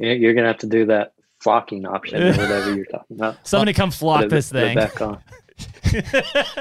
[0.00, 3.36] You- You're gonna have to do that flocking option or whatever you're talking about.
[3.46, 4.76] Somebody come flock Put it- this put it thing.
[4.76, 5.18] back on.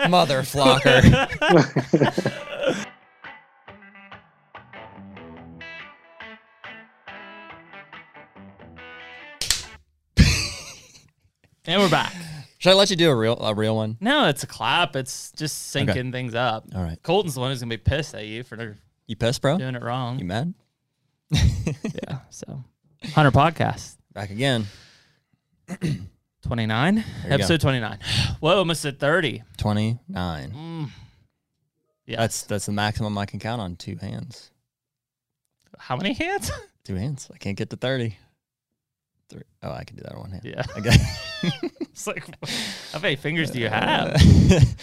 [0.09, 1.03] Mother flocker.
[11.65, 12.13] and we're back.
[12.59, 13.97] Should I let you do a real a real one?
[14.01, 14.95] No, it's a clap.
[14.95, 16.65] It's just syncing things up.
[16.75, 17.01] All right.
[17.03, 18.77] Colton's the one who's gonna be pissed at you for
[19.07, 19.57] You pissed, bro?
[19.57, 20.19] doing it wrong.
[20.19, 20.53] You mad?
[21.31, 22.19] yeah.
[22.29, 22.63] So,
[23.13, 24.65] Hunter podcast Back again.
[26.41, 27.35] twenty nine, you go.
[27.35, 27.99] episode twenty nine.
[28.39, 29.43] Whoa, almost at thirty.
[29.57, 30.51] Twenty nine.
[30.51, 30.89] Mm.
[32.05, 32.17] Yeah.
[32.17, 34.51] That's that's the maximum I can count on two hands.
[35.77, 36.51] how many hands?
[36.85, 37.29] Two hands.
[37.31, 38.17] I can't get to thirty.
[39.29, 39.43] Three.
[39.61, 40.41] Oh, I can do that on one hand.
[40.43, 40.63] yeah.
[40.75, 40.97] I got
[41.81, 42.23] It's like,
[42.91, 44.19] how many fingers do you have?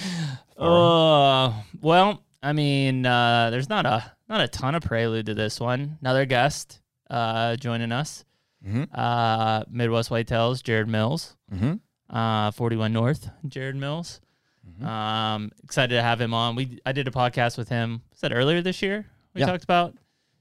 [0.58, 5.34] Oh, Uh, well, I mean, uh, there's not a not a ton of prelude to
[5.34, 5.98] this one.
[6.00, 8.24] Another guest uh, joining us,
[8.66, 8.88] Mhm.
[8.92, 11.80] uh, Midwest Whitetails, Jared Mills, Mhm.
[12.10, 14.20] uh, 41 North, Jared Mills.
[14.68, 14.84] Mm-hmm.
[14.86, 16.56] Um, excited to have him on.
[16.56, 18.02] We I did a podcast with him.
[18.10, 19.06] Was that earlier this year?
[19.34, 19.46] We Yeah.
[19.46, 19.94] talked about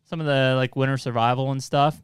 [0.05, 2.01] some of the like winter survival and stuff.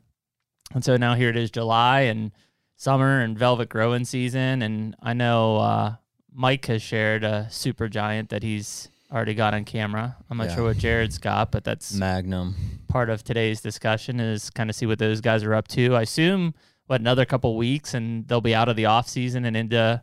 [0.73, 2.31] And so now here it is, July and
[2.75, 4.62] summer and velvet growing season.
[4.62, 5.96] And I know uh,
[6.31, 10.17] Mike has shared a super giant that he's already got on camera.
[10.30, 10.56] I'm not Yeah.
[10.56, 12.56] sure what Jared's got, but that's Magnum.
[12.88, 15.95] part of today's discussion is kind of see what those guys are up to.
[15.95, 16.53] I assume
[16.88, 20.02] what another couple weeks and they'll be out of the off season and into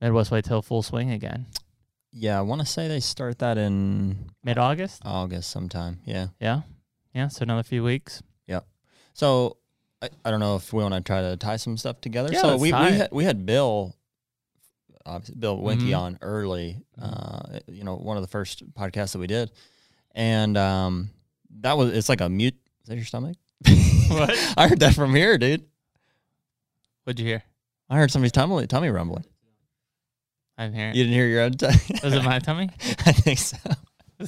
[0.00, 1.46] Midwest Whitetail full swing again.
[2.12, 5.02] Yeah, I want to say they start that in Mid August?
[5.04, 6.00] August sometime.
[6.04, 6.28] Yeah.
[6.40, 6.62] Yeah.
[7.14, 7.28] Yeah.
[7.28, 8.22] So another few weeks.
[8.46, 8.60] Yeah.
[9.14, 9.56] So
[10.02, 12.30] I, I don't know if we want to try to tie some stuff together.
[12.32, 13.94] Yeah, so we, we had we had Bill,
[15.06, 15.98] obviously Bill Winke Mhm.
[15.98, 16.78] on early.
[17.00, 19.50] Uh, you know, one of the first podcasts that we did,
[20.14, 21.10] and um,
[21.60, 22.54] that was it's like a mute.
[22.82, 23.36] Is that your stomach?
[24.12, 24.54] What?
[24.58, 25.64] I heard that from here, dude.
[27.04, 27.42] What'd you hear?
[27.88, 29.24] I heard somebody's tummy tummy rumbling.
[30.58, 30.96] I didn't hear it.
[30.96, 31.52] You didn't hear your own.
[31.52, 31.66] T-
[32.04, 32.68] Was it my tummy?
[33.06, 33.56] I think so.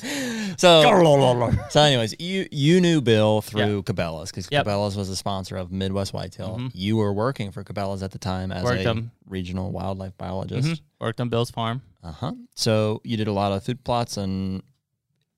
[0.56, 0.82] So,
[1.71, 4.66] so anyways, you you knew Bill through Cabela's because Yep.
[4.66, 6.56] Cabela's was a sponsor of Midwest Whitetail.
[6.59, 6.71] Mhm.
[6.75, 9.10] You were working for Cabela's at the time as Worked a them.
[9.27, 10.69] regional wildlife biologist.
[10.69, 10.81] Mhm.
[11.00, 11.82] Worked on Bill's farm.
[12.05, 12.32] Uh huh.
[12.55, 14.62] So you did a lot of food plots, and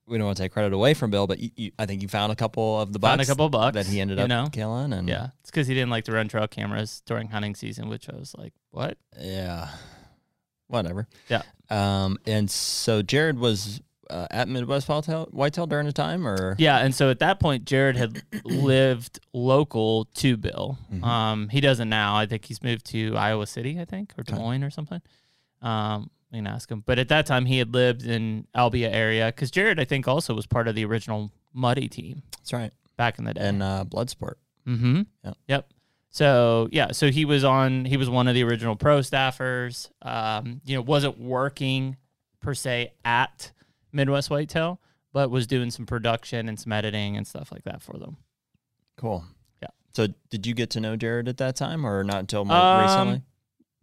[0.05, 2.07] we don't want to take credit away from Bill, but you, you, I think you
[2.07, 4.29] found a couple of the bucks Found a couple bucks that he ended you up
[4.29, 4.47] know?
[4.51, 5.29] killing, and Yeah.
[5.41, 8.35] It's because he didn't like to run trail cameras during hunting season, which I was
[8.37, 8.97] like, what?
[9.19, 9.69] yeah,
[10.67, 11.07] whatever.
[11.27, 11.41] Yeah.
[11.69, 16.77] Um, and so Jared was uh, at Midwest Whitetail, Whitetail during the time, or Yeah,
[16.79, 20.77] and so at that point, Jared had lived local to Bill.
[20.93, 21.03] Mhm.
[21.03, 22.15] Um, he doesn't now.
[22.15, 24.35] I think he's moved to Iowa City, I think, or Des.
[24.35, 25.01] Moines or something.
[25.61, 26.83] Um, we can ask him.
[26.85, 30.33] But at that time, he had lived in Albia area because Jared, I think, also
[30.33, 33.41] was part of the original Muddy team that's right, back in the day.
[33.47, 34.35] and uh, Bloodsport.
[34.67, 35.01] Mm-hmm.
[35.23, 35.37] Yep.
[35.47, 35.69] Yep.
[36.09, 37.85] So yeah, so he was on.
[37.85, 39.89] He was one of the original pro staffers.
[40.01, 41.95] Um, you know, wasn't working
[42.41, 43.51] per se at
[43.97, 44.79] Midwest Whitetail,
[45.11, 48.15] but was doing some production and some editing and stuff like that for them.
[48.97, 49.25] Cool.
[49.61, 49.67] Yeah.
[49.93, 52.81] So did you get to know Jared at that time, or not until more Um,
[52.81, 53.21] recently?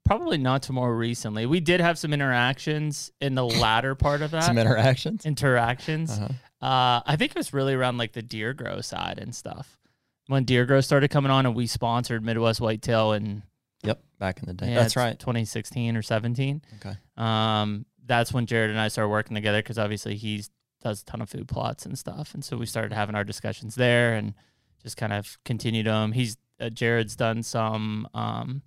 [0.05, 1.47] Probably not to more recently.
[1.47, 4.45] We did have some interactions in the latter part of that.
[4.45, 5.25] Some interactions.
[5.25, 6.11] interactions.
[6.19, 6.29] Uh-huh.
[6.67, 9.79] Uh, I think it was really around like the deer grow side and stuff.
[10.27, 13.43] When deer grow started coming on, and we sponsored Midwest Whitetail and
[13.83, 14.69] Yep, back in the day.
[14.71, 15.19] Yeah, That's right.
[15.19, 16.63] 2016 or 17.
[16.81, 16.97] Okay.
[17.19, 20.43] Um, that's when Jared and I started working together because obviously he
[20.83, 23.75] does a ton of food plots and stuff, and so we started having our discussions
[23.75, 24.35] there and
[24.83, 26.13] just kind of continued them.
[26.13, 28.63] He's uh, Jared's done some um,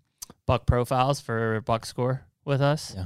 [0.46, 2.96] buck profiles for buck score with us.
[2.96, 3.06] Yeah.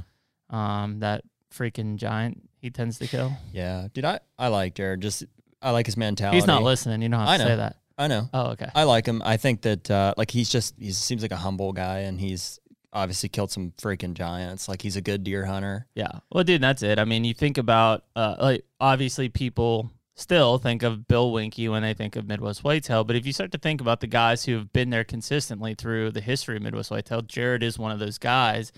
[0.50, 3.32] Um, that freaking giant he tends to kill.
[3.52, 5.00] Yeah, dude, I, I like Jared.
[5.02, 5.24] Just
[5.60, 6.38] I like his mentality.
[6.38, 7.02] He's not listening.
[7.02, 7.50] You don't have I to know.
[7.50, 7.76] say that.
[7.98, 8.28] I know.
[8.32, 8.68] Oh, okay.
[8.74, 9.22] I like him.
[9.24, 12.58] I think that uh, like he's just he seems like a humble guy, and he's
[12.92, 14.68] obviously killed some freaking giants.
[14.68, 15.86] Like he's a good deer hunter.
[15.94, 16.20] Yeah.
[16.30, 16.98] Well, dude, that's it.
[16.98, 21.82] I mean, you think about uh, like obviously people still think of Bill Winke when
[21.82, 24.54] they think of Midwest Whitetail, but if you start to think about the guys who
[24.54, 28.18] have been there consistently through the history of Midwest Whitetail, Jared is one of those
[28.18, 28.72] guys.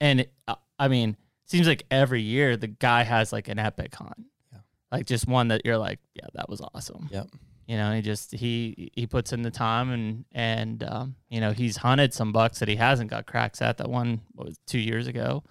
[0.00, 3.94] And it, uh, I mean, seems like every year the guy has like an epic
[3.94, 4.26] hunt.
[4.52, 4.58] Yeah.
[4.90, 7.08] Like just one that you're like, yeah, that was awesome.
[7.12, 7.28] Yep.
[7.66, 11.52] You know, he just he he puts in the time and and um, you know
[11.52, 13.78] he's hunted some bucks that he hasn't got cracks at.
[13.78, 15.42] That one what was two years ago.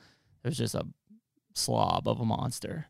[0.44, 0.86] It was just a
[1.54, 2.88] slob of a monster.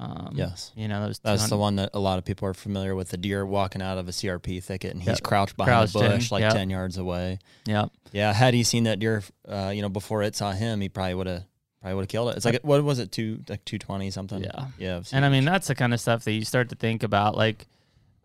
[0.00, 0.70] Um, Yes.
[0.76, 3.08] you know that was That's the one that a lot of people are familiar with.
[3.08, 5.22] The deer walking out of a CRP thicket, and he's Yep.
[5.22, 6.52] crouched behind a in, bush like yep.
[6.52, 7.40] ten yards away.
[7.66, 10.88] Yeah, Yeah, had he seen that deer, uh, you know, before it saw him, he
[10.88, 11.44] probably would have
[11.80, 12.36] probably would have killed it.
[12.36, 14.42] It's like what was it, two like two twenty something?
[14.42, 14.66] Yeah.
[14.78, 15.00] yeah.
[15.12, 17.36] and I mean that's the kind of stuff that you start to think about.
[17.36, 17.66] Like,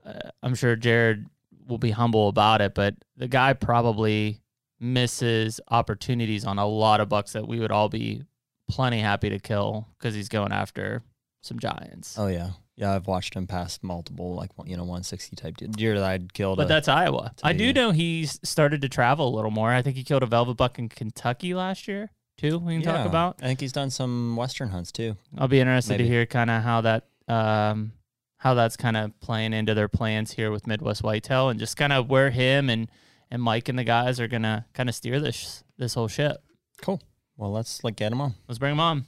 [0.06, 1.26] uh, I'm sure Jared
[1.68, 4.42] will be humble about it, but the guy probably
[4.80, 8.24] misses opportunities on a lot of bucks that we would all be
[8.70, 11.04] plenty happy to kill because he's going after
[11.42, 12.18] some giants.
[12.20, 12.94] Oh yeah, yeah.
[12.94, 16.58] I've watched him pass multiple like you know 160 type deer that I'd killed.
[16.58, 17.34] But a- that's Iowa.
[17.44, 19.70] I do know he's started to travel a little more.
[19.72, 22.58] I think he killed a velvet buck in Kentucky last year too.
[22.60, 23.38] We can talk about.
[23.42, 25.16] I think he's done some western hunts too.
[25.38, 27.94] I'll be interested to hear kind of how that um
[28.44, 31.94] how that's kind of playing into their plans here with Midwest Whitetail and just kind
[31.94, 32.90] of where him and
[33.32, 36.44] and Mike and the guys are gonna kind of steer this this whole ship.
[36.82, 37.02] Cool.
[37.38, 38.36] Well, let's like get him on.
[38.50, 39.06] Let's bring him on.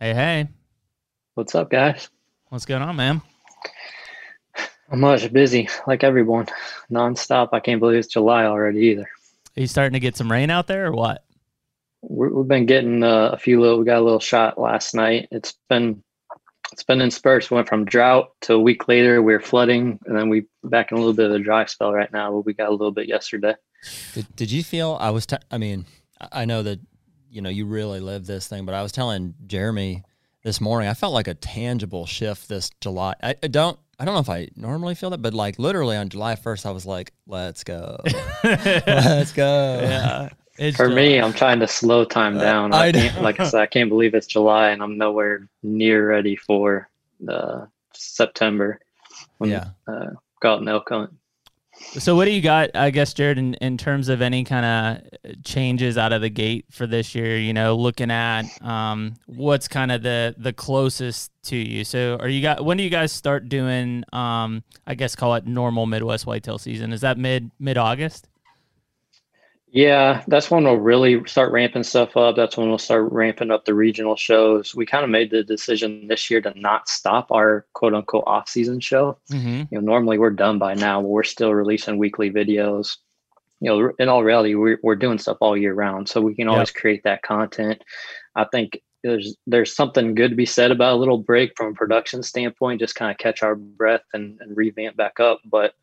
[0.00, 0.48] Hey, hey,
[1.34, 2.08] What's up, guys?
[2.48, 3.20] what's going on, man?
[4.90, 6.46] I'm much busy, like everyone,
[6.90, 7.50] nonstop.
[7.52, 9.08] I can't believe it's July already either.
[9.56, 11.24] Are you starting to get some rain out there or what?
[12.00, 13.78] We're, we've been getting uh, a few little.
[13.78, 15.28] We got a little shot last night.
[15.30, 16.02] It's been
[16.72, 17.50] it's been in spurts.
[17.50, 20.96] Went from drought to a week later we are flooding, and then we back in
[20.98, 22.30] a little bit of a dry spell right now.
[22.32, 23.54] But we got a little bit yesterday.
[24.14, 25.26] Did, did you feel I was?
[25.26, 25.86] T- I mean,
[26.20, 26.80] I- I know that
[27.30, 30.02] you know you really live this thing, but I was telling Jeremy
[30.44, 30.88] this morning.
[30.88, 33.14] I felt like a tangible shift this July.
[33.22, 33.78] I, I don't.
[33.98, 36.70] I don't know if I normally feel that, but like literally on July first, I
[36.70, 37.98] was like, "Let's go,
[38.44, 40.28] let's go." yeah.
[40.58, 42.74] It's For me, I'm trying to slow time Uh, down.
[42.74, 46.08] I I can't, like I said, I can't believe it's July, and I'm nowhere near
[46.08, 46.88] ready for
[47.28, 48.80] uh, September.
[49.38, 49.70] when, Yeah.
[49.88, 50.10] uh,
[50.40, 51.10] go out and elk hunt.
[51.98, 54.66] So what do you got, I guess, Jared, in, in terms of any kind
[55.24, 57.38] of changes out of the gate for this year?
[57.38, 61.84] You know, looking at um, what's kind of the the closest to you.
[61.84, 64.04] So are you got when do you guys start doing?
[64.12, 66.92] Um, I guess call it normal Midwest whitetail season.
[66.92, 68.28] Is that mid mid August?
[69.72, 72.34] Yeah, that's when we'll really start ramping stuff up.
[72.34, 74.74] That's when we'll start ramping up the regional shows.
[74.74, 78.48] We kind of made the decision this year to not stop our quote unquote off
[78.48, 79.18] season show.
[79.30, 79.62] Mm-hmm.
[79.70, 82.96] You know, normally we're done by now, but we're still releasing weekly videos.
[83.60, 86.48] You know, in all reality, we're, we're doing stuff all year round, so we can
[86.48, 87.82] always create that content.
[88.34, 91.74] I think there's there's something good to be said about a little break from a
[91.74, 95.40] production standpoint, just kind of catch our breath and, and revamp back up.
[95.44, 95.74] But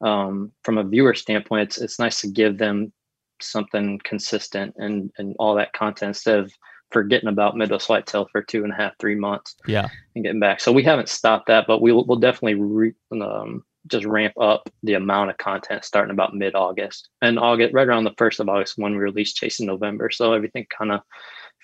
[0.00, 2.92] um, from a viewer standpoint, it's it's nice to give them
[3.40, 6.52] something consistent and and all that content instead of
[6.90, 9.88] forgetting about Midwest Whitetail for two and a half, three months Yeah.
[10.14, 10.60] and getting back.
[10.60, 14.94] So we haven't stopped that, but we'll we'll definitely re, um, just ramp up the
[14.94, 18.74] amount of content starting about mid August and August, right around the first of August
[18.78, 20.08] when we release Chasing November.
[20.10, 21.00] So everything kind of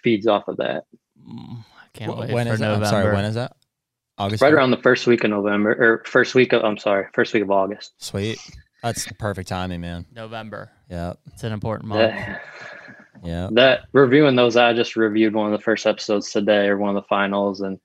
[0.02, 0.84] feeds off of that.
[1.26, 2.66] Mm, I can't Wh- wait when for is that?
[2.66, 2.84] November.
[2.86, 3.14] I'm sorry.
[3.14, 3.56] When is that?
[4.18, 4.42] August.
[4.42, 4.56] Right first?
[4.56, 7.50] around the first week of November or first week of I'm sorry, first week of
[7.50, 7.94] August.
[7.98, 8.38] Sweet.
[8.84, 10.04] That's the perfect timing, man.
[10.14, 10.70] November.
[10.90, 11.14] Yeah.
[11.32, 12.14] It's an important month.
[12.14, 12.42] That,
[13.24, 13.48] Yeah.
[13.52, 17.02] that reviewing those, I just reviewed one of the first episodes today or one of
[17.02, 17.80] the finals and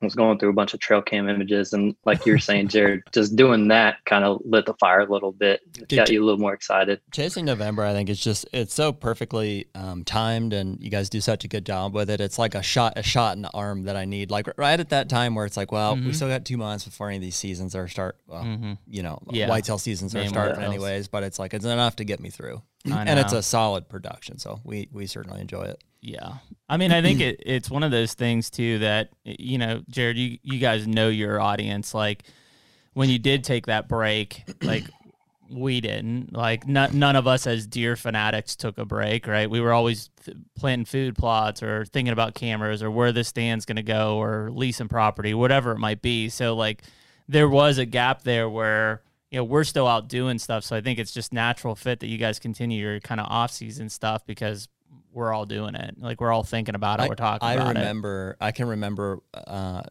[0.00, 3.02] was going through a bunch of trail cam images and like you were saying, Jared,
[3.12, 6.22] just doing that kind of lit the fire a little bit, Did got you- you
[6.22, 7.00] a little more excited.
[7.12, 11.20] Chasing November, I think it's just it's so perfectly um, timed, and you guys do
[11.20, 12.20] such a good job with it.
[12.20, 14.90] It's like a shot, a shot in the arm that I need, like right at
[14.90, 16.14] that time where it's like, well, we Mhm.
[16.14, 18.16] still got two months before any of these seasons are start.
[18.26, 19.48] Well, hmm you know, Yeah.
[19.48, 22.56] whitetail seasons are Main starting anyways, but it's like it's enough to get me through,
[22.56, 25.82] I and it's a solid production, so we we certainly enjoy it.
[26.00, 26.34] Yeah.
[26.68, 30.16] I mean, I think it, it's one of those things too that you know, Jared,
[30.16, 31.94] you you guys know your audience.
[31.94, 32.24] Like
[32.94, 34.84] when you did take that break, like
[35.50, 36.32] we didn't.
[36.32, 39.50] Like none none of us as deer fanatics took a break, right?
[39.50, 43.64] We were always th- planting food plots or thinking about cameras or where the stand's
[43.64, 46.28] going to go or leasing property, whatever it might be.
[46.28, 46.82] So like
[47.28, 50.64] there was a gap there where you know we're still out doing stuff.
[50.64, 53.50] So I think it's just natural fit that you guys continue your kind of off
[53.52, 54.68] season stuff because
[55.12, 55.96] we're all doing it.
[55.98, 57.08] Like we're all thinking about it.
[57.08, 57.80] we're talking I about it.
[57.80, 58.36] remember.
[58.40, 59.20] I can remember.
[59.34, 59.82] Uh,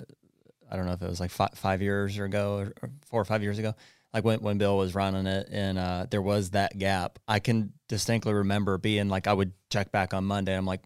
[0.72, 3.42] I don't know if it was like five, five years ago or, four or five
[3.42, 3.74] years ago.
[4.14, 7.20] Like when, when Bill was running it, and uh, there was that gap.
[7.28, 10.56] I can distinctly remember being like, I would check back on Monday.
[10.56, 10.82] I'm like,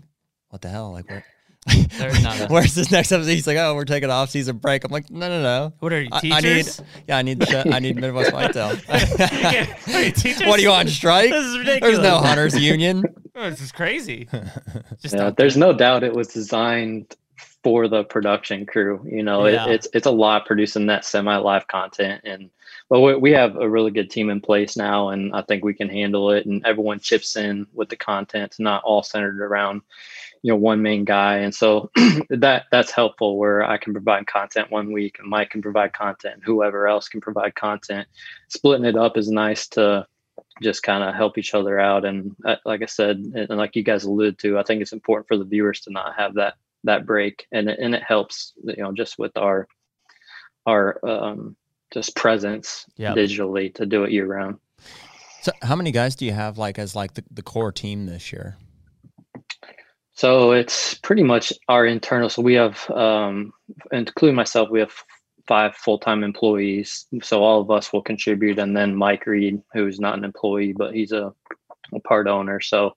[0.49, 0.91] what the hell?
[0.91, 1.32] Like, where, There's not a-
[2.49, 3.31] where's this next episode?
[3.31, 4.83] He's like, oh, we're taking off season break.
[4.83, 5.73] I'm like, no, no, no.
[5.79, 6.81] What are you I- teachers?
[6.81, 8.77] I need, yeah, I need, the I need Midwest Whitetail.
[9.95, 10.47] Are you teachers?
[10.47, 11.29] what are you on strike?
[11.31, 13.03] This is There's no hunters union.
[13.35, 14.27] Oh, this is crazy.
[15.01, 17.15] Just Yeah, there's no doubt it was designed
[17.63, 19.01] for the production crew.
[19.09, 19.67] You know, Yeah.
[19.67, 22.49] it, it's it's a lot producing that semi live content, and
[22.89, 25.73] but we, we have a really good team in place now, and I think we
[25.73, 26.45] can handle it.
[26.45, 29.81] And everyone chips in with the content, it's not all centered around
[30.43, 31.89] you know one main guy, and so
[32.29, 33.37] that that's helpful.
[33.37, 37.07] Where I can provide content one week, and Mike can provide content, and whoever else
[37.07, 38.07] can provide content.
[38.49, 40.05] Splitting it up is nice to
[40.61, 42.03] just kind of help each other out.
[42.03, 45.27] And uh, like I said, and like you guys alluded to, I think it's important
[45.29, 48.83] for the viewers to not have that that break, and it, and it helps, you
[48.83, 49.67] know, just with our
[50.65, 51.55] our um,
[51.93, 53.15] just presence Yep.
[53.15, 54.57] digitally to do it year round.
[55.41, 58.33] So how many guys do you have like as like the, the core team this
[58.33, 58.57] year?
[60.13, 62.29] So it's pretty much our internal.
[62.29, 63.51] So we have, um,
[63.91, 64.93] including myself, we have
[65.47, 67.05] five full time employees.
[67.21, 70.93] So all of us will contribute, and then Mike Reed, who's not an employee, but
[70.93, 71.33] he's a,
[71.93, 72.59] a part owner.
[72.61, 72.95] So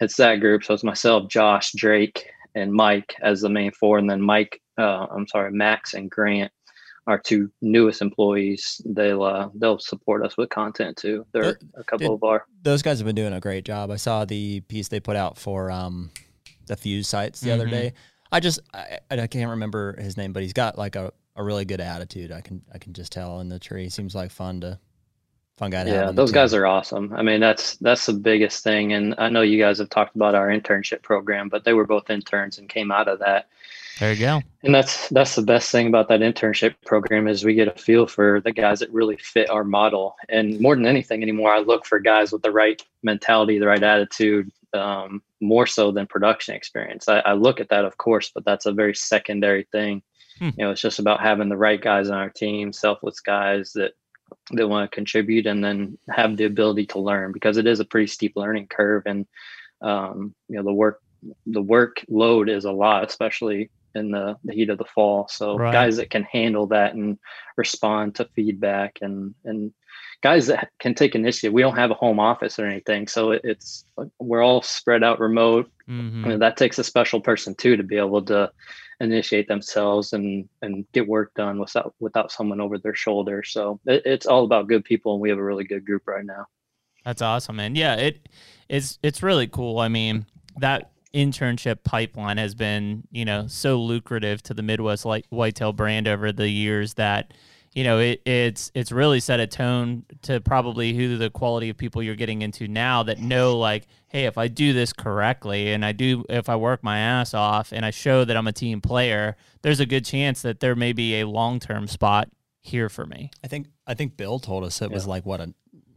[0.00, 0.64] it's that group.
[0.64, 4.60] So it's myself, Josh, Drake, and Mike as the main four, and then Mike.
[4.78, 6.52] Uh, I'm sorry, Max and Grant,
[7.06, 8.80] our two newest employees.
[8.84, 11.26] They'll uh, they'll support us with content too.
[11.32, 13.90] They're a couple of our Those guys have been doing a great job.
[13.90, 16.10] I saw the piece they put out for um,
[16.70, 17.70] the Fuse sights the other Mhm.
[17.70, 17.92] day.
[18.32, 21.64] I just I, I can't remember his name, but he's got like a, a really
[21.64, 22.30] good attitude.
[22.32, 23.88] I can I can just tell in the tree.
[23.88, 24.78] Seems like fun to
[25.58, 26.04] fun guy to have.
[26.06, 29.42] yeah those guys are awesome i mean that's that's the biggest thing and i know
[29.42, 32.90] you guys have talked about our internship program but they were both interns and came
[32.90, 33.46] out of that
[33.98, 34.40] There you go.
[34.62, 38.06] and that's that's the best thing about that internship program is we get a feel
[38.06, 41.84] for the guys that really fit our model and more than anything anymore i look
[41.84, 47.08] for guys with the right mentality the right attitude um, more so than production experience
[47.08, 50.02] I, I look at that of course but that's a very secondary thing
[50.38, 50.50] Hmm.
[50.56, 53.92] you know it's just about having the right guys on our team selfless guys that
[54.52, 57.84] that want to contribute and then have the ability to learn because it is a
[57.84, 59.26] pretty steep learning curve and
[59.82, 61.00] um, you know the work
[61.46, 65.72] the workload is a lot especially in the, the heat of the fall so Right.
[65.72, 67.18] guys that can handle that and
[67.56, 69.72] respond to feedback and and
[70.22, 73.40] guys that can take initiative we don't have a home office or anything so it,
[73.44, 73.84] it's
[74.18, 75.70] we're all spread out remote.
[75.86, 78.50] Hmm and that takes a special person too to be able to
[79.00, 83.42] initiate themselves and and get work done without without someone over their shoulder.
[83.42, 86.24] So it, it's all about good people and we have a really good group right
[86.24, 86.46] now.
[87.04, 88.28] That's awesome, and Yeah, it
[88.68, 89.78] it's it's really cool.
[89.78, 90.26] I mean,
[90.58, 96.30] that internship pipeline has been, you know, so lucrative to the Midwest Whitetail brand over
[96.30, 97.32] the years that,
[97.72, 101.76] you know, it it's it's really set a tone to probably who the quality of
[101.76, 105.84] people you're getting into now that know like, hey, if I do this correctly and
[105.84, 108.80] I do if I work my ass off and I show that I'm a team
[108.80, 112.28] player, there's a good chance that there may be a long-term spot
[112.60, 113.30] here for me.
[113.44, 115.54] I think I think Bill told us it was like what a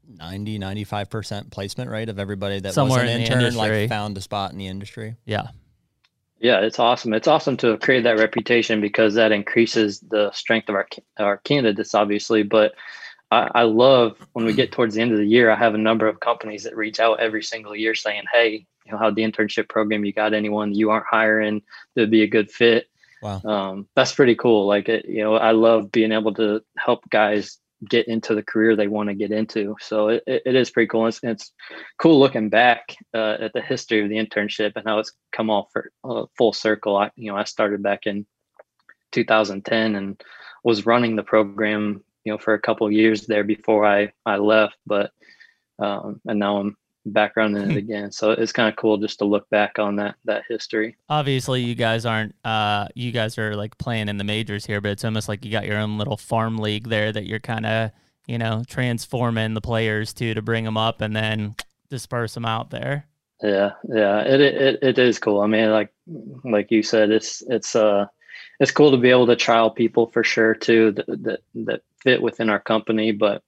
[0.07, 3.81] 90 95% placement rate of everybody that Somewhere was an in intern industry.
[3.81, 5.15] like found a spot in the industry.
[5.25, 5.47] Yeah.
[6.43, 10.75] Yeah it's awesome it's awesome to create that reputation because that increases the strength of
[10.75, 12.73] our our candidates obviously but
[13.31, 15.79] I, I love when we get towards the end of the year i have a
[15.79, 19.23] number of companies that reach out every single year saying hey you know how the
[19.23, 21.63] internship program you got anyone you aren't hiring
[21.95, 22.87] that'd be a good fit
[23.23, 23.41] Wow.
[23.45, 24.67] um, that's pretty cool.
[24.67, 27.57] Like it, you know, I love being able to help guys
[27.89, 29.75] get into the career they want to get into.
[29.79, 31.07] So it, it is pretty cool.
[31.07, 31.51] It's, it's
[31.97, 35.69] cool looking back uh, at the history of the internship and how it's come all
[35.71, 36.97] for uh, full circle.
[36.97, 38.25] I, you know, I started back in
[39.11, 40.21] 2010 and
[40.63, 44.75] was running the program, you know, for a couple years there before I, I left,
[44.85, 45.11] but,
[45.79, 48.11] um, and now I'm back in it again.
[48.11, 50.95] So it's kind of cool just to look back on that, that history.
[51.09, 54.91] obviously you guys aren't uh you guys are like playing in the majors here but
[54.91, 57.91] it's almost like you got your own little farm league there that you're kind of
[58.27, 61.55] you know transforming the players to to bring them up and then
[61.89, 63.05] disperse them out there
[63.41, 65.41] Yeah, yeah, it, it it is cool.
[65.41, 65.91] I mean, like
[66.45, 68.05] like you said, it's it's uh
[68.59, 72.21] it's cool to be able to trial people for sure too that that, that fit
[72.21, 73.11] within our company.
[73.11, 73.43] But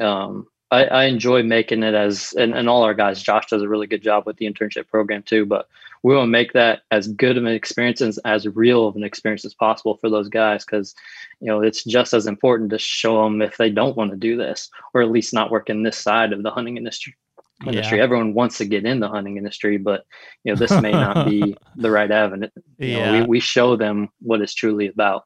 [0.00, 3.22] um, I, I enjoy making it as and, and all our guys.
[3.22, 5.44] Josh does a really good job with the internship program too.
[5.44, 5.68] But
[6.02, 9.04] we want to make that as good of an experience and as real of an
[9.04, 10.94] experience as possible for those guys because
[11.40, 14.36] you know it's just as important to show them if they don't want to do
[14.36, 17.14] this or at least not work in this side of the hunting industry
[17.66, 17.98] industry.
[17.98, 20.04] yeah Everyone wants to get in the hunting industry, but
[20.42, 22.48] you know this may not be the right avenue.
[22.78, 25.24] You know, yeah we, we show them what it's truly about.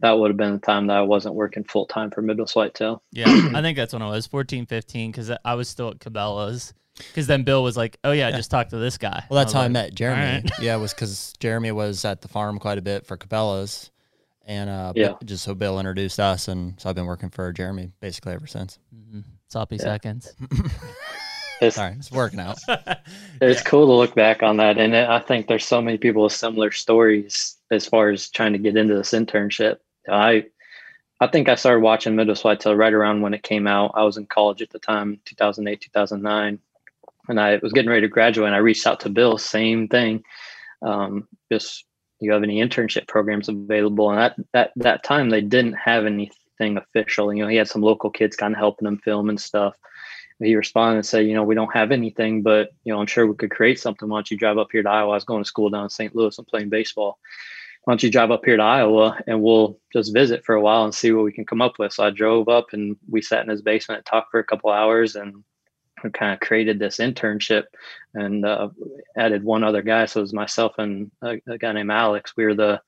[0.00, 3.02] that would have been the time that I wasn't working full time for Midwest Whitetail.
[3.12, 3.26] Yeah.
[3.54, 6.72] I think that's when I was 14, 15, because I was still at Cabela's.
[6.96, 9.24] Because then Bill was like, oh, yeah, just talk to this guy.
[9.30, 10.22] Well, that's I how I met Jeremy.
[10.22, 10.50] right.
[10.60, 13.90] Yeah, it was because Jeremy was at the farm quite a bit for Cabela's,
[14.46, 15.14] and uh, Yeah.
[15.24, 18.78] Just so Bill introduced us, and so I've been working for Jeremy basically ever since.
[18.94, 19.24] Mhm.
[19.48, 19.82] Sloppy Yeah.
[19.82, 20.34] seconds.
[21.60, 22.58] It's, Sorry, it's working out.
[23.40, 24.76] it's cool to look back on that.
[24.76, 28.58] And I think there's so many people with similar stories as far as trying to
[28.58, 29.78] get into this internship.
[30.06, 30.44] I,
[31.18, 33.92] I think I started watching Middle Midwest Whitetail right around when it came out.
[33.94, 36.58] I was in college at the time, 2008, 2009.
[37.28, 40.22] And I was getting ready to graduate and I reached out to Bill, same thing.
[40.82, 41.84] Um, just,
[42.20, 44.10] you have any internship programs available?
[44.10, 47.32] And at that, that time they didn't have anything official.
[47.32, 49.74] You know, he had some local kids kind of helping him film and stuff
[50.44, 53.26] he responded and said, you know, we don't have anything, but you know, I'm sure
[53.26, 54.08] we could create something.
[54.08, 55.12] Why don't you drive up here to Iowa?
[55.12, 56.14] I was going to school down in St.
[56.14, 57.18] Louis and playing baseball.
[57.84, 60.84] Why don't you drive up here to Iowa and we'll just visit for a while
[60.84, 61.92] and see what we can come up with?
[61.92, 64.70] So I drove up and we sat in his basement, and talked for a couple
[64.70, 65.42] hours, and
[66.02, 67.64] we kind of created this internship
[68.14, 68.68] and uh,
[69.16, 70.06] added one other guy.
[70.06, 72.34] So it was myself and a, a guy named Alex.
[72.36, 72.80] We were the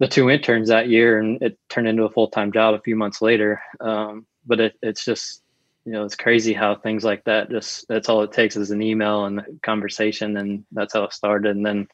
[0.00, 2.96] the two interns that year, and it turned into a full time job a few
[2.96, 3.62] months later.
[3.80, 5.42] Um, but it, it's just
[5.84, 8.82] you know it's crazy how things like that just that's all it takes is an
[8.82, 11.86] email and a conversation and that's how it started and then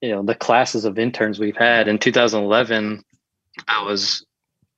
[0.00, 3.04] you know the classes of interns we've had in 2011
[3.66, 4.24] i was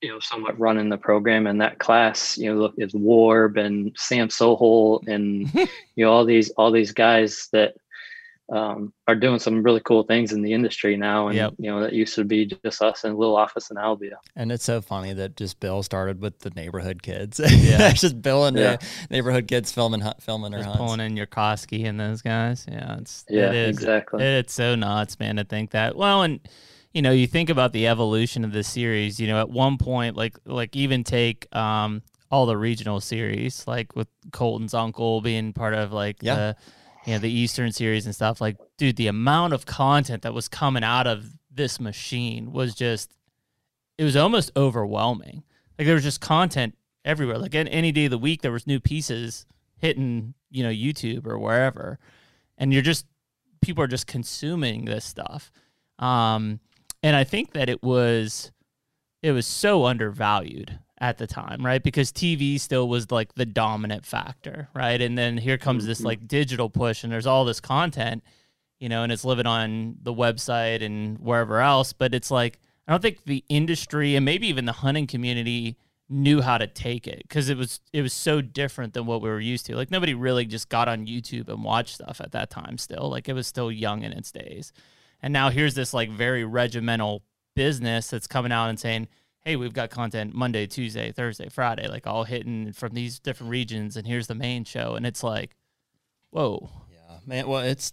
[0.03, 3.93] you know somewhat running the program and that class you know look is warb and
[3.97, 5.53] sam Soholt and
[5.97, 7.75] you know all these all these guys that
[8.49, 11.55] um, are doing some really cool things in the industry now and Yep.
[11.59, 14.53] you know that used to be just us in a little office in albia And
[14.53, 17.41] it's so funny that just Bill started with the neighborhood kids.
[17.41, 17.49] Yeah.
[17.91, 18.77] it's just Bill and Yeah.
[18.77, 20.79] the neighborhood kids filming hunt, filming their Just hunts.
[20.79, 22.65] pulling in your Koski and those guys.
[22.71, 25.97] Yeah, it's yeah it is exactly It's so nuts, man, to think that.
[25.97, 26.39] Well, and
[26.97, 29.21] you know, you think about the evolution of the series.
[29.21, 33.95] You know, at one point, like like even take um all the regional series, like
[33.95, 36.35] with Colton's uncle being part of like Yeah.
[36.35, 36.57] the
[37.05, 38.41] you know the Eastern series and stuff.
[38.41, 43.13] Like, dude, the amount of content that was coming out of this machine was just
[43.99, 45.43] it was almost overwhelming.
[45.79, 47.37] Like there was just content everywhere.
[47.39, 49.45] Like an- any day of the week, there was new pieces
[49.77, 51.99] hitting, you know, YouTube or wherever,
[52.57, 53.05] and you're just
[53.61, 55.53] people are just consuming this stuff.
[55.99, 56.61] Um,
[57.07, 58.51] and I think that it was
[59.23, 61.83] it was so undervalued at the time, right?
[61.83, 65.01] Because TV still was like the dominant factor, right?
[65.01, 66.05] And then here comes this Mhm.
[66.05, 68.25] like digital push, and there's all this content,
[68.81, 71.93] you know, and it's living on the website and wherever else.
[71.93, 75.77] But it's like I don't think the industry and maybe even the hunting community
[76.09, 79.29] knew how to take it because it was it was so different than what we
[79.29, 79.77] were used to.
[79.77, 82.79] Like nobody really just got on YouTube and watched stuff at that time.
[82.79, 84.73] Still, like it was still young in its days.
[85.27, 87.25] And now here's this like very regimental
[87.57, 89.09] business that's coming out and saying,
[89.41, 93.97] "Hey, we've got content Monday, Tuesday, Thursday, Friday, like all hitting from these different regions,
[93.97, 95.57] and here's the main show." And it's like,
[96.31, 97.49] whoa, Yeah, man.
[97.49, 97.93] Well, it's.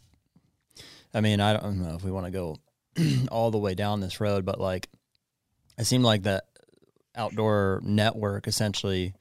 [1.12, 2.58] I mean, I don't know if we want to go
[3.32, 4.88] all the way down this road, but like,
[5.80, 6.44] it seemed like the
[7.16, 9.16] outdoor network essentially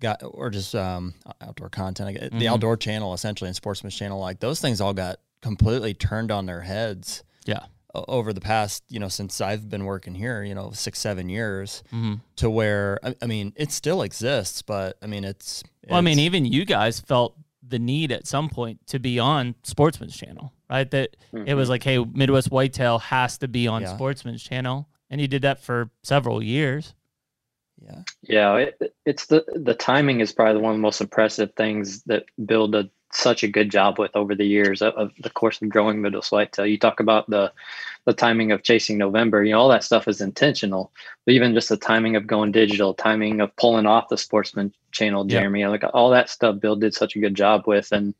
[0.00, 4.38] got, or just um, outdoor content, guess, the outdoor channel essentially and Sportsman's channel, like
[4.38, 7.24] those things all got completely turned on their heads.
[7.46, 7.60] Yeah.
[7.94, 11.82] Over the past, you know, since I've been working here, you know, six, seven years,
[11.90, 12.16] mm-hmm.
[12.36, 15.62] to where I, I mean, it still exists, but I mean, it's.
[15.88, 19.54] Well, I mean, even you guys felt the need at some point to be on
[19.62, 20.90] Sportsman's Channel, right?
[20.90, 23.94] That it was like, hey, Midwest Whitetail has to be on Yeah.
[23.94, 26.94] Sportsman's Channel, and you did that for several years.
[27.82, 28.02] yeah.
[28.22, 32.24] Yeah, it, it's the the timing is probably one of the most impressive things that
[32.44, 35.68] Bill did such a good job with over the years of, of the course of
[35.68, 36.66] growing Midwest Whitetail.
[36.66, 37.52] You talk about the
[38.04, 40.92] the timing of chasing November, you know, all that stuff is intentional.
[41.24, 45.26] But even just the timing of going digital, timing of pulling off the Sportsman Channel,
[45.28, 45.40] Yeah.
[45.40, 48.14] Jeremy, like all that stuff, Bill did such a good job with, and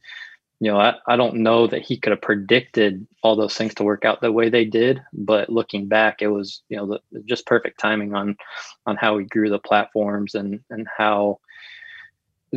[0.59, 3.85] you know, I, I don't know that he could have predicted all those things to
[3.85, 7.47] work out the way they did, but looking back, it was, you know, the, just
[7.47, 8.37] perfect timing on,
[8.87, 11.39] on how we grew the platforms and, and how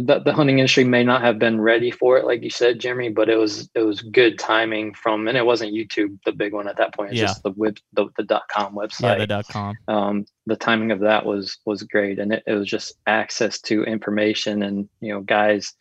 [0.05, 3.09] the, the hunting industry may not have been ready for it, like you said, Jeremy,
[3.09, 6.67] but it was, it was good timing from, and it wasn't YouTube, the big one
[6.67, 7.25] at that point, it's Yeah.
[7.27, 9.01] just the web, the, the dot com website.
[9.01, 9.75] Yeah, the dot com.
[9.87, 13.83] um, the timing of that was was great and it, it was just access to
[13.83, 15.73] information and you know guys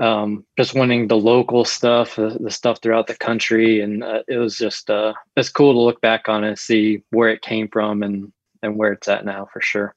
[0.00, 4.38] um, just wanting the local stuff, uh, the stuff throughout the country, and uh, it
[4.38, 8.02] was just uh, it's cool to look back on and see where it came from
[8.02, 9.94] and and where it's at now for sure.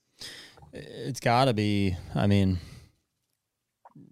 [0.73, 1.95] It's got to be.
[2.13, 2.59] I mean,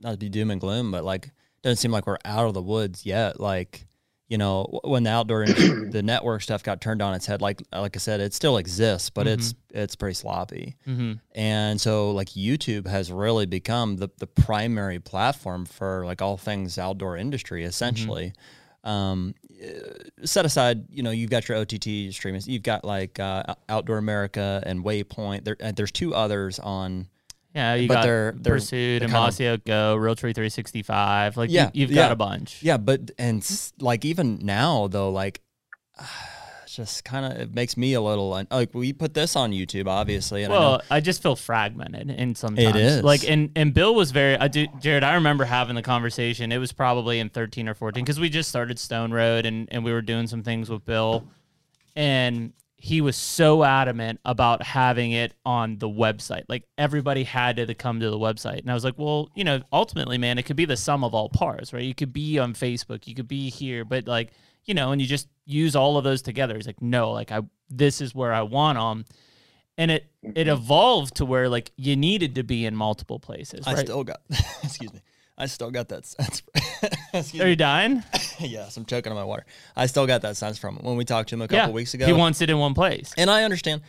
[0.04, 2.62] not to be doom and gloom, but like, doesn't seem like we're out of the
[2.62, 3.40] woods yet.
[3.40, 3.88] Like,
[4.28, 7.96] you know, when the outdoor the network stuff got turned on its head, like like
[7.96, 9.40] I said, it still exists, but mm-hmm.
[9.40, 10.76] it's it's pretty sloppy.
[10.88, 11.14] Mm-hmm.
[11.34, 16.78] And so, like YouTube has really become the the primary platform for like all things
[16.78, 18.28] outdoor industry, essentially.
[18.28, 18.90] Mm-hmm.
[18.90, 19.34] Um,
[20.26, 24.62] set aside, you know, you've got your OTT streaming, you've got like uh, Outdoor America
[24.66, 25.46] and Waypoint.
[25.46, 27.08] There, there's two others on
[27.54, 31.38] yeah, you but got they're, they're Pursuit and Mossy Go, Realtree 365.
[31.38, 32.04] Like yeah, you, have yeah.
[32.04, 32.64] got a bunch.
[32.64, 33.46] Yeah, but and
[33.80, 35.42] like even now though, like
[36.00, 36.06] uh,
[36.68, 40.48] just kind of it makes me a little like we put this on YouTube, obviously.
[40.48, 42.58] well, I, I, just feel fragmented in some.
[42.58, 44.36] It is like and and Bill was very.
[44.36, 45.04] I do, Jared.
[45.04, 46.52] I remember having the conversation.
[46.52, 49.84] It was probably in 13 or 14 because we just started Stone Road and and
[49.84, 51.28] we were doing some things with Bill,
[51.96, 56.44] and he was so adamant about having it on the website.
[56.50, 58.60] Like everybody had to come to the website.
[58.60, 61.14] And I was like, well, you know, ultimately, man, it could be the sum of
[61.14, 61.82] all parts, right?
[61.82, 64.34] You could be on Facebook, you could be here, but like,
[64.66, 66.56] you know, and you just use all of those together.
[66.56, 69.06] He's like, no, like I this is where I want them.
[69.78, 70.50] And it it mm-hmm.
[70.50, 73.66] evolved to where like you needed to be in multiple places.
[73.66, 74.20] I still got
[74.62, 75.00] excuse me.
[75.38, 76.44] I still got that sense.
[77.40, 78.04] Are you dying?
[78.40, 79.46] yes, I'm choking on my water.
[79.76, 81.74] I still got that sense from him when we talked to him a couple yeah,
[81.74, 82.06] weeks ago.
[82.06, 83.82] He wants it in one place, and I understand.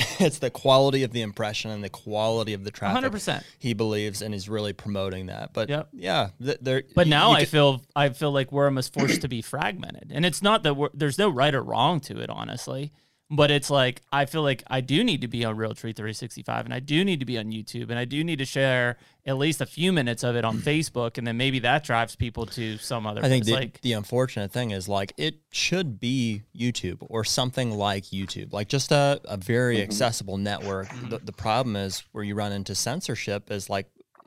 [0.18, 3.12] it's the quality of the impression and the quality of the traffic.
[3.12, 3.44] 100%.
[3.58, 5.52] He believes and is really promoting that.
[5.52, 5.88] But yep.
[5.92, 6.84] yeah, there.
[6.94, 10.42] But now I feel I feel like we're almost forced to be fragmented, and it's
[10.42, 12.92] not that there's no right or wrong to it, honestly.
[13.32, 16.74] But it's like I feel like I do need to be on Realtree 365 and
[16.74, 19.60] I do need to be on YouTube and I do need to share at least
[19.60, 23.06] a few minutes of it on Facebook and then maybe that drives people to some
[23.06, 27.22] other I think the, like, the unfortunate thing is like it should be YouTube or
[27.22, 29.84] something like YouTube, like just a, a very mm-hmm.
[29.84, 30.88] accessible network.
[31.08, 33.86] The, the problem is where you run into censorship is like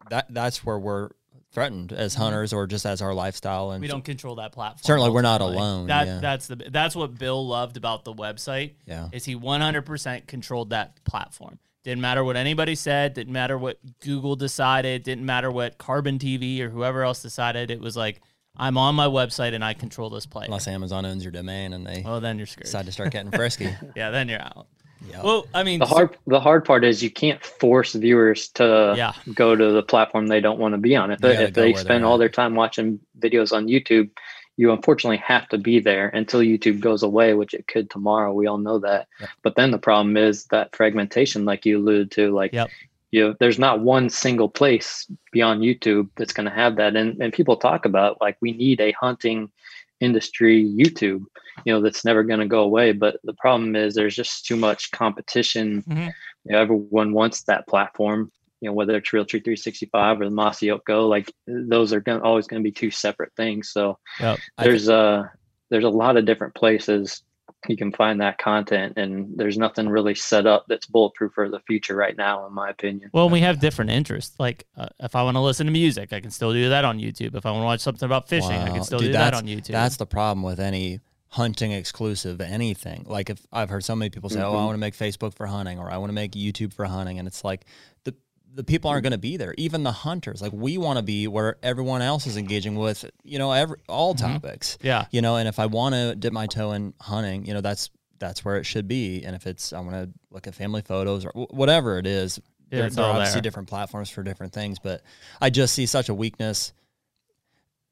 [0.09, 1.09] that that's where we're
[1.53, 2.23] threatened as mm-hmm.
[2.23, 5.39] hunters or just as our lifestyle and we don't control that platform certainly we're not
[5.39, 6.19] alone that yeah.
[6.19, 9.07] that's the that's what bill loved about the website yeah.
[9.11, 11.59] is he 100% controlled that platform.
[11.83, 16.59] Didn't matter what anybody said didn't matter what google decided didn't matter what carbon tv
[16.61, 17.69] or whoever else decided.
[17.69, 18.21] It was like
[18.55, 21.87] i'm on my website and i control this place unless amazon owns your domain and
[21.87, 23.75] they well then you're scared decide to start getting frisky.
[23.95, 24.67] Yeah then you're out
[25.09, 25.23] Yep.
[25.23, 29.13] Well, I mean, the hard the hard part is you can't force viewers to yeah.
[29.33, 31.11] go to the platform they don't want to be on.
[31.11, 34.09] If they, if they spend all their time watching videos on YouTube,
[34.55, 38.33] you unfortunately have to be there until YouTube goes away, which it could tomorrow.
[38.33, 39.07] We all know that.
[39.19, 39.29] Yep.
[39.41, 42.69] But then the problem is that fragmentation, like you alluded to, like yep.
[43.11, 46.95] you know, there's not one single place beyond YouTube that's going to have that.
[46.95, 49.51] And and people talk about like we need a hunting
[49.99, 51.23] industry YouTube,
[51.65, 52.91] you know, that's never going to go away.
[52.91, 55.83] But the problem is there's just too much competition.
[55.83, 56.07] Mm-hmm.
[56.45, 58.31] You know, everyone wants that platform.
[58.61, 62.23] You know, whether it's Realtree 365 or the Mossy Oak Go, like those are gonna,
[62.23, 63.69] always going to be two separate things.
[63.69, 64.39] So yep.
[64.57, 65.31] there's a
[65.69, 67.23] there's a lot of different places
[67.67, 71.59] you can find that content and there's nothing really set up that's bulletproof for the
[71.61, 73.09] future right now in my opinion.
[73.13, 74.35] Well we have different interests.
[74.39, 76.99] Like uh, if i want to listen to music i can still do that on
[76.99, 77.35] youtube.
[77.35, 78.65] If i want to watch something about fishing wow.
[78.65, 79.67] i can still Dude, do that on youtube.
[79.67, 80.99] that's the problem with any
[81.29, 83.05] hunting exclusive anything.
[83.07, 84.55] Like if i've heard so many people say mm-hmm.
[84.55, 86.85] oh i want to make facebook for hunting or i want to make youtube for
[86.85, 87.65] hunting and it's like
[88.03, 88.13] the
[88.53, 89.53] the people aren't going to be there.
[89.57, 93.39] Even the hunters, like we want to be where everyone else is engaging with, you
[93.39, 94.33] know, every all mm-hmm.
[94.33, 94.77] topics.
[94.81, 95.05] Yeah.
[95.11, 97.89] You know, and if I want to dip my toe in hunting, you know, that's
[98.19, 99.23] that's where it should be.
[99.23, 102.39] And if it's I want to look at family photos or whatever it is,
[102.71, 103.41] yeah, there, there are obviously there.
[103.41, 104.79] different platforms for different things.
[104.79, 105.01] But
[105.41, 106.73] I just see such a weakness.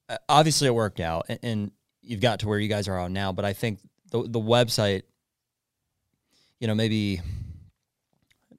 [0.10, 1.72] Uh, obviously, it worked out, and, and
[2.02, 3.32] you've got to where you guys are on now.
[3.32, 3.80] But I think
[4.12, 5.04] the the website,
[6.60, 7.22] you know, maybe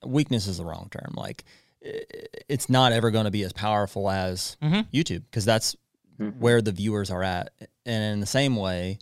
[0.04, 1.14] weakness is the wrong term.
[1.16, 1.44] Like
[1.82, 4.80] it's not ever going to be as powerful as mm-hmm.
[4.96, 5.76] YouTube because that's
[6.18, 6.38] mm-hmm.
[6.38, 7.52] where the viewers are at.
[7.84, 8.98] And in the same way,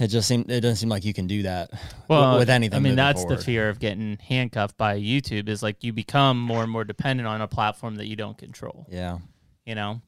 [0.00, 1.70] it just seems it doesn't seem like you can do that
[2.08, 2.76] well, with anything.
[2.76, 3.38] I mean, that's forward.
[3.38, 7.28] the fear of getting handcuffed by YouTube is like you become more and more dependent
[7.28, 8.86] on a platform that you don't control.
[8.90, 9.18] Yeah,
[9.64, 10.00] you know.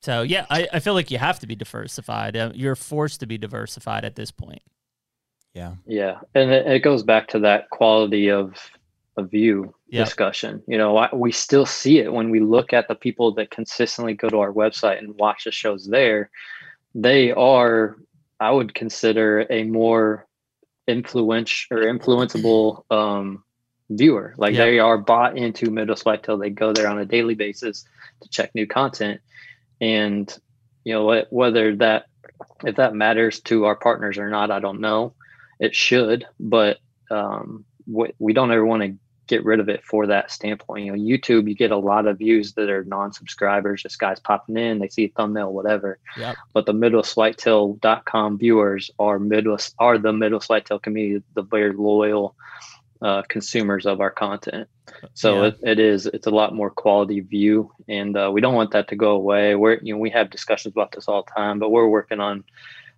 [0.00, 2.36] So yeah, I, I feel like you have to be diversified.
[2.36, 4.62] Uh, you're forced to be diversified at this point.
[5.54, 5.74] Yeah.
[5.86, 8.54] Yeah, and it, it goes back to that quality of
[9.18, 10.06] a view yep.
[10.06, 10.62] discussion.
[10.66, 14.14] You know, I, we still see it when we look at the people that consistently
[14.14, 16.30] go to our website and watch the shows there.
[16.94, 17.96] They are,
[18.40, 20.26] I would consider, a more
[20.86, 23.42] influential or influenceable um,
[23.90, 24.34] viewer.
[24.38, 24.64] Like Yep.
[24.64, 26.38] they are bought into Midwest Whitetail.
[26.38, 27.84] They go there on a daily basis
[28.22, 29.20] to check new content.
[29.80, 30.34] And
[30.84, 32.06] you know whether that
[32.64, 35.14] if that matters to our partners or not, I don't know.
[35.60, 36.78] It should, but
[37.10, 38.96] um, we, we don't ever want to
[39.28, 40.86] get rid of it for that standpoint.
[40.86, 44.56] You know, YouTube, you get a lot of views that are non-subscribers, just guys popping
[44.56, 45.98] in, they see a thumbnail, whatever.
[46.16, 46.36] Yep.
[46.54, 52.34] But the MidwestWhitetail.com viewers are Midwest are the Midwest Whitetail community, the very loyal
[53.00, 54.68] uh, consumers of our content.
[55.14, 55.48] So Yeah.
[55.48, 58.88] it, it is it's a lot more quality view, and uh, we don't want that
[58.88, 59.54] to go away.
[59.54, 62.44] We're you know we have discussions about this all the time, but we're working on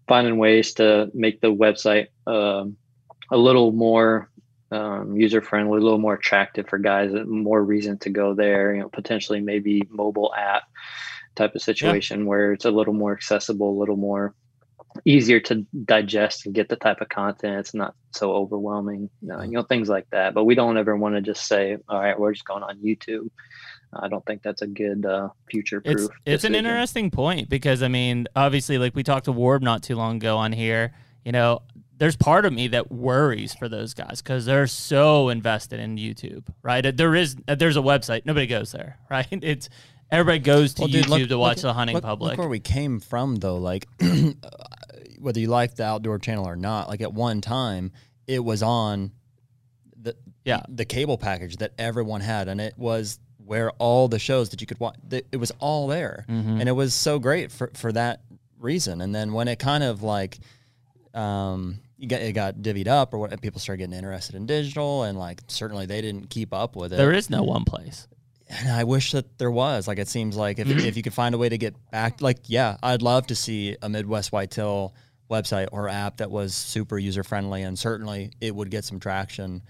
[0.09, 2.77] finding ways to make the website um,
[3.31, 4.31] a little more
[4.71, 8.75] um, user friendly, a little more attractive for guys, more reason to go there.
[8.75, 10.65] You know, potentially maybe mobile app
[11.35, 14.35] type of situation where it's a little more accessible, a little more
[15.05, 17.61] easier to digest and get the type of content.
[17.61, 20.35] It's not so overwhelming, you know, you know things like that.
[20.35, 23.31] But we don't ever want to just say, "All right, we're just going on YouTube."
[23.93, 25.99] I don't think that's a good uh, future proof.
[25.99, 29.83] It's it's an interesting point because I mean, obviously, like we talked to Warb not
[29.83, 30.93] too long ago on here.
[31.25, 31.63] You know,
[32.01, 36.47] there's part of me that worries for those guys because they're so invested in YouTube,
[36.63, 36.81] right?
[36.97, 39.27] There is there's a website, nobody goes there, right?
[39.31, 39.69] It's
[40.11, 42.31] everybody goes to Well, YouTube look- to watch look- the hunting look- public.
[42.33, 43.59] Look where we came from, though.
[43.59, 43.87] Like,
[45.19, 47.93] whether you like the outdoor channel or not, like at one time,
[48.27, 49.13] it was on
[50.01, 50.63] the Yeah.
[50.69, 54.67] the cable package that everyone had, and it was where all the shows that you
[54.67, 54.97] could watch.
[55.11, 56.61] It was all there, Mhm.
[56.61, 58.23] and it was so great for for that
[58.59, 59.01] reason.
[59.01, 60.39] And then when it kind of like,
[61.15, 65.03] um, you got it got divvied up, or what people started getting interested in digital,
[65.03, 66.97] and like certainly they didn't keep up with it.
[66.97, 68.09] There is no one place.
[68.49, 69.87] And I wish that there was.
[69.87, 70.81] Like, it seems like if, mm-hmm.
[70.81, 73.77] if you could find a way to get back, like, yeah, I'd love to see
[73.81, 74.93] a Midwest Whitetail
[75.31, 79.63] website or app that was super user friendly, and certainly it would get some traction.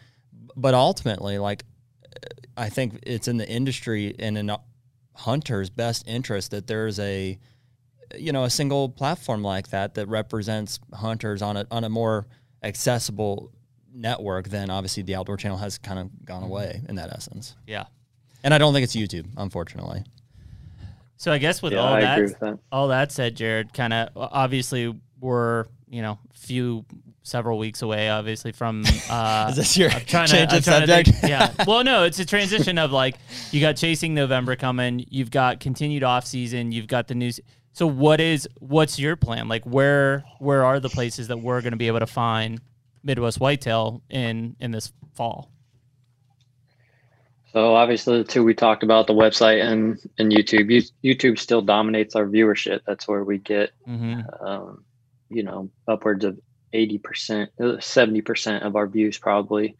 [0.56, 1.64] But ultimately, like,
[2.56, 4.50] I think it's in the industry and in
[5.14, 7.38] hunters' best interest that there's a,
[8.16, 12.26] you know, a single platform like that that represents hunters on a on a more
[12.62, 13.50] accessible
[13.92, 17.56] network than obviously the Outdoor Channel has kind of gone away in that essence.
[17.66, 17.84] Yeah.
[18.44, 20.04] And I don't think it's YouTube, unfortunately.
[21.16, 22.58] So I guess with Yeah, all that, with that.
[22.72, 26.84] all that said, Jared, kind of obviously we're you know few
[27.22, 28.84] several weeks away, obviously from.
[29.10, 31.18] Uh, Is this your I'm trying to, change I'm of trying to subject?
[31.18, 31.52] think- yeah.
[31.66, 33.16] Well, no, it's a transition of like
[33.50, 37.40] you got chasing November coming, you've got continued off season, you've got the news.
[37.72, 39.48] So what is what's your plan?
[39.48, 42.60] Like where where are the places that we're going to be able to find
[43.02, 45.50] Midwest whitetail in in this fall?
[47.52, 50.70] So obviously the two we talked about, the website and and YouTube.
[50.70, 52.80] You- YouTube still dominates our viewership.
[52.86, 54.84] That's where we get, hmm um,
[55.28, 56.38] you know, upwards of
[56.72, 59.76] eighty percent, seventy percent of our views probably.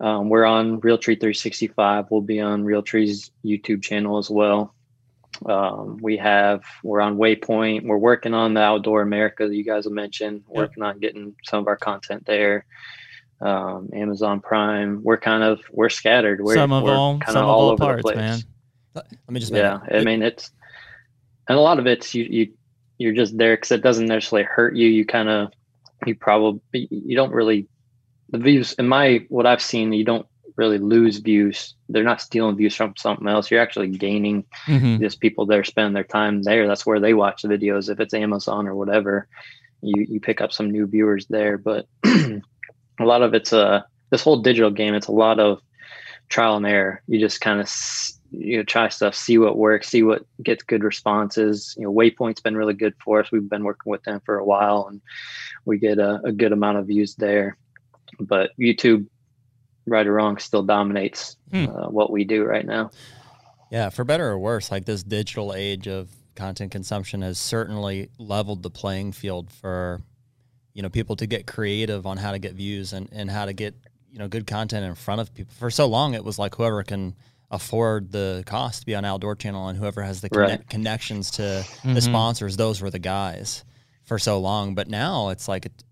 [0.00, 2.06] Um, we're on Realtree 365.
[2.10, 4.74] We'll be on Realtree's YouTube channel as well.
[5.46, 7.84] Um, we have we're on Waypoint.
[7.84, 10.44] We're working on the Outdoor America that you guys have mentioned.
[10.48, 12.66] Working on getting some of our content there.
[13.40, 15.02] Um, Amazon Prime.
[15.02, 16.40] We're kind of we're scattered.
[16.40, 18.16] We're, Some of we're all, some of all all over the place.
[18.16, 18.38] man.
[18.94, 20.50] Let me just Yeah, it- I mean it's
[21.48, 22.52] and a lot of it's you you
[22.98, 24.88] you're just there because it doesn't necessarily hurt you.
[24.88, 25.48] You kind of
[26.06, 27.66] you probably you don't really
[28.30, 31.74] the views in my what I've seen you don't really lose views.
[31.88, 33.50] They're not stealing views from something else.
[33.50, 35.00] You're actually gaining Mhm.
[35.00, 36.66] just people that are spending their time there.
[36.68, 37.90] That's where they watch the videos.
[37.90, 39.26] If it's Amazon or whatever,
[39.82, 41.58] you you pick up some new viewers there.
[41.58, 44.94] But a lot of it's a this whole digital game.
[44.94, 45.60] It's a lot of
[46.28, 47.02] trial and error.
[47.08, 47.68] You just kind of
[48.30, 51.74] you know try stuff, see what works, see what gets good responses.
[51.76, 53.30] You know, Waypoint's been really good for us.
[53.32, 55.00] We've been working with them for a while, and
[55.64, 57.56] we get a, a good amount of views there.
[58.20, 59.06] But YouTube,
[59.86, 61.66] right or wrong, still dominates Hmm.
[61.66, 62.90] uh, what we do right now.
[63.70, 68.62] Yeah, for better or worse, like this digital age of content consumption has certainly leveled
[68.62, 70.00] the playing field for
[70.72, 73.52] you know people to get creative on how to get views and, and how to
[73.52, 73.74] get
[74.10, 75.52] you know good content in front of people.
[75.58, 77.14] For so long, it was like whoever can
[77.50, 80.68] afford the cost to be on Outdoor Channel and whoever has the conne- Right.
[80.68, 81.42] connections to
[81.82, 81.94] Mhm.
[81.94, 83.64] the sponsors, those were the guys
[84.04, 84.74] for so long.
[84.74, 85.84] But now it's like, it,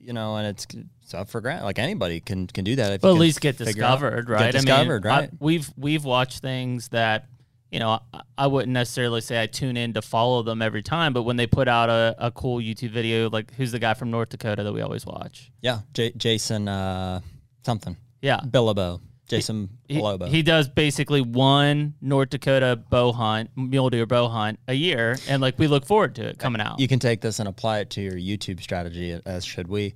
[0.00, 0.66] you know, and it's
[1.06, 1.62] it's up for grant.
[1.64, 2.92] Like anybody can can do that.
[2.94, 4.52] If Well, at least get figure out- discovered, get right?
[4.52, 5.30] discovered, I mean, right.
[5.32, 7.28] I, we've we've watched things that
[7.70, 11.12] you know I, I wouldn't necessarily say I tune in to follow them every time,
[11.12, 14.10] but when they put out a, a cool YouTube video, like who's the guy from
[14.10, 15.52] North Dakota that we always watch?
[15.62, 17.20] Yeah, J- Jason uh,
[17.64, 17.96] something.
[18.20, 19.00] Yeah, Billobo.
[19.28, 20.28] Jason he, Bilobo.
[20.28, 25.40] he does basically one North Dakota bow hunt, mule deer bow hunt a year, and
[25.42, 26.78] like we look forward to it coming out.
[26.80, 29.94] you can take this and apply it to your YouTube strategy, as should we.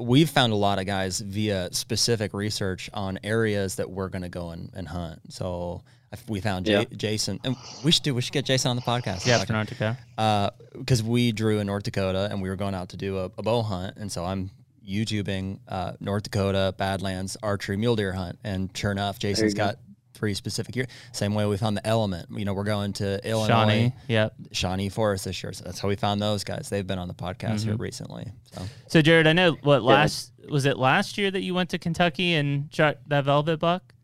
[0.00, 4.28] We've found a lot of guys via specific research on areas that we're going to
[4.28, 5.20] go and, and hunt.
[5.32, 5.82] So
[6.26, 6.84] we found J- Yeah.
[6.96, 8.14] Jason, and we should do.
[8.14, 9.26] We should get Jason on the podcast.
[9.26, 10.52] Yeah, Like, North Dakota.
[10.76, 13.42] because we drew in North Dakota and we were going out to do a, a
[13.42, 14.50] bow hunt, and so I'm
[14.88, 19.66] YouTubing uh, North Dakota Badlands archery mule deer hunt, and sure enough, Jason's you go.
[19.66, 19.76] got
[20.20, 20.86] three specific year.
[21.12, 22.28] Same way we found the element.
[22.30, 23.92] You know, we're going to Illinois, Shawnee.
[24.06, 24.34] Yep.
[24.52, 26.68] Shawnee Forest this year, so that's how we found those guys.
[26.68, 27.82] They've been on the podcast here Mm-hmm.
[27.82, 28.28] recently.
[28.52, 31.78] So So Jared, I know what last was it last year that you went to
[31.78, 33.94] Kentucky and shot that velvet buck?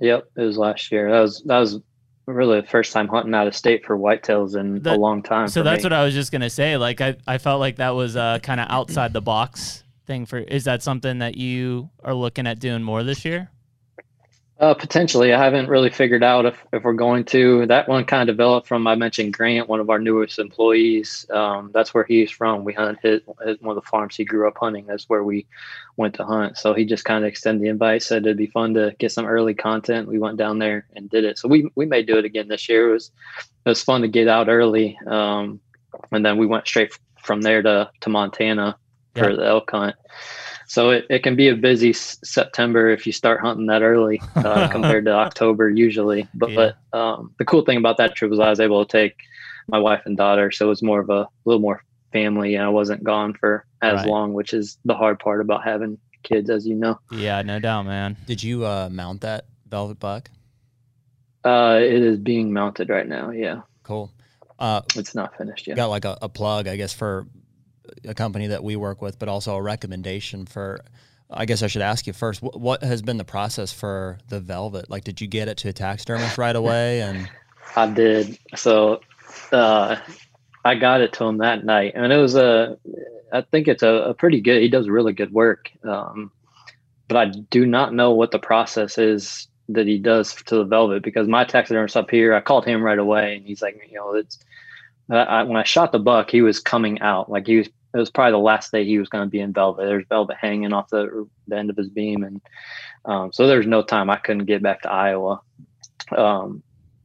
[0.00, 1.10] Yep, it was last year.
[1.12, 1.78] That was that was
[2.26, 5.48] really the first time hunting out of state for whitetails in That- a long time.
[5.48, 5.86] So that's me.
[5.86, 6.76] what I was just gonna say.
[6.76, 10.38] Like I, I felt like that was uh, kind of outside the box thing for.
[10.38, 13.50] Is that something that you are looking at doing more this year?
[14.62, 17.66] Uh, potentially, I haven't really figured out if, if we're going to.
[17.66, 21.26] That one kind of developed from I mentioned Grant, one of our newest employees.
[21.30, 22.62] Um, that's where he's from.
[22.62, 24.86] We hunt his, his one of the farms he grew up hunting.
[24.86, 25.48] That's where we
[25.96, 26.58] went to hunt.
[26.58, 29.26] So he just kind of extended the invite, said it'd be fun to get some
[29.26, 30.06] early content.
[30.06, 31.38] We went down there and did it.
[31.38, 32.90] So we we may do it again this year.
[32.90, 33.10] It was
[33.66, 35.58] it was fun to get out early, um,
[36.12, 38.76] and then we went straight from there to to Montana
[39.16, 39.96] for the elk hunt.
[40.72, 44.22] So it, it can be a busy s- September if you start hunting that early
[44.44, 46.30] uh, compared to October usually.
[46.32, 46.70] But, Yeah.
[46.92, 49.14] but um, the cool thing about that trip was I was able to take
[49.68, 52.70] my wife and daughter, so it was more of a little more family, and I
[52.70, 54.06] wasn't gone for as Right.
[54.06, 56.98] long, which is the hard part about having kids, as you know.
[57.10, 58.16] Yeah, no doubt, man.
[58.26, 60.30] did you uh, mount that velvet buck?
[61.44, 63.28] Uh, it is being mounted right now.
[63.30, 64.10] Yeah, Cool.
[64.58, 65.76] Uh, it's not finished yet.
[65.76, 67.26] got like a, a plug, I guess, for
[68.04, 70.80] a company that we work with, but also a recommendation for.
[71.34, 72.42] I guess I should ask you first.
[72.42, 74.90] What, what has been the process for the velvet?
[74.90, 77.00] Like, did you get it to a taxidermist right away?
[77.00, 77.26] And
[77.76, 78.38] I did.
[78.54, 79.00] So
[79.50, 79.96] uh,
[80.64, 82.78] I got it to him that night, and it was a.
[83.32, 84.62] I think it's a, a pretty good.
[84.62, 86.30] He does really good work, um,
[87.08, 91.02] but I do not know what the process is that he does to the velvet
[91.02, 92.34] because my taxidermist up here.
[92.34, 94.38] I called him right away, and he's like, you know, it's.
[95.10, 97.68] I, when I shot the buck, he was coming out like he was.
[97.94, 99.84] It was probably the last day he was going to be in velvet.
[99.84, 102.40] There's velvet hanging off the, the end of his beam, and
[103.04, 105.40] um, so there's no time I couldn't get back to Iowa.
[106.16, 106.62] Um,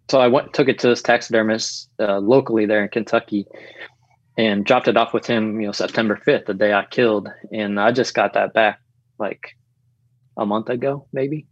[0.10, 3.46] so I went took it to this taxidermist uh, locally there in Kentucky,
[4.38, 5.60] and dropped it off with him.
[5.60, 8.80] You know, September fifth, the day I killed, and I just got that back
[9.20, 9.58] like
[10.38, 11.48] a month ago, maybe.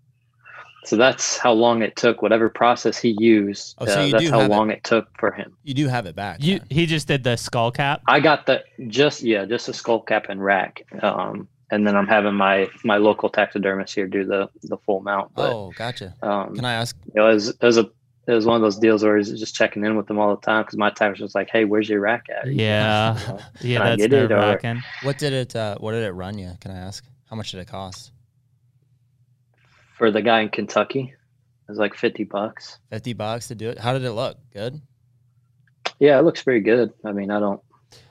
[0.88, 2.22] So that's how long it took.
[2.22, 5.32] Whatever process he used, Oh, so uh, that's how have it- long it took for
[5.32, 5.56] him.
[5.64, 6.44] you do have it back.
[6.44, 8.02] You he just did the skull cap.
[8.08, 10.84] I got the just yeah, just a skull cap and rack.
[11.02, 15.32] Um, and then I'm having my my local taxidermist here do the the full mount.
[15.36, 16.14] But oh, gotcha.
[16.22, 16.96] um, Can I ask?
[17.14, 17.90] it was, it was a
[18.28, 20.42] it was one of those deals where he's just checking in with them all the
[20.42, 23.78] time because my tax was like, "Hey, where's your rack at?" Yeah, You know, yeah,
[23.78, 25.56] Can I that's get it, or- What did it?
[25.56, 26.52] Uh, what did it run you?
[26.60, 27.04] Can I ask?
[27.30, 28.12] How much did it cost?
[29.98, 32.80] For the guy in Kentucky, it was like fifty bucks.
[32.90, 33.80] Fifty bucks to do it.
[33.80, 34.38] How did it look?
[34.54, 34.82] Good.
[36.00, 36.92] Yeah, it looks pretty good.
[37.06, 37.62] I mean, I don't.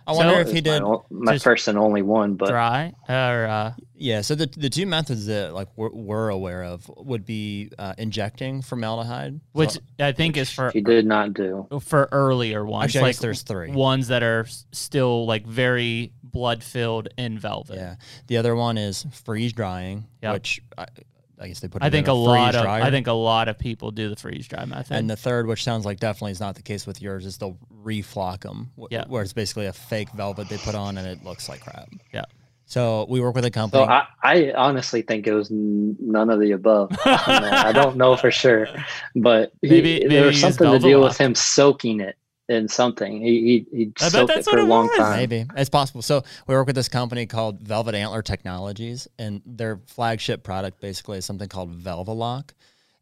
[0.06, 0.82] I wonder it if he was did.
[0.82, 4.20] my, o- my first and only one, but Dry or uh, Yeah.
[4.20, 8.60] So the the two methods that like we're, we're aware of would be uh, injecting
[8.62, 11.66] formaldehyde, which So- I think is for he did not do.
[11.82, 12.84] for earlier ones.
[12.84, 17.76] Actually, like there's three ones that are still like very blood filled in velvet.
[17.76, 17.94] Yeah.
[18.26, 20.32] The other one is freeze drying, Yep.
[20.34, 20.86] which I,
[21.44, 21.82] I guess they put.
[21.82, 22.82] I it think in a lot freeze of dryer.
[22.82, 24.96] I think a lot of people do the freeze dry method.
[24.96, 27.58] And the third, which sounds like definitely is not the case with yours, is they'll
[27.84, 29.04] reflock them, wh- Yeah.
[29.06, 31.88] where it's basically a fake velvet they put on and it looks like crap.
[32.12, 32.24] Yeah.
[32.66, 33.84] So we work with a company.
[33.84, 36.90] So I, I honestly think it was none of the above.
[37.04, 38.66] I don't know for sure,
[39.14, 42.16] but he, Maybe- maybe there was something to Velvet deal with him soaking it
[42.48, 43.20] in something.
[43.22, 44.96] He he, he I bet soaked that's it for what a it long was.
[44.98, 45.16] time.
[45.16, 46.02] Maybe it's possible.
[46.02, 51.18] So we work with this company called Velvet Antler Technologies, and their flagship product basically
[51.18, 52.50] is something called Velvalock,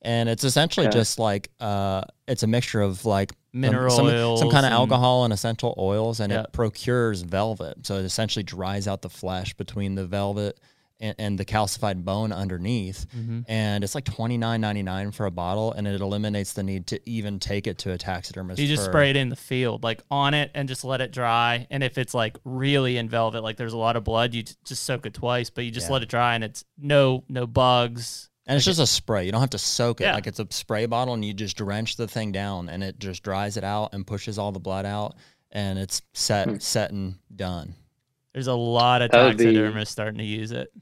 [0.03, 0.97] and it's essentially Okay.
[0.99, 4.75] just like uh, it's a mixture of like Mineral some, some oils kind of and-
[4.75, 6.43] alcohol and essential oils, and Yeah.
[6.45, 7.85] it procures velvet.
[7.87, 10.59] So it essentially dries out the flesh between the velvet
[11.03, 13.41] and, and the calcified bone underneath, Mm-hmm.
[13.49, 16.87] and it's like twenty nine ninety nine for a bottle, and it eliminates the need
[16.87, 18.59] to even take it to a taxidermist.
[18.61, 21.13] you just for- spray it in the field, like on it, and just let it
[21.13, 21.67] dry.
[21.71, 24.85] And if it's like really in velvet, like there's a lot of blood, you just
[24.85, 25.51] soak it twice.
[25.51, 25.93] But you just Yeah.
[25.95, 28.31] let it dry, and it's no no bugs.
[28.47, 29.25] And it's just a spray.
[29.27, 30.05] You don't have to soak it.
[30.05, 30.15] Yeah.
[30.15, 33.23] Like it's a spray bottle and you just drench the thing down and it just
[33.23, 35.15] dries it out and pushes all the blood out
[35.53, 36.57] and it's set Hmm.
[36.59, 37.75] set and done.
[38.33, 40.73] There's a lot of That be- taxidermists starting to use it.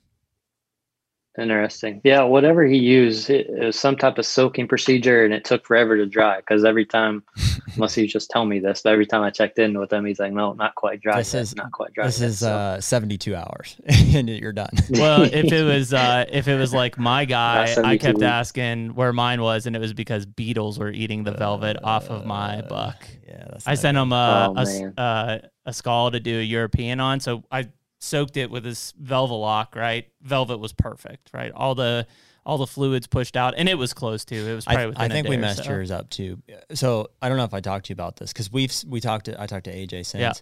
[1.39, 2.01] Interesting.
[2.03, 5.65] Yeah, whatever he used, it, it was some type of soaking procedure, and it took
[5.65, 6.39] forever to dry.
[6.39, 7.23] Because every time,
[7.77, 10.19] unless he just tell me this, but every time I checked in with him, he's
[10.19, 11.19] like, "No, not quite dry.
[11.19, 14.53] This yet, is- not quite dry." This yet." is So, uh, 72 hours and you're
[14.53, 14.71] done.
[14.91, 18.27] Well, if it was uh, if it was like my guy, I kept weeks.
[18.27, 22.27] asking where mine was, and it was because beetles were eating the velvet off of
[22.27, 23.07] my Uh, buck.
[23.27, 24.03] Yeah, that's I sent good.
[24.03, 24.95] him a Oh, a, s- man.
[24.99, 27.69] uh, a skull to do a European on, so I
[28.01, 29.77] soaked it with this velvet lock.
[29.77, 31.31] Right, velvet was perfect.
[31.33, 32.07] Right, all the
[32.45, 34.35] all the fluids pushed out, and it was close to.
[34.35, 35.71] It was probably I a think we messed so.
[35.71, 36.43] yours up too.
[36.75, 39.27] So I don't know if I talked to you about this because we've we talked
[39.27, 40.33] to I talked to AJ since Yeah.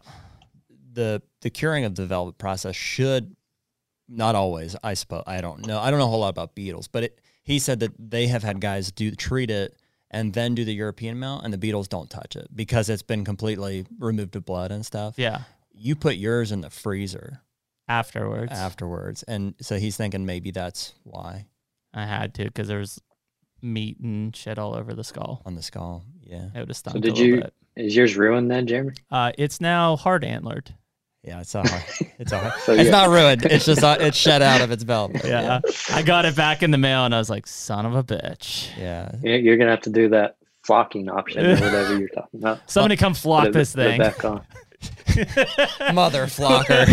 [0.93, 3.35] the the curing of the velvet process should
[4.09, 6.89] not always I suppose I don't know I don't know a whole lot about beetles
[6.89, 9.77] but it, he said that they have had guys do treat it
[10.11, 13.25] and then do the European mount and the beetles don't touch it because it's been
[13.25, 15.15] completely removed of blood and stuff.
[15.19, 15.43] Yeah,
[15.73, 17.43] You put yours in the freezer
[17.89, 21.47] afterwards, afterwards and so he's thinking maybe that's why
[21.95, 23.01] I had to because there was
[23.63, 25.43] meat and shit all over the skull.
[25.47, 26.05] on the skull.
[26.23, 26.47] Yeah.
[26.55, 27.55] It would have stunk So a did little you- bit.
[27.77, 28.93] is yours ruined then, Jeremy?
[29.11, 30.75] Uh, it's now hard antlered.
[31.25, 31.83] Yeah, it's a hard,
[32.21, 32.91] it's a hard, So it's yeah.
[32.91, 33.45] not ruined.
[33.47, 35.23] It's just uh, it's shed out of its velvet.
[35.25, 35.61] Yeah.
[35.91, 38.69] I got it back in the mail and I was like, son of a bitch.
[38.79, 39.11] Yeah.
[39.23, 42.61] You- You're gonna have to do that flocking option or whatever you're talking about.
[42.71, 43.99] Somebody come flock Put it- this put it thing.
[43.99, 44.45] back on.
[45.93, 46.85] Mother flocker.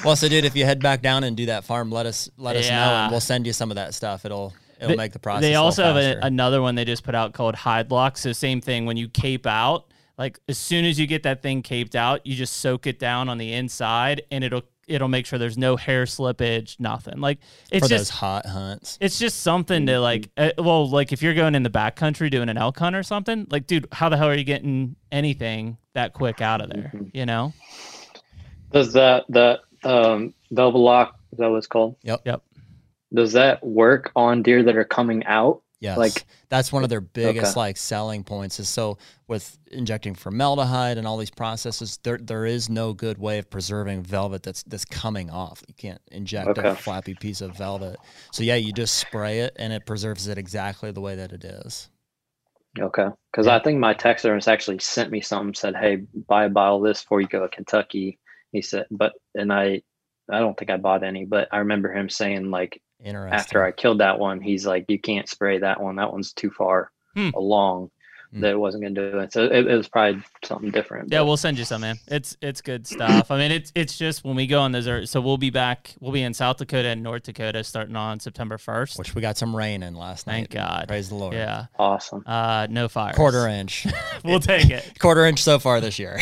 [0.04, 2.56] well, so dude, if you head back down and do that farm, let us let
[2.56, 4.24] us know, and we'll send you some of that stuff.
[4.24, 5.42] It'll it'll They- make the process.
[5.42, 8.16] They also have a, another one they just put out called Hide Lock.
[8.16, 9.86] So same thing when you cape out,
[10.16, 13.28] like as soon as you get that thing caped out, you just soak it down
[13.28, 17.20] on the inside and it'll it'll make sure there's no hair slippage, nothing.
[17.20, 17.38] Like
[17.70, 18.98] it's for just those hot hunts.
[19.00, 22.48] it's just something to like uh, well like if you're going in the backcountry doing
[22.48, 26.12] an elk hunt or something like dude how the hell are you getting anything that
[26.12, 27.10] quick out of there Mhm.
[27.14, 27.52] you know
[28.72, 31.96] Does that that um, velvet lock is that what it's called?
[32.02, 32.20] Yep.
[32.24, 32.42] Yep.
[33.14, 35.62] Does that work on deer that are coming out?
[35.80, 35.96] Yes.
[35.96, 37.60] Like- that's one of their biggest Okay.
[37.60, 38.98] like selling points is so
[39.28, 44.02] with injecting formaldehyde and all these processes, there there is no good way of preserving
[44.02, 45.62] velvet that's that's coming off.
[45.68, 47.96] You can't inject a flappy piece of velvet.
[48.32, 51.44] So yeah, you just spray it and it preserves it exactly the way that it
[51.44, 51.90] is.
[52.78, 55.54] Okay, because I think my taxidermist actually sent me something.
[55.54, 55.96] Said, "Hey,
[56.28, 58.18] buy a bottle of this before you go to Kentucky."
[58.52, 59.82] He said, but and I,
[60.30, 63.32] I don't think I bought any, but I remember him saying like Interesting.
[63.38, 65.96] after I killed that one, he's like, "You can't spray that one.
[65.96, 67.30] That one's too far Hmm.
[67.34, 67.90] along."
[68.32, 68.40] Hmm.
[68.42, 69.32] That it wasn't gonna do it.
[69.32, 71.10] So it, it was probably something different.
[71.10, 73.96] yeah but- we'll send you some man it's it's good stuff i mean it's it's
[73.96, 76.58] just when we go on those are so we'll be back we'll be in south
[76.58, 80.26] dakota and north dakota starting on september 1st which we got some rain in last
[80.26, 80.58] thank night.
[80.60, 81.32] Thank God Praise the Lord.
[81.34, 82.22] yeah awesome.
[82.26, 83.14] uh no fire.
[83.14, 83.86] Quarter inch.
[84.24, 86.18] we'll take it Quarter inch so far this year.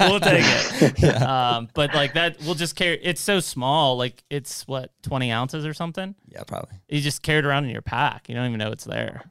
[0.00, 4.66] we'll take it um but like that we'll just carry it's so small like it's
[4.66, 6.76] what 20 ounces or something yeah, probably.
[6.88, 8.28] you just carry it around in your pack.
[8.28, 9.22] You don't even know it's there.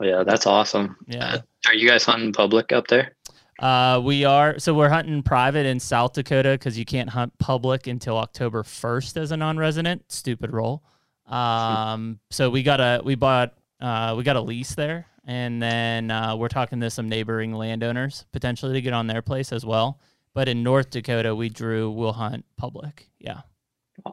[0.00, 0.96] Yeah, that's awesome.
[1.06, 1.24] Yeah.
[1.24, 3.12] Uh, are you guys hunting public up there?
[3.60, 7.86] Uh, we are so we're hunting private in South Dakota because you can't hunt public
[7.86, 10.10] until October first as a non-resident.
[10.10, 10.82] Stupid rule.
[11.26, 16.10] Um, so we got a we bought uh, we got a lease there, and then
[16.10, 20.00] uh, we're talking to some neighboring landowners potentially to get on their place as well.
[20.32, 23.10] But in North Dakota, we drew we'll hunt public.
[23.18, 23.42] Yeah,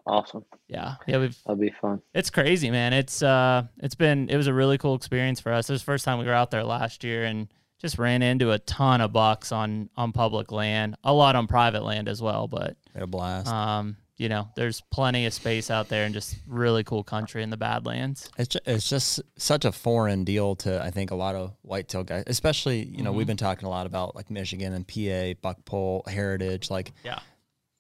[0.06, 0.46] Awesome.
[0.68, 1.18] yeah, yeah.
[1.20, 2.02] We've That'll be fun.
[2.14, 2.94] It's crazy, man.
[2.94, 5.70] It's uh it's been it was a really cool experience for us.
[5.70, 7.48] It was the first time we were out there last year and
[7.80, 11.84] just ran into a ton of bucks on on public land, a lot on private
[11.84, 13.48] land as well, but We had a blast.
[13.48, 17.52] um you know, there's plenty of space out there and just really cool country in
[17.52, 18.28] the Badlands.
[18.40, 22.04] It's just, it's just such a foreign deal to I think a lot of whitetail
[22.04, 23.16] guys, especially you know Mhm.
[23.18, 26.72] we've been talking a lot about like Michigan and PA, buckpole, heritage.
[26.72, 27.20] Like Yeah.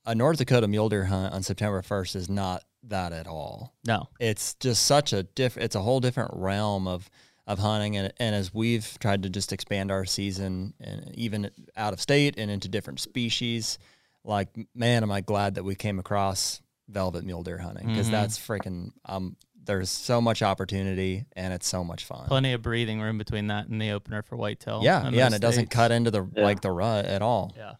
[0.07, 3.73] A North Dakota mule deer hunt on September first is not that at all.
[3.85, 4.07] No.
[4.19, 5.57] It's just such a diff.
[5.57, 7.09] It's a whole different realm of
[7.45, 11.93] of hunting, and and as we've tried to just expand our season and even out
[11.93, 13.77] of state and into different species,
[14.23, 18.11] like man, am I glad that we came across velvet mule deer hunting because Mhm.
[18.11, 19.35] that's freaking um.
[19.63, 22.25] There's so much opportunity and it's so much fun.
[22.27, 24.79] Plenty of breathing room between that and the opener for whitetail.
[24.81, 26.43] Yeah, yeah, those and it doesn't cut into the Yeah.
[26.45, 27.53] like the rut at all.
[27.57, 27.73] Yeah.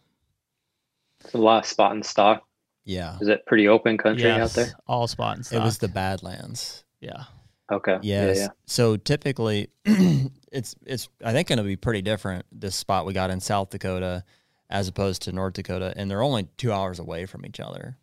[1.24, 2.42] It's a lot of spot and stock.
[2.84, 4.72] Yeah, Is it pretty open country out there?
[4.86, 5.60] All spot and stock.
[5.60, 6.84] it was the Badlands.
[7.00, 7.24] yeah.
[7.70, 7.98] Okay.
[8.00, 8.36] Yes.
[8.36, 8.48] Yeah, yeah.
[8.64, 12.46] So typically, it's it's I think going to be pretty different.
[12.50, 14.24] This spot we got in South Dakota,
[14.70, 17.98] as opposed to North Dakota, and they're only two hours away from each other.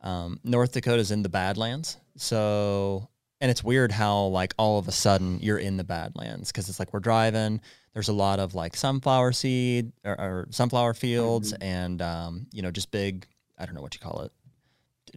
[0.00, 3.08] Um, North Dakota's in the Badlands, so
[3.40, 6.78] and it's weird how like all of a sudden you're in the Badlands because it's
[6.78, 7.60] like we're driving.
[7.94, 12.70] There's a lot of like sunflower seed or, or sunflower fields, and um, you know
[12.70, 13.26] just big.
[13.58, 14.32] I don't know what you call it.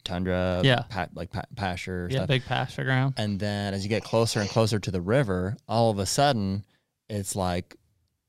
[0.04, 0.84] tundra, Yeah.
[1.14, 2.28] like pa- pasture Yeah, stuff.
[2.28, 3.14] big pasture ground.
[3.18, 6.66] And then as you get closer and closer to the river, all of a sudden,
[7.10, 7.76] it's like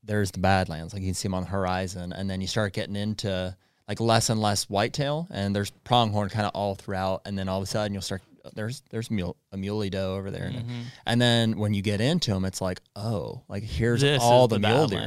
[0.03, 2.73] there's the Badlands, like you can see them on the horizon, and then you start
[2.73, 3.55] getting into
[3.87, 7.57] like less and less whitetail, and there's pronghorn kind of all throughout, and then all
[7.57, 8.21] of a sudden you'll start
[8.53, 10.83] there's there's mule, a muley doe over there, and, Mhm.
[11.05, 14.49] and then when you get into them, it's like oh, like here's This all is
[14.51, 14.99] the, mule deer.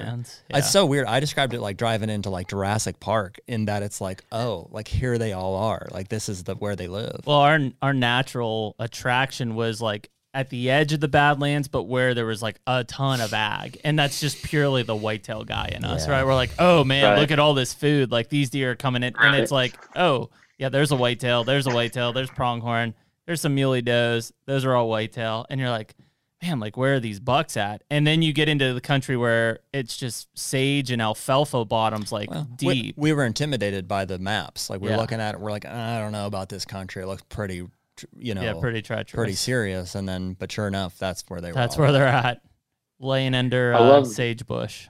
[0.51, 0.59] Yeah.
[0.59, 1.07] It's so weird.
[1.07, 4.89] I described it like driving into like Jurassic Park in that it's like, oh, like
[4.89, 5.87] here they all are.
[5.91, 7.21] Like this is the where they live.
[7.27, 12.13] Well, our our natural attraction was like at the edge of the Badlands, but where
[12.15, 15.85] there was like a ton of ag, and that's just purely the whitetail guy in
[15.85, 16.13] us, Yeah.
[16.13, 16.27] right?
[16.27, 17.19] We're like, oh man, Right.
[17.19, 18.13] look at all this food.
[18.13, 20.29] Like these deer are coming in, and it's like, oh
[20.59, 22.95] yeah, there's a whitetail, there's a whitetail, there's pronghorn,
[23.29, 25.95] there's some muley does, those are all whitetail, and you're like.
[26.41, 27.83] Man, like where are these bucks at?
[27.91, 32.31] And then you get into the country where it's just sage and alfalfa bottoms, like
[32.31, 32.95] Well, we- deep.
[32.97, 34.71] We, were intimidated by the maps.
[34.71, 34.99] Like we're Yeah.
[34.99, 37.03] looking at it, we're like, I don't know about this country.
[37.03, 37.67] It looks pretty,
[38.17, 39.17] you know, yeah, pretty treacherous.
[39.17, 39.97] pretty serious.
[39.97, 41.55] And then, but sure enough, that's where they were.
[41.55, 41.93] That's all where at.
[41.93, 42.43] they're at,
[43.01, 44.87] laying under I uh, love- sagebush.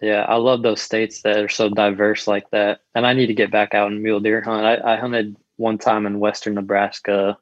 [0.00, 2.80] Yeah, I love those states that are so diverse like that.
[2.94, 4.64] And I need to get back out and mule deer hunt.
[4.64, 7.36] I, I hunted one time in western Nebraska.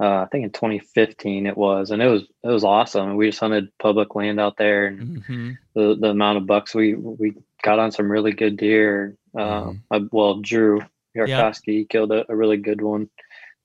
[0.00, 3.16] Uh, I think in 2015 it was, and it was it was awesome.
[3.16, 6.94] We just hunted public land out there, and hmm the, the amount of bucks we
[6.94, 9.16] we got on some really good deer.
[9.38, 10.80] Uh, I, well, Drew
[11.16, 13.08] Yarkowski killed a, a really good one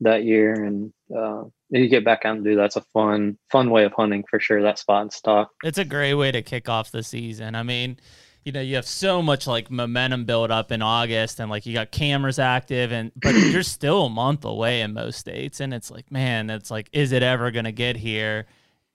[0.01, 3.85] that year, and uh, you get back out and do that's a fun fun way
[3.85, 4.61] of hunting for sure.
[4.61, 5.51] That spot and stock.
[5.63, 7.55] It's a great way to kick off the season.
[7.55, 7.97] I mean,
[8.45, 11.73] you know, you have so much like momentum built up in August, and like you
[11.73, 15.89] got cameras active, and but you're still a month away in most states, and it's
[15.91, 18.45] like, man, it's like, is it ever gonna get here?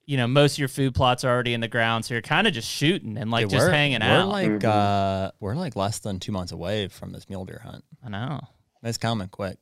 [0.07, 2.47] You know, most of your food plots are already in the ground, so you're kind
[2.47, 4.29] of just shooting and like Yeah, just we're- hanging we're out.
[4.29, 4.65] like Mhm.
[4.65, 7.85] uh, we're like less than two months away from this mule deer hunt.
[8.05, 8.41] I know.
[8.83, 9.59] It's coming quick.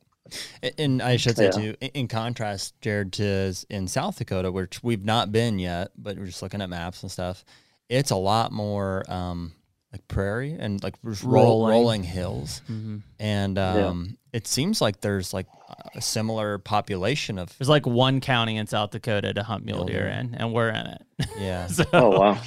[0.77, 1.51] And I should say Yeah.
[1.51, 5.91] too, in- in contrast, Jared, to s- in South Dakota, which we've not been yet,
[5.97, 7.43] but we're just looking at maps and stuff.
[7.89, 9.53] It's a lot more um,
[9.91, 11.71] like prairie and like just roll, Rolling.
[11.71, 15.47] rolling hills, hmm and um, it seems like there's like
[15.95, 19.87] a similar population of There's like one county in South Dakota to hunt mule Mule
[19.87, 20.19] deer deer.
[20.19, 21.01] in, and we're in it.
[21.39, 22.41] yeah, so Oh wow,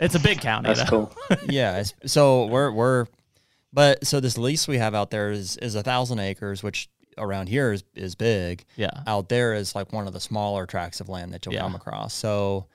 [0.00, 0.68] it's a big county.
[0.68, 1.06] that's though.
[1.30, 1.38] cool.
[1.48, 1.80] yeah.
[1.80, 3.06] it's- So we're we're,
[3.72, 7.48] but so this lease we have out there is is a thousand acres, which around
[7.48, 8.64] here is is big.
[8.76, 8.90] Yeah.
[9.06, 11.60] out there is like one of the smaller tracts of land that you'll Yeah.
[11.62, 12.12] come across.
[12.14, 12.66] So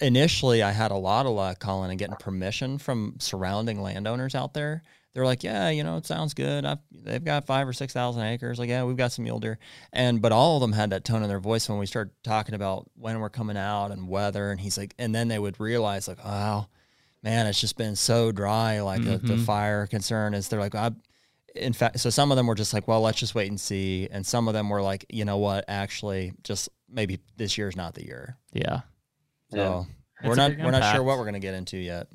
[0.00, 4.54] initially, I had a lot of luck calling and getting permission from surrounding landowners out
[4.54, 4.82] there.
[5.12, 6.64] They're like, yeah, you know, it sounds good.
[6.64, 8.58] I've, they've got five or six thousand acres.
[8.60, 9.58] Like, yeah, we've got some mule deer,
[9.92, 12.54] and but all of them had that tone in their voice when we started talking
[12.54, 14.50] about when we're coming out and weather.
[14.52, 16.66] And he's like, and then they would realize like, oh,
[17.24, 18.80] man, it's just been so dry.
[18.82, 19.44] Like the, the Mhm.
[19.44, 20.92] fire concern is they're like, I,
[21.56, 24.08] in fact, so some of them were just like, well, let's just wait and see,
[24.12, 27.94] and some of them were like, you know what, actually, just maybe this year's not
[27.94, 28.36] the year.
[28.52, 28.82] Yeah.
[29.50, 29.86] So
[30.20, 32.08] It's we're not we're not sure what we're gonna get into yet.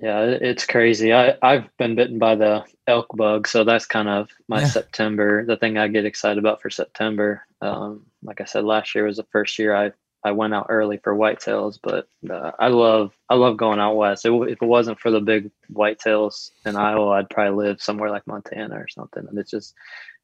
[0.00, 1.12] Yeah, it's crazy.
[1.12, 4.66] I I've been bitten by the elk bug, so that's kind of my Yeah.
[4.66, 5.44] September.
[5.44, 7.46] The thing I get excited about for September.
[7.60, 9.92] Um, like I said, last year was the first year I
[10.26, 14.24] I went out early for whitetails, but uh, I love I love going out west.
[14.24, 18.26] It, if it wasn't for the big whitetails in Iowa, I'd probably live somewhere like
[18.26, 19.26] Montana or something.
[19.28, 19.74] And it's just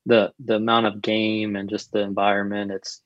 [0.06, 2.72] the the amount of game and just the environment.
[2.72, 3.02] It's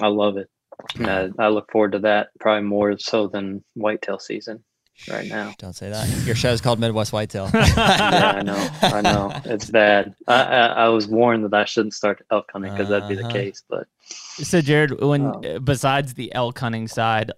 [0.00, 0.50] I love it.
[0.98, 4.62] And I, I look forward to that probably more so than whitetail season
[5.08, 5.54] right now.
[5.58, 6.08] Don't say that.
[6.26, 7.50] Your show's called Midwest Whitetail.
[7.54, 8.70] yeah, I know.
[8.82, 9.32] I know.
[9.44, 10.14] It's bad.
[10.26, 13.20] I, I, I was warned that I shouldn't start elk hunting because that'd be the
[13.22, 13.32] Uh-huh.
[13.32, 13.62] case.
[13.68, 17.30] But So Jared, when Um, besides the elk hunting side,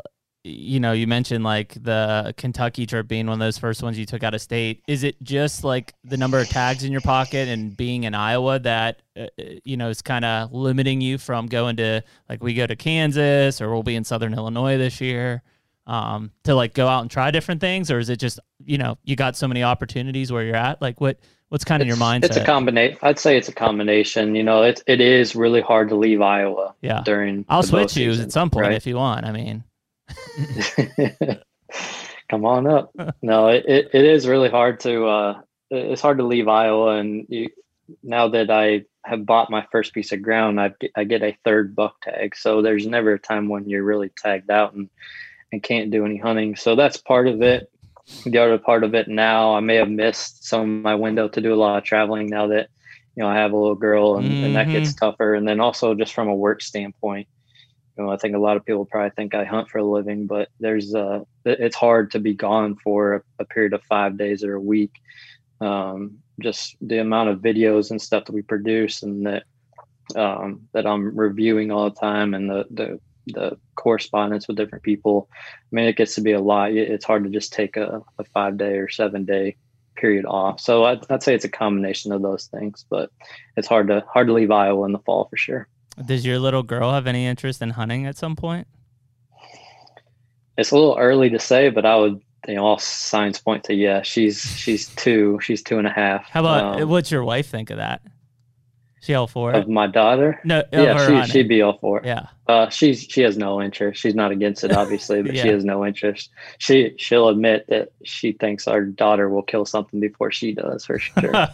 [0.48, 4.06] you know, you mentioned like the Kentucky trip being one of those first ones you
[4.06, 4.82] took out of state.
[4.88, 8.58] Is it just like the number of tags in your pocket and being in Iowa
[8.60, 12.54] that uh, uh, you know is kind of limiting you from going to like we
[12.54, 15.42] go to Kansas or we'll be in Southern Illinois this year
[15.88, 18.98] um, to like go out and try different things, or is it just you know
[19.04, 20.80] you got so many opportunities where you're at?
[20.80, 21.18] Like what
[21.48, 22.24] what's kind of your mindset?
[22.24, 22.98] it's a combination.
[23.02, 24.34] I'd say it's a combination.
[24.34, 27.02] You know, it it is really hard to leave Iowa yeah.
[27.04, 27.46] during.
[27.48, 28.76] I'll switch you season, at some point right?
[28.76, 29.24] if you want.
[29.24, 29.64] I mean,
[32.30, 32.92] Come on up.
[33.22, 35.06] No, it, it, it is really hard to.
[35.06, 35.40] Uh,
[35.70, 37.48] it's hard to leave Iowa, and you,
[38.02, 41.36] now that I have bought my first piece of ground, I get, I get a
[41.44, 42.36] third buck tag.
[42.36, 44.88] So there's never a time when you're really tagged out and
[45.50, 46.56] and can't do any hunting.
[46.56, 47.70] So that's part of it.
[48.24, 51.40] The other part of it now, I may have missed some of my window to
[51.40, 52.68] do a lot of traveling now that
[53.16, 55.34] you know I have a little girl, and, and that gets tougher.
[55.34, 57.28] And then also just from a work standpoint,
[57.98, 60.26] you know, I think a lot of people probably think I hunt for a living,
[60.26, 64.16] but there's uh, it- it's hard to be gone for a, a period of five
[64.16, 64.92] days or a week.
[65.60, 69.42] Um, just the amount of videos and stuff that we produce and that
[70.16, 75.28] um, that I'm reviewing all the time and the the the correspondence with different people.
[75.34, 76.72] I mean, it gets to be a lot.
[76.72, 79.56] It's hard to just take a, a five day or seven day
[79.96, 80.60] period off.
[80.60, 83.10] So I'd, I'd, say it's a combination of those things, but
[83.56, 85.68] it's hard to hard to leave Iowa in the fall for sure.
[86.06, 88.66] Does your little girl have any interest in hunting at some point?
[90.56, 93.74] It's a little early to say, but I would you know, all signs point to
[93.74, 94.02] yeah.
[94.02, 95.38] She's she's two.
[95.42, 96.28] She's two and a half.
[96.30, 98.02] How about um, what's your wife think of that?
[99.00, 99.56] She all for it?
[99.56, 100.40] Of my daughter?
[100.44, 102.06] No, yeah, she, she'd be all for it.
[102.06, 102.26] Yeah.
[102.46, 104.00] Uh, she's she has no interest.
[104.00, 105.42] She's not against it, obviously, but yeah.
[105.42, 106.30] she has no interest.
[106.58, 110.98] She she'll admit that she thinks our daughter will kill something before she does for
[110.98, 111.14] sure.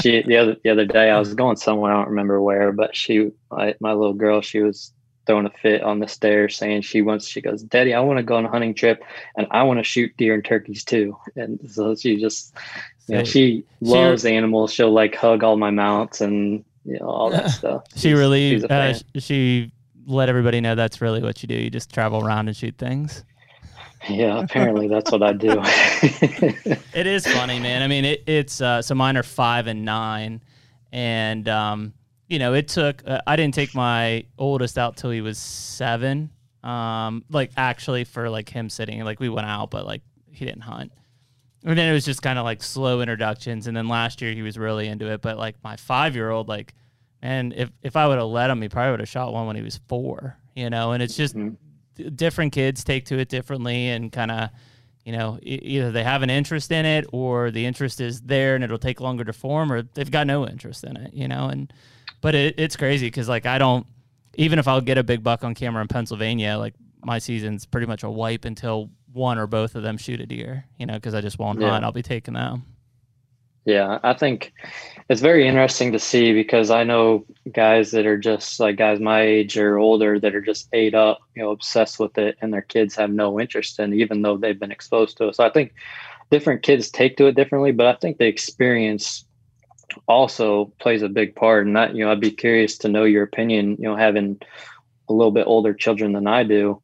[0.00, 2.96] she the other the other day I was going somewhere I don't remember where, but
[2.96, 4.92] she my, my little girl she was
[5.26, 8.22] throwing a fit on the stairs saying she wants she goes daddy i want to
[8.22, 9.04] go on a hunting trip
[9.36, 11.16] and i want to shoot deer and turkeys too.
[11.36, 12.54] And so she just
[13.08, 14.72] you know, she loves she, animals.
[14.72, 17.84] She'll like hug all my mounts and you know all that stuff.
[17.94, 19.72] She she's, really she's uh, she
[20.06, 21.54] let everybody know that's really what you do.
[21.54, 23.24] You just travel around and shoot things.
[24.08, 25.60] Yeah apparently that's what i do.
[26.92, 27.82] It is funny man.
[27.82, 30.42] I mean it, it's uh, so mine are five and nine
[30.90, 31.92] and um
[32.32, 33.02] you know, it took.
[33.06, 36.30] Uh, I didn't take my oldest out till he was seven.
[36.64, 40.62] Um, like actually for like him sitting, like we went out, but like he didn't
[40.62, 40.92] hunt.
[41.62, 43.66] And then it was just kind of like slow introductions.
[43.66, 45.20] And then last year he was really into it.
[45.20, 46.74] But like my five year old, like,
[47.20, 49.56] and if if I would have let him, he probably would have shot one when
[49.56, 50.38] he was four.
[50.54, 52.14] You know, and it's just mm-hmm.
[52.14, 54.48] different kids take to it differently and kind of
[55.04, 58.62] you know, either they have an interest in it or the interest is there and
[58.62, 61.72] it'll take longer to form or they've got no interest in it, you know, and
[62.22, 63.86] but it, it's crazy because like I don't
[64.36, 67.86] even if I'll get a big buck on camera in Pennsylvania, like my season's pretty
[67.86, 70.64] much a wipe until one or both of them shoot a deer.
[70.78, 71.68] You know, because I just won't yeah.
[71.68, 71.84] hunt.
[71.84, 72.64] I'll be taking them.
[73.64, 74.52] Yeah, I think
[75.08, 79.20] it's very interesting to see because I know guys that are just like guys my
[79.20, 82.62] age or older that are just ate up, you know, obsessed with it, and their
[82.62, 85.36] kids have no interest in, it, even though they've been exposed to it.
[85.36, 85.74] So I think
[86.30, 89.26] different kids take to it differently, but I think the experience
[90.06, 91.66] also plays a big part.
[91.66, 94.40] And that, you know, I'd be curious to know your opinion, you know, having
[95.08, 96.80] a little bit older children than I do,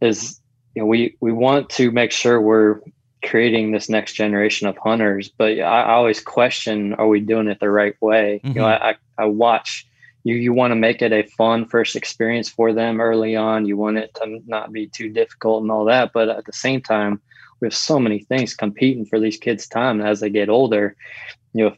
[0.00, 0.40] is,
[0.74, 2.80] you know, we, we want to make sure we're
[3.24, 7.70] creating this next generation of hunters, but I, always question, are we doing it the
[7.70, 8.40] right way?
[8.44, 8.48] Mm-hmm.
[8.48, 8.84] You know, mm-hmm.
[8.84, 9.86] I, I watch
[10.24, 13.66] you, you want to make it a fun first experience for them early on.
[13.66, 16.12] You want it to not be too difficult and all that.
[16.12, 17.20] But at the same time,
[17.60, 20.96] we have so many things competing for these kids' time as they get older.
[21.52, 21.76] You know,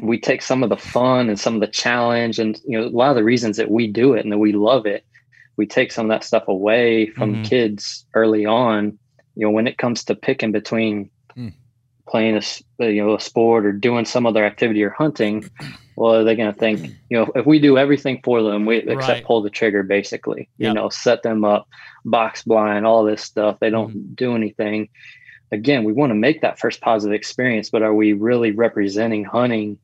[0.00, 2.88] we take some of the fun and some of the challenge and you know a
[2.88, 5.04] lot of the reasons that we do it and that we love it
[5.56, 7.42] we take some of that stuff away from mm-hmm.
[7.44, 8.98] kids early on
[9.34, 11.52] you know when it comes to picking between mm.
[12.08, 15.48] playing a you know a sport or doing some other activity or hunting
[15.96, 18.78] well are they're going to think you know if we do everything for them we
[18.78, 19.24] except right.
[19.24, 20.68] pull the trigger basically yep.
[20.68, 21.68] you know set them up
[22.04, 24.14] box blind all this stuff they don't mm-hmm.
[24.14, 24.88] do anything
[25.52, 29.78] again we want to make that first positive experience but are we really representing hunting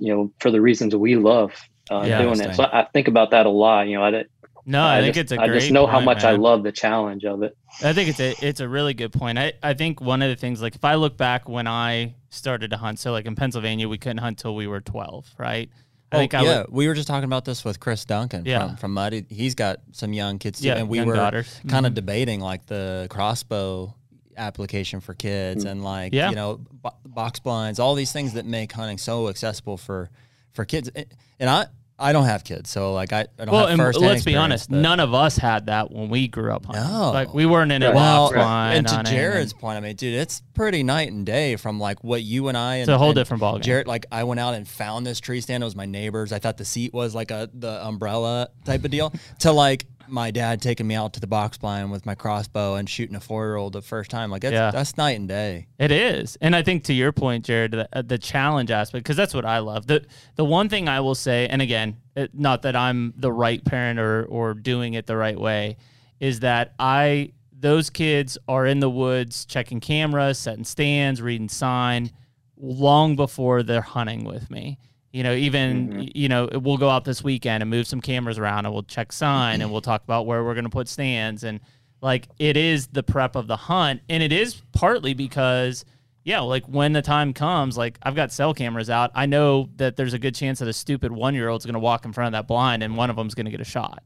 [0.00, 1.52] you know, for the reasons we love
[1.90, 2.54] uh, yeah, doing it.
[2.54, 3.88] So I think about that a lot.
[3.88, 4.24] You know, I
[4.64, 6.34] no, I, I think just, it's a I just know point, how much man.
[6.34, 7.56] I love the challenge of it.
[7.82, 9.38] I think it's a it's a really good point.
[9.38, 12.70] I, I think one of the things like if I look back when I started
[12.70, 15.68] to hunt, so like in Pennsylvania we couldn't hunt till we were twelve, right?
[16.12, 18.44] I oh, think I yeah, would, we were just talking about this with Chris Duncan
[18.44, 18.68] yeah.
[18.68, 19.24] from, from Muddy.
[19.30, 21.94] He's got some young kids too, yeah, and we were kind of mm-hmm.
[21.94, 23.94] debating like the crossbow
[24.36, 25.72] application for kids mm-hmm.
[25.72, 26.30] and like yeah.
[26.30, 26.60] you know
[27.04, 30.10] box blinds, all these things that make hunting so accessible for
[30.52, 30.90] for kids.
[31.38, 31.66] And I
[32.02, 34.00] I don't have kids, so like I, I don't well, have first.
[34.00, 34.78] Let's be honest, but...
[34.78, 36.82] none of us had that when we grew up hunting.
[36.82, 37.12] No.
[37.12, 38.78] Like we weren't in a well, box blind.
[38.78, 42.22] And to Jared's point, I mean, dude, it's pretty night and day from like what
[42.22, 42.76] you and I.
[42.76, 43.62] And, it's a whole different ballgame.
[43.62, 45.62] Jared, like I went out and found this tree stand.
[45.62, 46.32] It was my neighbor's.
[46.32, 49.12] I thought the seat was like a the umbrella type of deal.
[49.40, 52.88] to like my dad taking me out to the box blind with my crossbow and
[52.88, 54.30] shooting a four year old the first time.
[54.30, 54.70] Like that's, yeah.
[54.70, 55.66] that's night and day.
[55.78, 59.16] It is, and I think to your point, Jared, the, uh, the challenge aspect because
[59.16, 59.86] that's what I love.
[59.86, 60.04] the
[60.36, 63.98] The one thing I will say, and again, it, not that I'm the right parent
[63.98, 65.76] or or doing it the right way,
[66.20, 67.32] is that I
[67.62, 72.10] those kids are in the woods checking cameras, setting stands, reading sign,
[72.56, 74.78] long before they're hunting with me.
[75.12, 76.08] You know, even mm-hmm.
[76.14, 79.12] you know, we'll go out this weekend and move some cameras around, and we'll check
[79.12, 81.60] sign, and we'll talk about where we're going to put stands, and
[82.00, 85.84] like it is the prep of the hunt, and it is partly because
[86.24, 89.96] yeah, like when the time comes, like I've got cell cameras out, I know that
[89.96, 92.28] there's a good chance that a stupid one year old's going to walk in front
[92.28, 94.02] of that blind, and one of them's going to get a shot.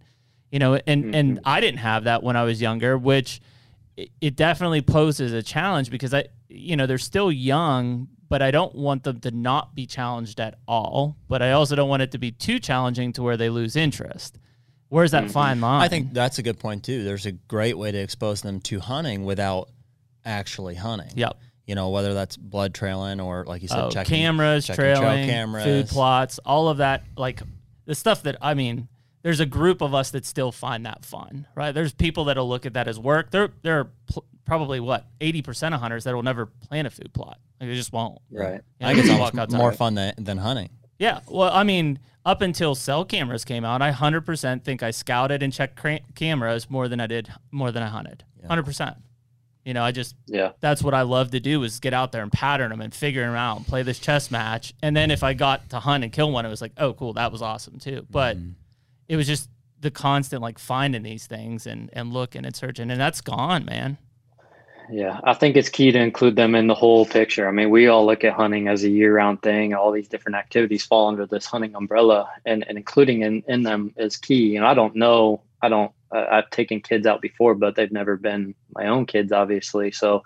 [0.50, 1.14] You know, and mm-hmm.
[1.14, 3.40] and I didn't have that when I was younger, which
[4.20, 8.74] it definitely poses a challenge because I, you know, they're still young but I don't
[8.74, 11.16] want them to not be challenged at all.
[11.28, 14.38] But I also don't want it to be too challenging to where they lose interest.
[14.88, 15.32] Where's that mm-hmm.
[15.32, 15.82] fine line?
[15.82, 17.04] I think that's a good point too.
[17.04, 19.68] There's a great way to expose them to hunting without
[20.24, 21.10] actually hunting.
[21.14, 21.38] Yep.
[21.66, 25.28] You know, whether that's blood trailing or like you said, oh, checking cameras, checking trailing,
[25.28, 25.64] cameras.
[25.64, 27.42] food plots, all of that, like
[27.86, 28.86] the stuff that I mean,
[29.22, 31.72] there's a group of us that still find that fun, right?
[31.72, 33.32] There's people that'll look at that as work.
[33.32, 37.12] There, there are pl- probably what 80% of hunters that will never plan a food
[37.12, 37.38] plot.
[37.60, 38.18] Like they just won't.
[38.30, 38.62] Right.
[38.80, 40.70] You know, I think it's more fun than, than hunting.
[40.98, 41.20] Yeah.
[41.28, 45.52] Well, I mean, up until cell cameras came out, I 100% think I scouted and
[45.52, 48.24] checked cra- cameras more than I did more than I hunted.
[48.40, 48.48] Yeah.
[48.48, 48.96] 100%.
[49.64, 50.52] You know, I just yeah.
[50.60, 53.26] That's what I love to do is get out there and pattern them and figure
[53.26, 54.72] them out and play this chess match.
[54.80, 57.14] And then if I got to hunt and kill one, it was like, oh, cool,
[57.14, 58.06] that was awesome too.
[58.08, 58.50] But mm-hmm.
[59.08, 63.00] it was just the constant like finding these things and and looking and searching, and
[63.00, 63.98] that's gone, man.
[64.90, 67.48] Yeah, I think it's key to include them in the whole picture.
[67.48, 69.74] I mean, we all look at hunting as a year-round thing.
[69.74, 73.92] All these different activities fall under this hunting umbrella, and, and including in, in them
[73.96, 74.56] is key.
[74.56, 78.16] And I don't know, I don't, uh, I've taken kids out before, but they've never
[78.16, 79.90] been my own kids, obviously.
[79.90, 80.22] So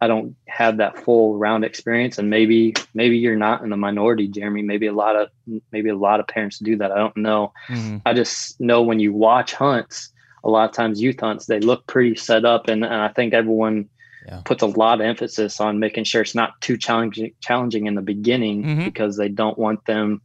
[0.00, 2.18] I don't have that full round experience.
[2.18, 4.62] And maybe, maybe you're not in the minority, Jeremy.
[4.62, 5.28] Maybe a lot of,
[5.70, 6.92] maybe a lot of parents do that.
[6.92, 7.52] I don't know.
[7.68, 7.98] Mm-hmm.
[8.04, 10.12] I just know when you watch hunts,
[10.44, 13.32] a lot of times youth hunts, they look pretty set up, and, and I think
[13.32, 13.88] everyone
[14.26, 14.40] yeah.
[14.44, 18.02] puts a lot of emphasis on making sure it's not too challenging challenging in the
[18.02, 18.84] beginning mm-hmm.
[18.84, 20.20] because they don't want them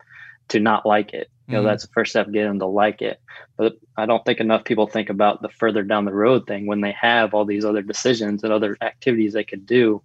[0.50, 1.30] to not like it.
[1.48, 1.68] You know, mm-hmm.
[1.68, 3.22] that's the first step, get them to like it.
[3.56, 6.82] But I don't think enough people think about the further down the road thing when
[6.82, 10.02] they have all these other decisions and other activities they could do.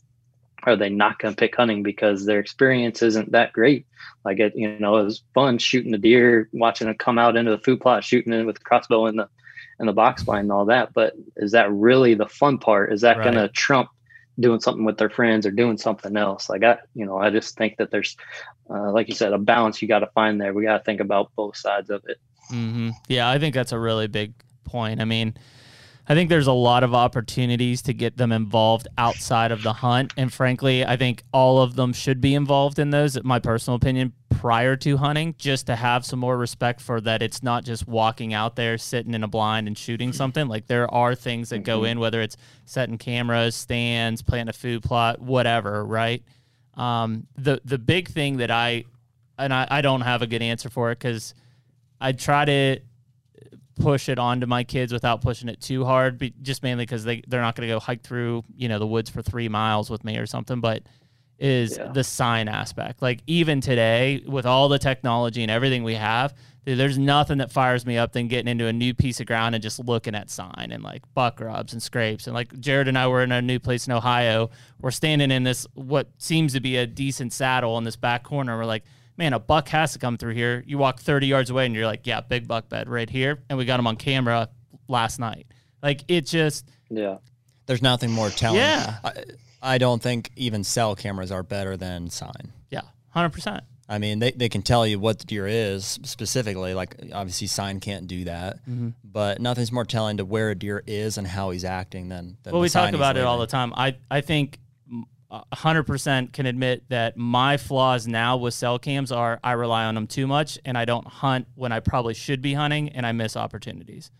[0.64, 3.84] Are they not going to pick hunting because their experience isn't that great?
[4.24, 7.50] Like it, you know, it was fun shooting the deer, watching it come out into
[7.50, 9.28] the food plot, shooting it with the crossbow in the
[9.78, 10.92] and the box blind and all that.
[10.92, 12.92] But is that really the fun part?
[12.92, 13.24] Is that right.
[13.24, 13.90] going to trump
[14.40, 16.48] doing something with their friends or doing something else?
[16.48, 18.16] Like I, you know, I just think that there's,
[18.70, 20.52] uh, like you said, a balance you got to find there.
[20.52, 22.18] We got to think about both sides of it.
[22.50, 22.90] Mm-hmm.
[23.08, 25.00] Yeah, I think that's a really big point.
[25.00, 25.34] I mean,
[26.08, 30.12] I think there's a lot of opportunities to get them involved outside of the hunt.
[30.16, 34.12] And frankly, I think all of them should be involved in those, my personal opinion,
[34.30, 38.34] prior to hunting, just to have some more respect for that it's not just walking
[38.34, 40.48] out there, sitting in a blind and shooting something.
[40.48, 41.86] Like there are things that go mm-hmm.
[41.86, 46.24] in, whether it's setting cameras, stands, planting a food plot, whatever, right?
[46.74, 48.84] Um, the the big thing that I
[49.38, 51.34] and I, I don't have a good answer for it because
[52.00, 52.80] I try to
[53.80, 57.22] push it onto my kids without pushing it too hard, be, just mainly because they
[57.26, 60.04] they're not going to go hike through you know the woods for three miles with
[60.04, 60.60] me or something.
[60.60, 60.82] But
[61.42, 61.88] is yeah.
[61.88, 63.02] the sign aspect.
[63.02, 67.50] Like even today, with all the technology and everything we have, dude, there's nothing that
[67.50, 70.30] fires me up than getting into a new piece of ground and just looking at
[70.30, 72.28] sign and like buck rubs and scrapes.
[72.28, 74.50] And like Jared and I were in a new place in Ohio.
[74.80, 78.56] We're standing in this what seems to be a decent saddle in this back corner.
[78.56, 78.84] We're like
[79.22, 80.64] man, a buck has to come through here.
[80.66, 83.38] You walk 30 yards away and you're like, yeah, big buck bed right here.
[83.48, 84.48] And we got him on camera
[84.88, 85.46] last night.
[85.80, 86.68] Like it just.
[86.90, 87.18] Yeah.
[87.66, 88.58] There's nothing more telling.
[88.58, 88.96] Yeah.
[89.04, 89.12] I,
[89.62, 92.52] I don't think even cell cameras are better than sign.
[92.68, 92.80] Yeah.
[93.14, 93.60] 100%.
[93.88, 96.74] I mean, they, they can tell you what the deer is specifically.
[96.74, 98.90] Like, obviously, sign can't do that, mm-hmm.
[99.04, 102.38] but nothing's more telling to where a deer is and how he's acting than.
[102.42, 103.72] than well, we talk about it all the time.
[103.76, 104.58] I, I think
[105.32, 110.06] 100% can admit that my flaws now with cell cams are I rely on them
[110.06, 113.36] too much and I don't hunt when I probably should be hunting and I miss
[113.36, 114.10] opportunities.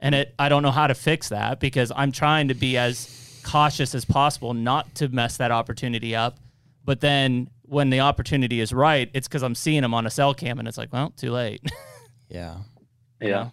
[0.00, 3.40] And it I don't know how to fix that because I'm trying to be as
[3.44, 6.38] cautious as possible not to mess that opportunity up.
[6.84, 10.34] But then when the opportunity is right, it's because I'm seeing them on a cell
[10.34, 11.60] cam and it's like, well, too late.
[12.28, 12.58] yeah.
[13.20, 13.50] Yeah.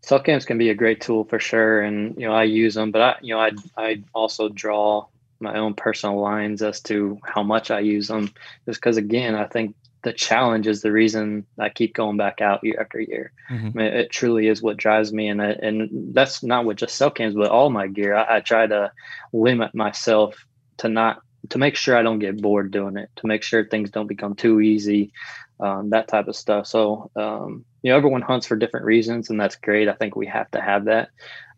[0.00, 1.80] Cell cams can be a great tool for sure.
[1.80, 5.06] And, you know, I use them, but I, you know, I, I also draw
[5.44, 8.32] my own personal lines as to how much I use them.
[8.66, 12.62] Just because, again, I think the challenge is the reason I keep going back out
[12.62, 13.32] year after year.
[13.50, 13.78] Mm-hmm.
[13.78, 16.96] I mean, it truly is what drives me, and I, and that's not with just
[16.96, 18.14] cell cams, but all my gear.
[18.14, 18.92] I, I try to
[19.32, 20.46] limit myself
[20.78, 21.20] to not
[21.50, 24.34] to make sure I don't get bored doing it, to make sure things don't become
[24.34, 25.12] too easy,
[25.60, 26.66] um, that type of stuff.
[26.66, 29.88] So, um, you know, everyone hunts for different reasons, and that's great.
[29.88, 31.10] I think we have to have that.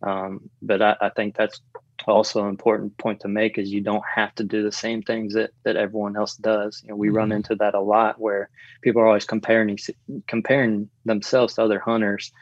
[0.02, 1.60] Um, but I, I, think that's
[2.06, 5.34] also an important point to make is you don't have to do the same things
[5.34, 6.80] that, that everyone else does.
[6.82, 7.16] You know, we mm-hmm.
[7.16, 8.48] run into that a lot where
[8.82, 9.78] people are always comparing
[10.26, 12.32] comparing themselves to other hunters,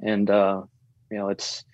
[0.00, 0.62] and uh,
[1.10, 1.64] you know, it's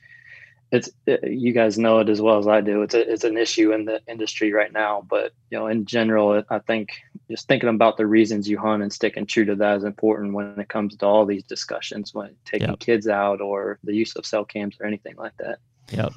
[0.72, 2.82] it's it, you guys know it as well as I do.
[2.82, 6.42] It's a, it's an issue in the industry right now, but you know, in general,
[6.50, 6.90] I think
[7.30, 10.58] just thinking about the reasons you hunt and sticking true to that is important when
[10.58, 12.78] it comes to all these discussions when taking yep.
[12.78, 15.58] kids out or the use of cell cams or anything like that.
[15.90, 16.12] Yep.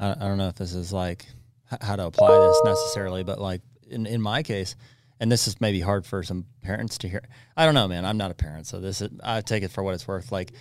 [0.00, 1.26] I, I don't know if this is like
[1.80, 4.74] how to apply this necessarily, but like in in my case,
[5.20, 7.22] and this is maybe hard for some parents to hear.
[7.56, 8.04] I don't know, man.
[8.04, 10.32] I'm not a parent, so this is I take it for what it's worth.
[10.32, 10.52] Like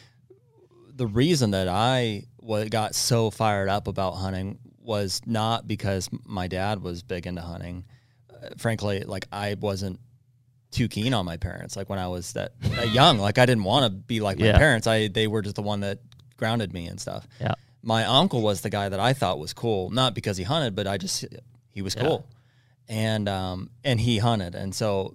[0.94, 2.24] the reason that I
[2.70, 7.86] got so fired up about hunting was not because my dad was big into hunting.
[8.32, 10.00] Uh, frankly, like I wasn't
[10.72, 11.76] too keen on my parents.
[11.76, 14.48] Like when I was that, that young, like I didn't want to be like my
[14.48, 14.58] yeah.
[14.58, 14.88] parents.
[14.88, 16.00] I they were just the one that
[16.38, 17.28] grounded me and stuff.
[17.40, 17.54] Yeah.
[17.82, 20.88] My uncle was the guy that I thought was cool, not because he hunted, but
[20.88, 21.26] I just
[21.72, 22.28] he was cool,
[22.88, 25.14] and um and he hunted, and so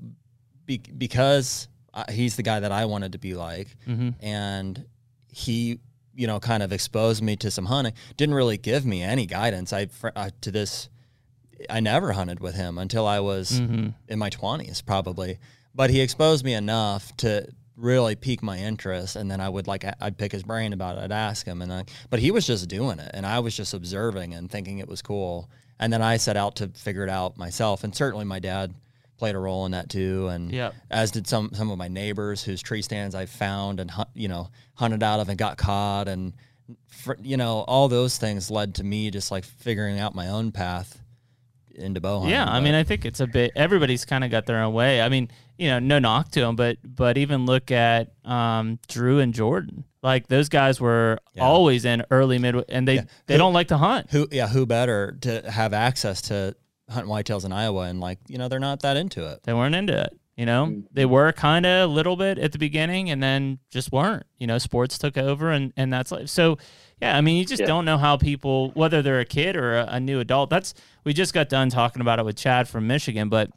[0.64, 4.10] be, because I, he's the guy that I wanted to be like, mm-hmm.
[4.20, 4.84] and
[5.30, 5.78] he
[6.14, 7.92] you know kind of exposed me to some hunting.
[8.16, 9.72] Didn't really give me any guidance.
[9.72, 10.88] I uh, to this
[11.70, 13.90] I never hunted with him until I was mm-hmm.
[14.08, 15.38] in my 20s, probably.
[15.74, 19.84] But he exposed me enough to really pique my interest, and then I would like
[20.00, 21.02] I'd pick his brain about it.
[21.02, 23.74] I'd ask him, and I, but he was just doing it, and I was just
[23.74, 25.48] observing and thinking it was cool.
[25.78, 28.74] And then I set out to figure it out myself, and certainly my dad
[29.16, 30.74] played a role in that too, and yep.
[30.90, 34.50] as did some some of my neighbors whose tree stands I found and you know
[34.74, 36.32] hunted out of and got caught, and
[36.88, 40.52] for, you know all those things led to me just like figuring out my own
[40.52, 41.00] path
[41.76, 42.30] into bow hunting.
[42.30, 43.52] Yeah, I mean, I think it's a bit.
[43.56, 45.00] Everybody's kind of got their own way.
[45.00, 49.20] I mean, you know, no knock to them, but but even look at um, Drew
[49.20, 49.84] and Jordan.
[50.02, 51.42] Like those guys were yeah.
[51.42, 53.04] always in early mid, and they yeah.
[53.26, 54.10] they who, don't like to hunt.
[54.10, 56.56] Who yeah, who better to have access to
[56.90, 59.42] hunt whitetails in Iowa and like you know they're not that into it.
[59.44, 60.18] They weren't into it.
[60.36, 60.80] You know, mm-hmm.
[60.92, 64.24] they were kind of a little bit at the beginning, and then just weren't.
[64.38, 66.58] You know, sports took over, and and that's like so.
[67.00, 67.66] Yeah, I mean, you just yeah.
[67.66, 70.48] don't know how people, whether they're a kid or a, a, new adult.
[70.48, 73.50] That's we just got done talking about it with Chad from Michigan, but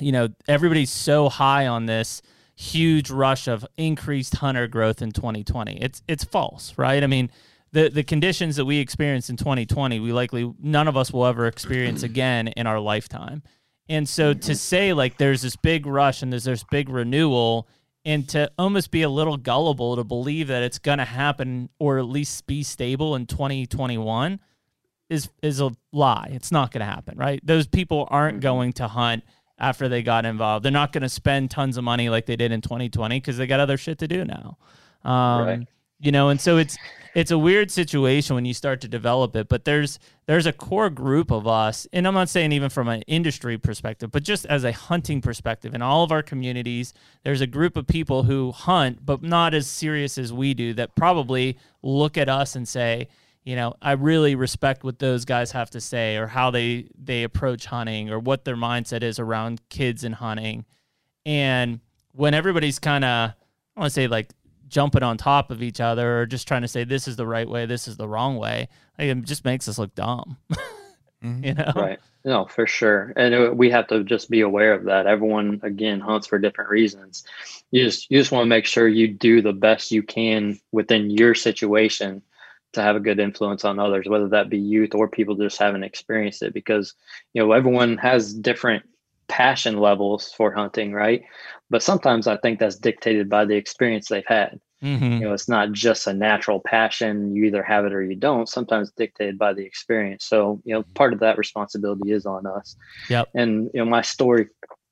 [0.00, 2.22] you know, everybody's so high on this
[2.56, 5.80] huge rush of increased hunter growth in 2020.
[5.80, 7.02] It's it's false, right?
[7.02, 7.30] I mean,
[7.72, 11.46] the the conditions that we experienced in 2020, we likely none of us will ever
[11.46, 13.42] experience again in our lifetime.
[13.88, 17.66] And so to say like there's this big rush and there's this big renewal
[18.04, 21.98] and to almost be a little gullible to believe that it's going to happen or
[21.98, 24.40] at least be stable in 2021
[25.08, 26.30] is is a lie.
[26.30, 27.40] It's not going to happen, right?
[27.44, 28.42] Those people aren't mm-hmm.
[28.42, 29.24] going to hunt
[29.60, 30.64] after they got involved.
[30.64, 33.46] They're not going to spend tons of money like they did in 2020 because they
[33.46, 34.56] got other shit to do now.
[35.04, 35.68] Um, right.
[36.00, 36.78] You know, and so it's
[37.14, 40.90] it's a weird situation when you start to develop it but there's there's a core
[40.90, 44.64] group of us and i'm not saying even from an industry perspective but just as
[44.64, 46.94] a hunting perspective in all of our communities
[47.24, 50.94] there's a group of people who hunt but not as serious as we do that
[50.94, 53.08] probably look at us and say
[53.44, 57.22] you know i really respect what those guys have to say or how they they
[57.22, 60.64] approach hunting or what their mindset is around kids and hunting
[61.24, 61.80] and
[62.12, 63.30] when everybody's kind of
[63.76, 64.30] i want to say like
[64.70, 67.48] jumping on top of each other or just trying to say this is the right
[67.48, 68.68] way, this is the wrong way.
[68.98, 70.38] Like, it just makes us look dumb.
[71.22, 71.44] mm-hmm.
[71.44, 71.72] You know?
[71.76, 71.98] Right.
[72.24, 73.12] No, for sure.
[73.16, 75.06] And we have to just be aware of that.
[75.06, 77.24] Everyone again hunts for different reasons.
[77.70, 81.10] You just you just want to make sure you do the best you can within
[81.10, 82.22] your situation
[82.72, 85.82] to have a good influence on others, whether that be youth or people just haven't
[85.82, 86.94] experienced it because
[87.32, 88.84] you know everyone has different
[89.28, 91.22] passion levels for hunting, right?
[91.70, 94.60] But sometimes I think that's dictated by the experience they've had.
[94.82, 95.12] Mm-hmm.
[95.12, 97.34] You know, it's not just a natural passion.
[97.34, 98.48] You either have it or you don't.
[98.48, 100.24] Sometimes dictated by the experience.
[100.24, 102.76] So, you know, part of that responsibility is on us.
[103.08, 103.28] Yep.
[103.34, 104.48] And, you know, my story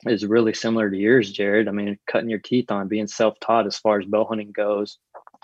[0.06, 1.68] is really similar to yours, Jared.
[1.68, 4.98] I mean, cutting your teeth on being self taught as far as bow hunting goes.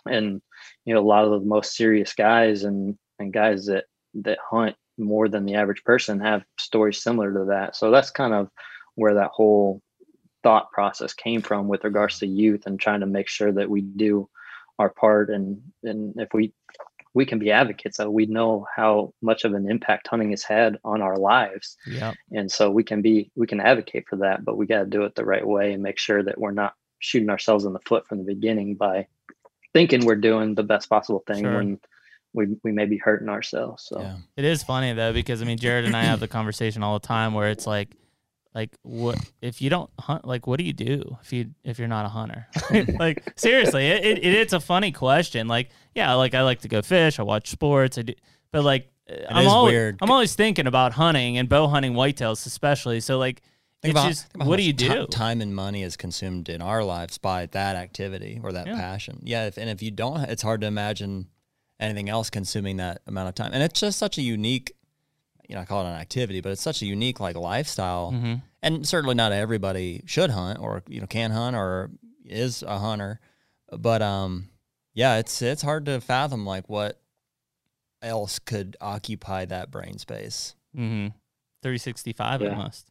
[0.07, 0.43] And,
[0.85, 4.77] you know, a lot of the most serious guys and, and guys that, that hunt
[4.99, 7.77] more than the average person have stories similar to that.
[7.77, 8.49] So that's kind of
[8.95, 9.83] where that whole
[10.43, 13.81] thought process came from with regards to youth and trying to make sure that we
[13.81, 14.29] do
[14.79, 15.31] our part.
[15.31, 16.53] And and if we
[17.15, 20.79] we can be advocates so we know how much of an impact hunting has had
[20.85, 21.77] on our lives.
[21.87, 22.13] Yeah.
[22.33, 25.05] And so we can be we can advocate for that but we got to do
[25.05, 28.07] it the right way and make sure that we're not shooting ourselves in the foot
[28.07, 29.07] from the beginning by
[29.75, 31.57] thinking we're doing the best possible thing sure.
[31.57, 31.79] when
[32.33, 34.17] we, we may be hurting ourselves so yeah.
[34.37, 37.07] it is funny though because i mean jared and i have the conversation all the
[37.07, 37.97] time where it's like
[38.55, 41.89] like what if you don't hunt like what do you do if you if you're
[41.89, 42.47] not a hunter
[42.99, 46.81] like seriously it, it, it's a funny question like yeah like i like to go
[46.81, 48.15] fish i watch sports i do
[48.53, 49.99] but like it i'm always weird.
[50.01, 53.43] i'm always thinking about hunting and bow hunting whitetails especially so like
[53.85, 55.07] Think it's about, just what do you do?
[55.07, 58.77] time and money is consumed in our lives by that activity or that yeah.
[58.77, 59.21] passion.
[59.23, 61.29] Yeah, if, and if you don't, it's hard to imagine
[61.79, 63.51] anything else consuming that amount of time.
[63.53, 64.73] And it's just such a unique
[65.49, 68.13] you know, I call it an activity, but it's such a unique like lifestyle.
[68.13, 68.35] Mm-hmm.
[68.63, 71.91] And certainly not everybody should hunt or, you know, can hunt or
[72.25, 73.21] is a hunter.
[73.71, 74.49] But um
[74.95, 77.01] yeah, it's it's hard to fathom like what
[78.01, 80.55] else could occupy that brain space.
[80.77, 81.09] Mm-hmm.
[81.63, 82.49] 365 yeah.
[82.51, 82.91] almost.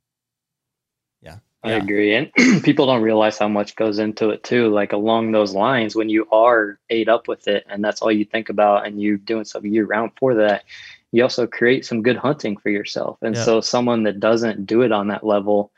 [1.64, 1.78] I Yeah.
[1.78, 2.14] agree.
[2.14, 2.32] And
[2.64, 4.70] people don't realize how much goes into it too.
[4.70, 8.26] Like along those lines, when you are ate up with it and that's all you
[8.26, 10.64] think about and you're doing something year round for that,
[11.11, 13.18] you also create some good hunting for yourself.
[13.22, 13.43] And Yeah.
[13.45, 15.72] so someone that doesn't do it on that level,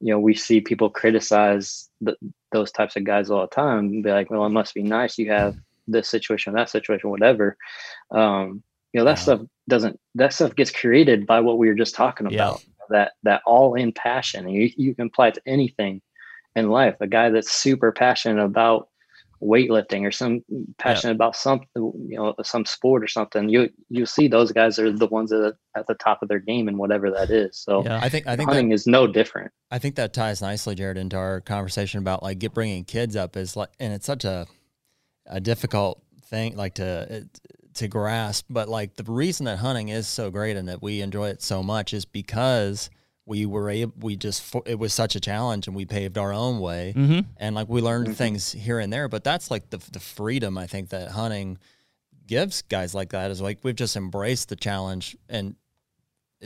[0.00, 2.16] you know, we see people criticize the,
[2.52, 5.30] those types of guys all the time be like, well, it must be nice you
[5.30, 5.54] have
[5.88, 7.56] this situation, that situation, whatever.
[8.10, 8.62] Um,
[8.92, 9.22] you know, that Yeah.
[9.22, 12.60] stuff doesn't, that stuff gets created by what we were just talking about
[12.90, 16.00] that that all in passion and you, you can apply it to anything
[16.54, 16.96] in life.
[17.00, 18.88] A guy that's super passionate about
[19.42, 20.44] weightlifting or some
[20.76, 24.92] passionate about something you know some sport or something you you see those guys are
[24.92, 27.56] the ones that are at the top of their game and whatever that is.
[27.56, 28.00] So Yeah.
[28.02, 29.50] I think I think that, hunting is no different.
[29.70, 33.36] I think that ties nicely, Jared, into our conversation about like get bringing kids up
[33.36, 34.46] is like, and it's such a
[35.26, 37.40] a difficult thing like to it,
[37.80, 38.46] to grasp.
[38.48, 41.62] But like the reason that hunting is so great and that we enjoy it so
[41.62, 42.88] much is because
[43.26, 46.58] we were able, we just it was such a challenge and we paved our own
[46.60, 47.20] way Mm-hmm.
[47.36, 48.14] and like we learned Mhm.
[48.16, 49.08] things here and there.
[49.08, 51.58] But that's like the the freedom I think that hunting
[52.26, 55.54] gives guys like that is like we've just embraced the challenge and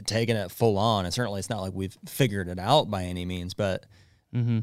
[0.07, 1.05] taken it full on.
[1.05, 3.87] And certainly it's not like we've figured it out by any means, but
[4.35, 4.61] Mm-hmm.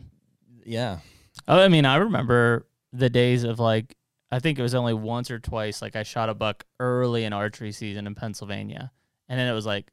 [0.65, 0.99] yeah.
[1.47, 3.95] Oh, I mean, I remember the days of like,
[4.31, 5.81] I think it was only once or twice.
[5.81, 8.91] Like I shot a buck early in archery season in Pennsylvania,
[9.27, 9.91] and then it was like,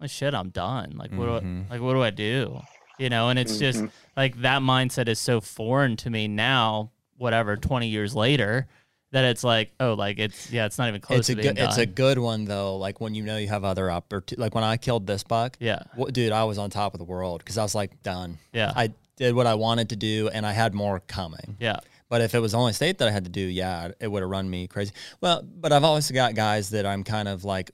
[0.00, 0.94] oh, shit, I'm done.
[0.96, 1.26] Like what?
[1.26, 1.66] Do Mhm.
[1.68, 2.60] I, like what do I do?
[2.98, 3.90] You know, and it's just Mhm.
[4.16, 6.90] like that mindset is so foreign to me now.
[7.16, 8.66] Whatever, twenty years later,
[9.12, 11.54] that it's like, oh, like it's yeah, it's not even close It's a to being
[11.54, 12.76] good it's a good one though.
[12.76, 14.38] Like when you know you have other opportunities.
[14.38, 17.04] Like when I killed this buck, yeah, what, dude, I was on top of the
[17.04, 18.38] world because I was like done.
[18.52, 21.56] yeah, I did what I wanted to do, and I had more coming.
[21.60, 21.78] yeah,
[22.14, 24.30] But if it was only state that I had to do, yeah, it would have
[24.30, 24.92] run me crazy.
[25.20, 27.72] Well, but I've always got guys that I'm kind of like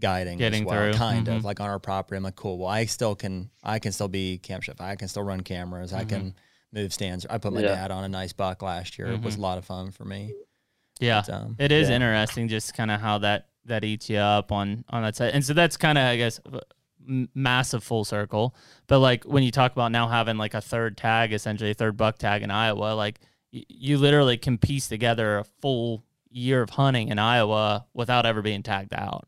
[0.00, 0.94] guiding, Getting as well, through.
[0.94, 1.36] kind Mhm.
[1.36, 2.16] of like on our property.
[2.16, 2.58] I'm like, cool.
[2.58, 4.80] Well, I still can, I can still be camp chef.
[4.80, 5.92] I can still run cameras.
[5.92, 6.08] I Mhm.
[6.08, 6.34] can
[6.72, 7.26] move stands.
[7.30, 7.76] I put my Yeah.
[7.76, 9.06] dad on a nice buck last year.
[9.06, 9.38] It was Mhm.
[9.38, 10.34] a lot of fun for me.
[10.98, 11.22] yeah.
[11.24, 11.94] But, um, It is Yeah.
[11.94, 15.44] interesting, just kind of how that that eats you up on on that side, and
[15.44, 16.40] so that's kind of I guess
[17.34, 18.54] massive full circle.
[18.88, 21.96] But like when you talk about now having like a third tag, essentially a third
[21.96, 23.26] buck tag in Iowa, like y-
[23.68, 28.62] you literally can piece together a full year of hunting in Iowa without ever being
[28.62, 29.26] tagged out.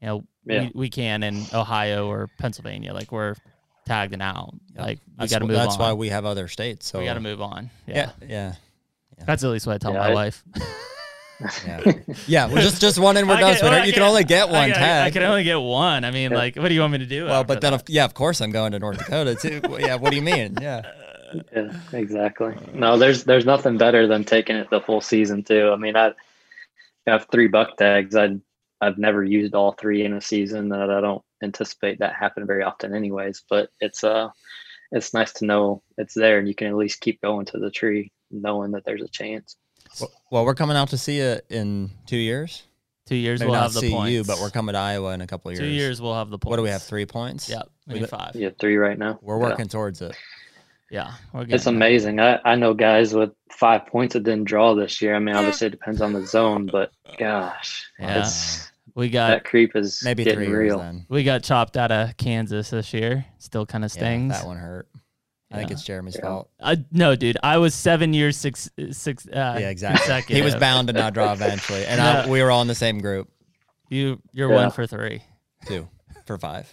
[0.00, 0.62] You know, Yeah.
[0.64, 3.34] we, we can in Ohio or Pennsylvania, like we're
[3.86, 4.54] tagged and out.
[4.74, 4.82] Yeah.
[4.82, 5.80] Like we got to move That's on.
[5.80, 6.86] why we have other states.
[6.86, 7.70] So we got to move on.
[7.86, 8.10] Yeah.
[8.20, 8.54] Yeah,
[9.18, 10.44] yeah, That's at least what I tell my I- wife.
[11.66, 11.80] yeah.
[12.26, 12.46] yeah.
[12.46, 13.56] Well, just just one in we're I done.
[13.56, 13.72] can-.
[13.72, 15.06] I You can can- only get I one can- tag.
[15.06, 16.04] I can only get one.
[16.04, 17.24] I mean, like, what do you want me to do?
[17.24, 17.88] well, but then, that?
[17.88, 19.60] yeah, of course, I'm going to North Dakota too.
[19.78, 19.94] Yeah.
[19.96, 20.56] What do you mean?
[20.60, 20.82] Yeah.
[21.34, 25.76] Yeah exactly no there's there's nothing better than taking it the full season too i
[25.76, 26.12] mean i
[27.06, 28.28] have three buck tags i
[28.80, 32.62] i've never used all three in a season that i don't anticipate that happening very
[32.62, 34.28] often anyways but it's uh
[34.92, 37.70] it's nice to know it's there and you can at least keep going to the
[37.70, 39.56] tree knowing that there's a chance
[40.00, 42.62] Well, well, we're coming out to see you in two years.
[43.06, 44.12] two years Maybe we'll not have the see points.
[44.12, 45.66] you, but we're coming to Iowa in a couple of years.
[45.66, 46.50] two years we'll have the points.
[46.50, 46.82] What do we have?
[46.82, 47.48] Three points.
[47.48, 48.36] Yeah, we We five.
[48.36, 49.50] you have three right now We're Yeah.
[49.50, 50.16] working towards it.
[50.90, 55.00] Yeah, we're it's amazing I, I know guys with five points that didn't draw this
[55.02, 58.20] year i mean obviously it depends on the zone but gosh Yeah.
[58.20, 61.06] it's We got that creep is Maybe getting three real then.
[61.08, 63.24] we got chopped out of Kansas this year.
[63.38, 64.32] Still kind of Yeah, stings.
[64.32, 64.88] that one hurt.
[65.52, 66.22] I think it's Jeremy's Yeah.
[66.28, 66.50] fault.
[66.60, 69.26] Uh, no, dude, I was seven years six six.
[69.28, 70.34] Uh, Yeah, exactly.
[70.34, 72.98] He was bound to not draw eventually, and I, we were all in the same
[73.00, 73.28] group.
[73.88, 74.56] You you're Yeah.
[74.62, 75.22] one for three,
[75.66, 75.88] Two
[76.26, 76.72] for five.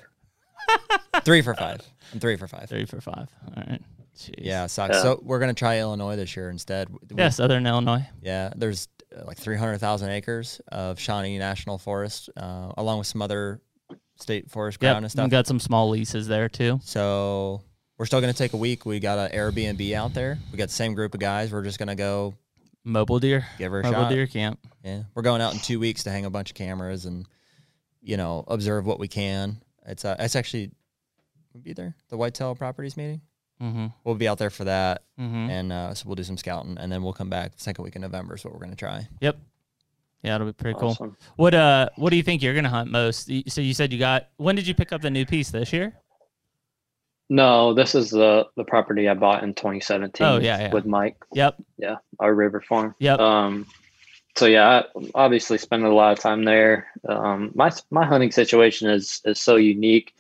[1.23, 1.81] three for five.
[2.13, 2.67] I'm three for five.
[2.69, 3.27] three for five.
[3.47, 3.81] All right.
[4.17, 4.33] Jeez.
[4.39, 4.95] Yeah, sucks.
[4.95, 5.01] Yeah.
[5.01, 6.89] So we're gonna try Illinois this year instead.
[6.89, 8.05] We- Yeah, Southern Illinois.
[8.21, 13.61] Yeah, there's uh, like 300,000 acres of Shawnee National Forest, uh, along with some other
[14.19, 15.03] state forest ground Yep.
[15.03, 15.23] and stuff.
[15.25, 15.31] We stuff.
[15.39, 16.79] got some small leases there too.
[16.83, 17.61] So
[17.97, 18.85] we're still gonna take a week.
[18.85, 20.39] We got an Airbnb out there.
[20.51, 21.51] We got the same group of guys.
[21.53, 22.33] We're just gonna go
[22.83, 23.45] Mobile deer.
[23.57, 24.09] give her a Mobile shot.
[24.09, 24.59] deer camp.
[24.83, 27.27] Yeah, we're going out in two weeks to hang a bunch of cameras and
[28.01, 29.61] you know observe what we can.
[29.85, 30.71] It's uh, it's actually
[31.61, 33.21] be there the Whitetail Properties meeting.
[33.61, 33.87] Mm-hmm.
[34.03, 35.49] We'll be out there for that, Mm-hmm.
[35.49, 38.03] and uh, so we'll do some scouting, and then we'll come back second week in
[38.03, 39.07] November is what we're gonna try.
[39.19, 39.37] Yep.
[40.23, 41.15] Yeah, it'll be pretty cool.
[41.37, 43.31] What uh, what do you think you're gonna hunt most?
[43.47, 44.27] So you said you got.
[44.37, 45.93] When did you pick up the new piece this year?
[47.29, 50.25] No, this is the the property I bought in 2017.
[50.25, 50.73] Oh, yeah, yeah.
[50.73, 51.17] with Mike.
[51.33, 51.55] Yep.
[51.77, 52.95] Yeah, our river farm.
[52.99, 53.19] Yep.
[53.19, 53.65] Um,
[54.35, 56.87] so yeah, I obviously spending a lot of time there.
[57.07, 60.13] Um, my my hunting situation is is so unique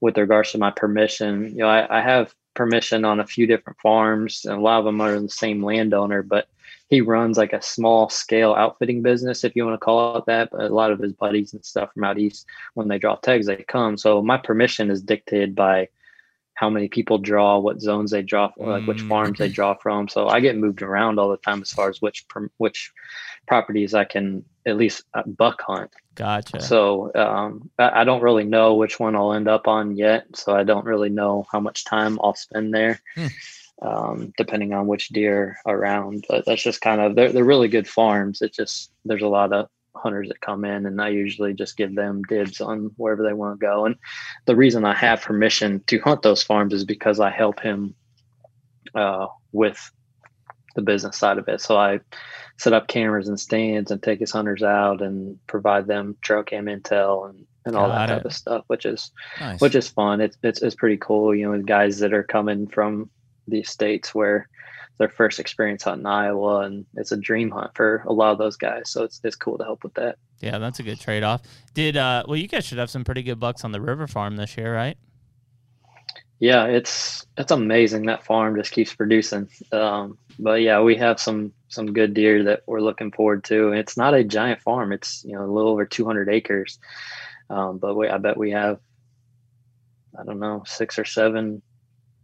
[0.00, 1.50] with regards to my permission.
[1.50, 4.84] You know, I, I have permission on a few different farms, and a lot of
[4.84, 6.48] them are the same landowner, but
[6.88, 10.50] he runs like a small scale outfitting business, if you want to call it that.
[10.50, 13.46] But a lot of his buddies and stuff from out east, when they drop tags,
[13.46, 13.96] they come.
[13.96, 15.88] So my permission is dictated by
[16.54, 19.08] how many people draw, what zones they draw, from, like which Mm.
[19.08, 20.06] farms they draw from.
[20.06, 22.26] So I get moved around all the time as far as which
[22.58, 22.92] which
[23.46, 25.90] properties I can at least uh, buck hunt.
[26.14, 26.60] Gotcha.
[26.60, 30.24] So um, I, I don't really know which one I'll end up on yet.
[30.34, 33.26] So I don't really know how much time I'll spend there, Hmm.
[33.80, 36.24] um, depending on which deer around.
[36.28, 38.42] But that's just kind of they're they're really good farms.
[38.42, 41.94] It's just there's a lot of hunters that come in, and I usually just give
[41.94, 43.86] them dibs on wherever they want to go.
[43.86, 43.96] And
[44.46, 47.94] the reason I have permission to hunt those farms is because I help him
[48.94, 49.78] uh, with
[50.74, 51.60] the business side of it.
[51.60, 52.00] So I
[52.58, 56.66] set up cameras and stands and take his hunters out and provide them trail cam
[56.66, 59.60] intel and, and all Got that type of stuff, which is Nice.
[59.60, 60.20] which is fun.
[60.20, 61.34] It's, it's it's pretty cool.
[61.34, 63.10] You know, guys that are coming from
[63.48, 64.48] these states where
[64.98, 68.56] their first experience hunting Iowa and it's a dream hunt for a lot of those
[68.56, 68.90] guys.
[68.90, 70.16] So it's it's cool to help with that.
[70.40, 71.42] yeah, that's a good trade off.
[71.74, 74.36] Did uh well you guys should have some pretty good bucks on the river farm
[74.36, 74.96] this year, right?
[76.42, 79.48] Yeah, it's it's amazing that farm just keeps producing.
[79.70, 83.68] Um, but yeah, we have some some good deer that we're looking forward to.
[83.68, 86.80] And it's not a giant farm; it's you know a little over 200 acres.
[87.48, 88.80] Um, but we, I bet we have,
[90.18, 91.62] I don't know, six or seven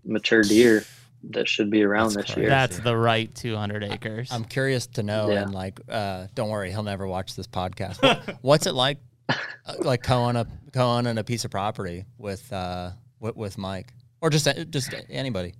[0.05, 0.83] mature deer
[1.31, 2.41] that should be around That's this crazy.
[2.41, 2.49] year.
[2.51, 4.33] That's the right 200 acres.
[4.33, 5.43] I'm curious to know, Yeah.
[5.43, 8.03] and like, uh, don't worry, he'll never watch this podcast.
[8.03, 8.99] What- what's it like,
[9.29, 9.35] uh,
[9.81, 12.91] like co-own a co-owning a piece of property with uh,
[13.21, 15.55] with, with Mike, or just just anybody?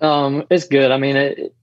[0.00, 0.90] Um, it's good.
[0.90, 1.54] I mean, it,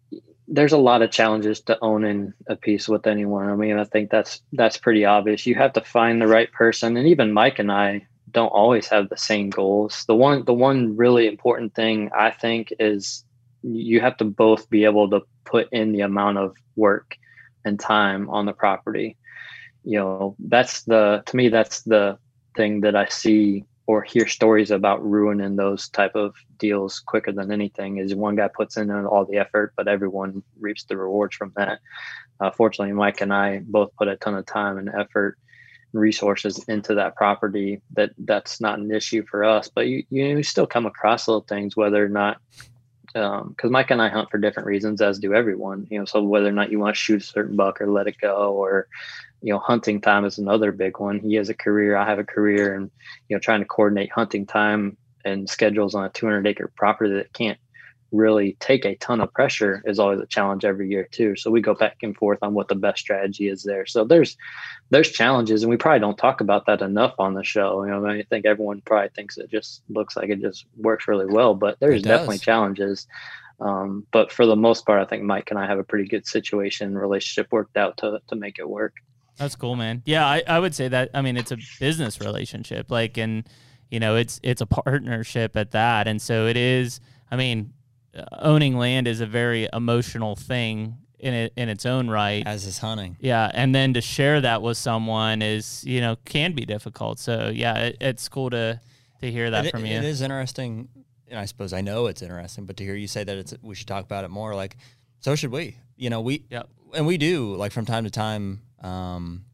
[0.47, 3.49] there's a lot of challenges to owning a piece with anyone.
[3.49, 5.45] I mean, I think that's that's pretty obvious.
[5.45, 9.09] You have to find the right person, and even Mike and I don't always have
[9.09, 10.05] the same goals.
[10.07, 13.23] The one the one really important thing I think is
[13.63, 17.17] you have to both be able to put in the amount of work
[17.65, 19.17] and time on the property.
[19.84, 22.17] You know, that's the to me that's the
[22.55, 27.52] thing that I see or hear stories about ruining those type of deals quicker than
[27.52, 31.52] anything is one guy puts in all the effort but everyone reaps the rewards from
[31.56, 31.80] that
[32.40, 35.38] uh, fortunately mike and i both put a ton of time and effort
[35.94, 40.44] and resources into that property that that's not an issue for us but you, you
[40.44, 42.38] still come across little things whether or not
[43.14, 45.88] because Mike and I hunt for different reasons, as do everyone.
[45.90, 48.08] You know, so whether or not you want to shoot a certain buck or let
[48.08, 48.88] it go, or
[49.42, 51.20] you know, hunting time is another big one.
[51.20, 52.90] He has a career, I have a career, and
[53.30, 57.34] you know, trying to coordinate hunting time and schedules on a 200 acre property that
[57.34, 57.60] can't
[58.12, 61.36] really take a ton of pressure is always a challenge every year too.
[61.36, 63.86] So we go back and forth on what the best strategy is there.
[63.86, 64.38] So there's
[64.90, 67.84] there's challenges, and we probably don't talk about that enough on the show.
[67.84, 70.66] You know, I, mean, I think everyone probably thinks it just looks like it just
[70.78, 73.08] works really well, but there's definitely challenges.
[73.60, 76.28] Um, but for the most part, I think Mike and I have a pretty good
[76.28, 78.94] situation relationship worked out to to make it work.
[79.38, 80.02] That's cool, man.
[80.06, 81.12] Yeah, I, I would say that.
[81.14, 83.48] I mean, it's a business relationship, like, and
[83.92, 87.00] you know, it's it's a partnership at that, and so it is.
[87.32, 87.74] I mean,
[88.18, 92.46] uh, owning land is a very emotional thing in it in its own right.
[92.46, 93.18] As is hunting.
[93.20, 97.20] Yeah, and then to share that with someone is you know can be difficult.
[97.20, 98.80] So yeah, it, it's cool to
[99.22, 99.98] to hear that from it- you.
[99.98, 100.90] It is interesting,
[101.28, 103.76] and I suppose I know it's interesting, but to hear you say that it's we
[103.76, 104.78] should talk about it more, like
[105.20, 105.78] so should we.
[105.96, 106.64] You know, we yeah,
[106.96, 108.62] and we do like from time to time.
[108.82, 109.45] Um,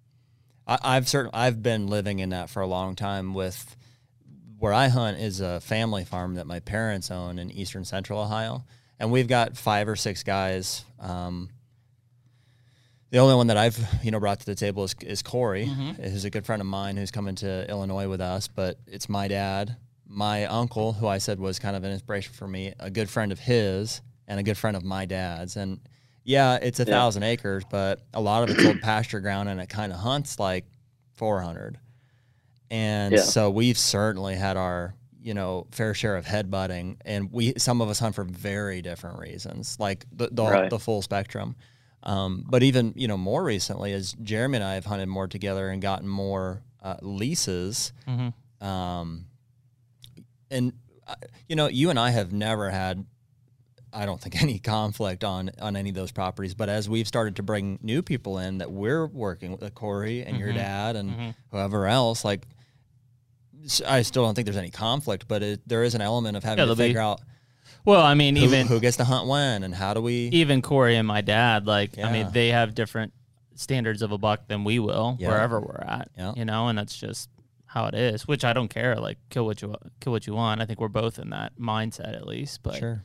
[0.67, 3.33] I, I've certain I've been living in that for a long time.
[3.33, 3.75] With
[4.59, 8.63] where I hunt is a family farm that my parents own in eastern central Ohio,
[8.99, 10.85] and we've got five or six guys.
[10.99, 11.49] Um,
[13.09, 16.25] the only one that I've you know brought to the table is, is Corey, who's
[16.25, 18.47] a good friend of mine who's coming to Illinois with us.
[18.47, 19.75] But it's my dad,
[20.07, 23.31] my uncle, who I said was kind of an inspiration for me, a good friend
[23.31, 25.57] of his, and a good friend of my dad's.
[25.57, 25.79] And
[26.23, 26.91] yeah, it's a Yeah.
[26.93, 30.39] thousand acres, but a lot of it's old pasture ground, and it kind of hunts
[30.39, 30.65] like
[31.13, 31.79] four hundred.
[32.71, 33.21] And Yeah.
[33.21, 37.89] so we've certainly had our you know fair share of headbutting, and we some of
[37.89, 40.69] us hunt for very different reasons, like the the, Right.
[40.69, 41.55] the full spectrum.
[42.05, 45.69] Um, but even you know more recently, as Jeremy and I have hunted more together
[45.69, 48.33] and gotten more uh, leases, Mhm.
[48.61, 49.27] um,
[50.51, 50.73] and
[51.07, 51.15] uh,
[51.47, 53.05] you know you and I have never had,
[53.93, 56.53] I don't think any conflict on on any of those properties.
[56.53, 60.37] But as we've started to bring new people in that we're working with, Corey and
[60.37, 60.55] your Mhm.
[60.55, 61.35] dad and Mhm.
[61.51, 62.47] whoever else, like
[63.87, 66.57] I still don't think there's any conflict, but it, there is an element of having
[66.59, 67.21] Yeah, to there'll be- figure out
[67.85, 70.27] Well, I mean, who, even who gets to hunt when and how do we.
[70.29, 73.13] even Corey and my dad, like, I mean, they have different
[73.55, 75.29] standards of a buck than we will Yeah.
[75.29, 76.09] wherever we're at.
[76.17, 76.33] Yeah.
[76.35, 77.29] You know, and that's just
[77.67, 78.27] how it is.
[78.27, 78.95] Which I don't care.
[78.95, 80.61] Like, kill what you kill what you want.
[80.61, 82.63] I think we're both in that mindset at least.
[82.63, 83.03] But Sure.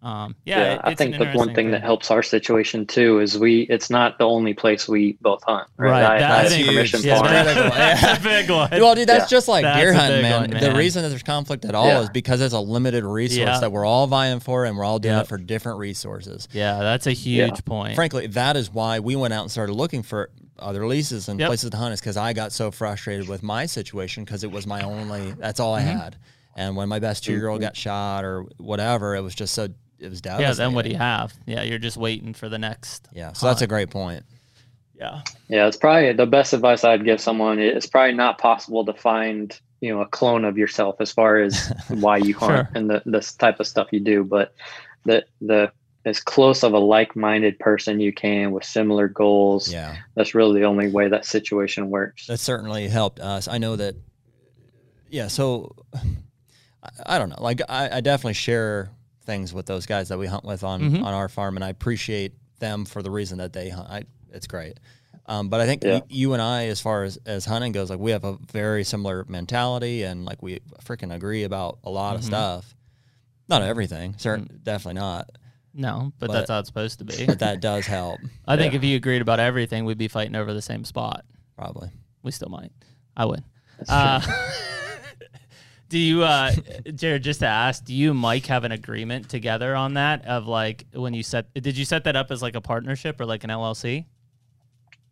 [0.00, 3.36] Um, yeah, it- I think the one interesting thing that helps our situation too is
[3.36, 5.66] we it's not the only place we both hunt.
[5.76, 5.90] Right.
[5.90, 7.26] Right, I, that- I I have permission Yeah, farm.
[7.32, 8.70] That's a big one.
[8.70, 9.36] Well, dude, that's Yeah.
[9.36, 10.72] just like That's deer a hunting, big man.
[10.72, 12.02] The reason that there's conflict at all Yeah.
[12.02, 13.58] is because it's a limited resource Yeah.
[13.58, 15.24] that we're all vying for, and we're all doing Yep.
[15.24, 16.46] it for different resources.
[16.52, 17.96] yeah, that's a huge point.
[17.96, 20.30] Frankly, that is why we went out and started looking for
[20.60, 21.48] other leases and Yep.
[21.48, 21.92] places to hunt.
[21.94, 25.32] Is because I got so frustrated with my situation because it was my only.
[25.32, 25.88] That's all Mm-hmm.
[25.88, 26.16] I had.
[26.56, 29.68] And when my best two year old got shot or whatever, it was just so.
[29.98, 31.34] It was yeah, then what do you have?
[31.46, 33.08] Yeah, you're just waiting for the next.
[33.12, 34.24] Yeah, so that's a great point.
[34.94, 35.22] Yeah.
[35.48, 37.58] Yeah, it's probably the best advice I'd give someone.
[37.58, 41.72] It's probably not possible to find, you know, a clone of yourself as far as
[41.88, 42.68] why you hunt Sure.
[42.74, 44.24] and the this type of stuff you do.
[44.24, 44.54] But
[45.04, 45.72] the the
[46.04, 49.70] as close of a like-minded person you can with similar goals.
[49.70, 49.96] Yeah.
[50.14, 52.26] That's really the only way that situation works.
[52.28, 53.46] that certainly helped us.
[53.48, 53.94] I know that.
[55.10, 57.40] Yeah, so I, I don't know.
[57.42, 58.90] Like I, I definitely share
[59.28, 61.04] things with those guys that we hunt with on Mhm.
[61.04, 63.88] on our farm, and I appreciate them for the reason that they hunt.
[63.88, 64.80] I, it's great.
[65.26, 65.96] Um, but I think Yeah.
[65.98, 68.82] y- you and I, as far as as hunting goes, like we have a very
[68.84, 72.26] similar mentality, and like we freaking agree about a lot of Mhm.
[72.26, 72.74] stuff.
[73.48, 75.30] Not everything, certain, definitely not.
[75.74, 77.26] No, but, But- that's how it's supposed to be.
[77.26, 78.18] But that does help,
[78.48, 81.24] I think if you agreed about everything, we'd be fighting over the same spot.
[81.54, 81.90] probably.
[82.22, 82.72] We still might.
[83.16, 83.42] I would.
[83.78, 84.32] That's Uh, true.
[85.88, 86.52] do you, uh,
[86.94, 87.22] Jared?
[87.22, 90.24] Just to ask, do you and Mike have an agreement together on that?
[90.26, 93.26] Of like when you set, did you set that up as like a partnership or
[93.26, 94.04] like an LLC?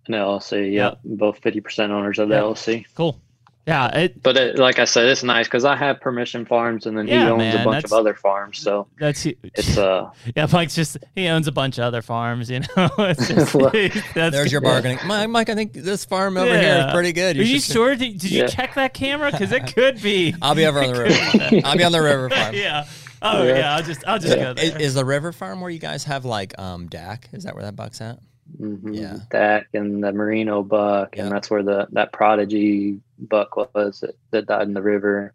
[0.09, 2.43] An LLC, yeah, both fifty percent owners of the Yeah.
[2.43, 2.87] LLC.
[2.95, 3.21] Cool.
[3.67, 3.89] Yeah.
[3.99, 7.09] It, But it, like I said, it's nice because I have permission farms, and then
[7.09, 8.59] Yeah, he owns man, a bunch of other farms.
[8.59, 10.47] So that's it's uh, yeah.
[10.53, 12.49] Mike's just he owns a bunch of other farms.
[12.51, 12.89] You know.
[12.99, 15.29] It's just, Well, that's There's your bargaining, Mike.
[15.31, 16.87] Mike, I think this farm over here Yeah.
[16.89, 17.37] is pretty good.
[17.39, 17.97] Are you should- sure?
[17.97, 18.47] Did, did you Yeah.
[18.47, 19.31] check that camera?
[19.33, 20.35] Because it could be.
[20.41, 21.61] I'll be over on the river.
[21.67, 22.55] I'll be on the river farm.
[22.55, 22.87] yeah.
[23.23, 23.57] Oh Yeah.
[23.59, 23.75] yeah.
[23.77, 24.55] I'll just I'll just Yeah.
[24.55, 24.81] go Is, there.
[24.83, 27.29] is the river farm where you guys have like um Dak?
[27.33, 28.21] Is that where that buck's at?
[28.61, 29.17] mhm, Yeah.
[29.31, 31.25] Dak and the Marino buck, Yeah.
[31.25, 35.35] and that's where the that prodigy buck was that, that died in the river.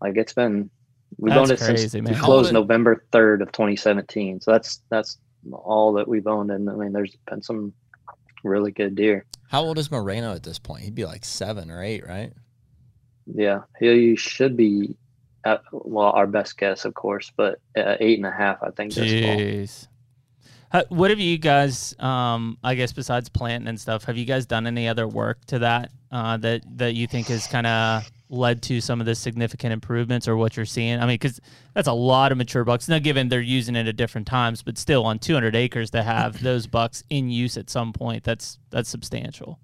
[0.00, 0.70] Like it's been,
[1.18, 2.14] we've That's owned it crazy, since man.
[2.14, 4.40] we closed November third of 2017.
[4.40, 5.18] So that's that's
[5.52, 7.72] all that we've owned, and I mean, there's been some
[8.44, 9.24] really good deer.
[9.48, 10.82] How old is Marino at this point?
[10.84, 12.32] He'd be like seven or eight, right?
[13.26, 14.96] Yeah, he should be.
[15.42, 18.92] At, well, our best guess, of course, but uh, eight and a half, I think.
[18.92, 19.08] This.
[19.10, 19.88] Jeez.
[20.90, 21.98] What have you guys?
[21.98, 25.60] Um, I guess besides planting and stuff, have you guys done any other work to
[25.60, 29.72] that uh, that that you think has kind of led to some of the significant
[29.72, 30.98] improvements or what you're seeing?
[30.98, 31.40] I mean, because
[31.74, 32.88] that's a lot of mature bucks.
[32.88, 36.42] Now, given they're using it at different times, but still on 200 acres to have
[36.42, 39.58] those bucks in use at some point, that's that's substantial.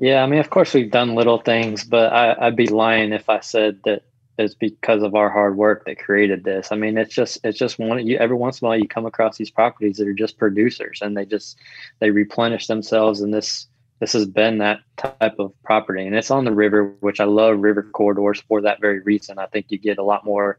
[0.00, 3.28] Yeah, I mean, of course, we've done little things, but I, I'd be lying if
[3.28, 4.02] I said that
[4.38, 6.70] it's because of our hard work that created this.
[6.70, 8.06] I mean, it's just it's just one.
[8.06, 11.00] You every once in a while you come across these properties that are just producers,
[11.02, 11.58] and they just
[11.98, 13.66] they replenish themselves, in this
[14.00, 17.58] this has been that type of property, and it's on the river, which I love
[17.58, 19.38] river corridors for that very reason.
[19.38, 20.58] I think you get a lot more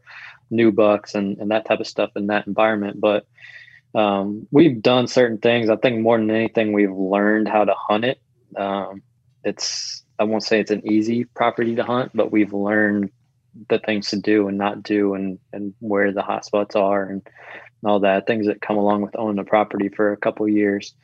[0.50, 3.26] new bucks and and that type of stuff in that environment, but.
[3.92, 5.68] Um, we've done certain things.
[5.68, 8.20] I think more than anything, we've learned how to hunt it.
[8.56, 9.02] Um,
[9.42, 13.10] it's I won't say it's an easy property to hunt, but we've learned
[13.68, 17.22] the things to do and not do and and where the hot spots are and
[17.84, 20.94] all that things that come along with owning the property for a couple years.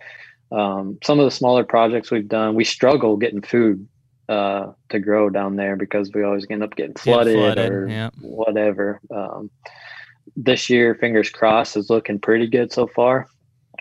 [0.52, 3.86] Um, some of the smaller projects we've done, we struggle getting food
[4.28, 8.10] uh, to grow down there because we always end up getting flooded, flooded, or yeah.
[8.20, 9.00] whatever.
[9.14, 9.50] Um,
[10.36, 13.28] this year, fingers crossed, is looking pretty good so far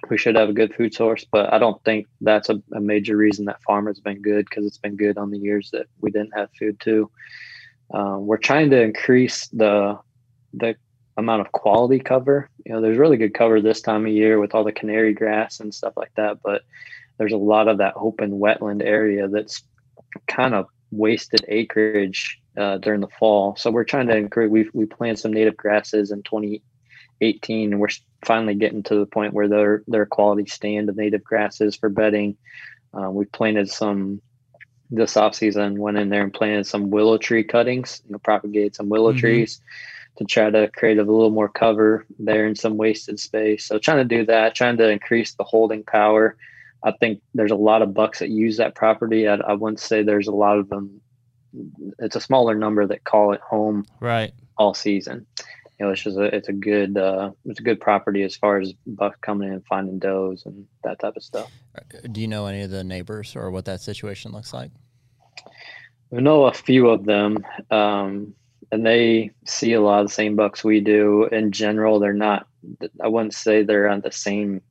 [0.09, 3.17] we should have a good food source, but I don't think that's a, a major
[3.17, 6.11] reason that farmers has been good because it's been good on the years that we
[6.11, 7.09] didn't have food too.
[7.93, 9.99] Um, we're trying to increase the
[10.53, 10.75] the
[11.17, 12.49] amount of quality cover.
[12.65, 15.59] You know, there's really good cover this time of year with all the canary grass
[15.59, 16.63] and stuff like that, but
[17.17, 19.63] there's a lot of that open wetland area that's
[20.27, 23.55] kind of wasted acreage uh, during the fall.
[23.55, 24.49] So we're trying to increase.
[24.49, 27.87] We we planted some native grasses in 2018, and we're
[28.25, 31.89] finally getting to the point where they're they're a quality stand of native grasses for
[31.89, 32.37] bedding.
[32.93, 34.21] Uh, we planted some
[34.91, 35.79] this off season.
[35.79, 38.01] Went in there and planted some willow tree cuttings.
[38.05, 39.17] You know, propagated some willow Mhm.
[39.19, 39.61] trees
[40.17, 43.65] to try to create a little more cover there in some wasted space.
[43.65, 46.37] So trying to do that, trying to increase the holding power.
[46.83, 49.27] I think there's a lot of bucks that use that property.
[49.27, 51.01] I, I wouldn't say there's a lot of them.
[51.99, 54.33] It's a smaller number that call it home Right.
[54.57, 55.25] all season.
[55.79, 58.59] You know, it's just a it's a good uh, it's a good property as far
[58.59, 61.51] as bucks coming in and finding does and that type of stuff.
[62.09, 64.71] Do you know any of the neighbors or what that situation looks like?
[66.11, 67.45] We know a few of them.
[67.71, 68.35] Um,
[68.71, 71.25] and they see a lot of the same bucks we do.
[71.31, 72.47] In general, they're not.
[73.01, 74.61] I wouldn't say they're on the same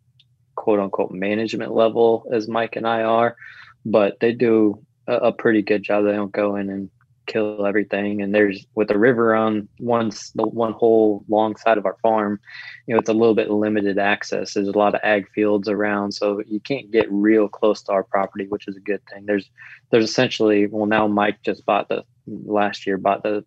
[0.57, 3.37] quote unquote management level as Mike and I are,
[3.85, 6.05] but they do a, a pretty good job.
[6.05, 6.91] They don't go in and
[7.27, 8.23] kill everything.
[8.23, 12.41] And there's with the river on one the one whole long side of our farm,
[12.87, 14.55] you know, it's a little bit limited access.
[14.55, 18.05] There's a lot of ag fields around, so you can't get real close to our
[18.05, 19.27] property, which is a good thing.
[19.27, 19.51] There's
[19.91, 23.45] there's essentially well now Mike just bought the last year bought the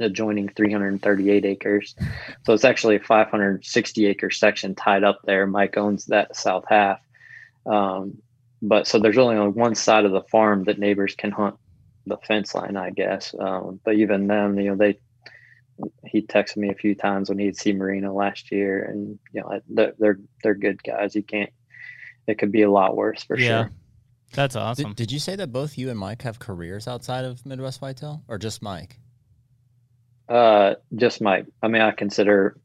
[0.00, 1.94] adjoining 338 acres.
[2.44, 5.46] So it's actually a 560 acre section tied up there.
[5.46, 7.00] Mike owns that south half.
[7.66, 8.18] Um,
[8.62, 11.56] but so there's only on one side of the farm that neighbors can hunt
[12.06, 13.34] the fence line, I guess.
[13.38, 14.98] Um, but even then, you know, they
[16.04, 19.60] he texted me a few times when he'd see Marino last year, and you know,
[19.68, 21.14] they're they're, they're good guys.
[21.14, 21.50] You can't.
[22.26, 23.64] It could be a lot worse for yeah.
[23.64, 23.72] sure.
[24.32, 24.90] That's awesome.
[24.90, 28.22] Did, did, you say that both you and Mike have careers outside of Midwest Whitetail,
[28.28, 29.00] or just Mike?
[30.30, 31.46] Uh, just Mike.
[31.62, 32.56] I mean, I consider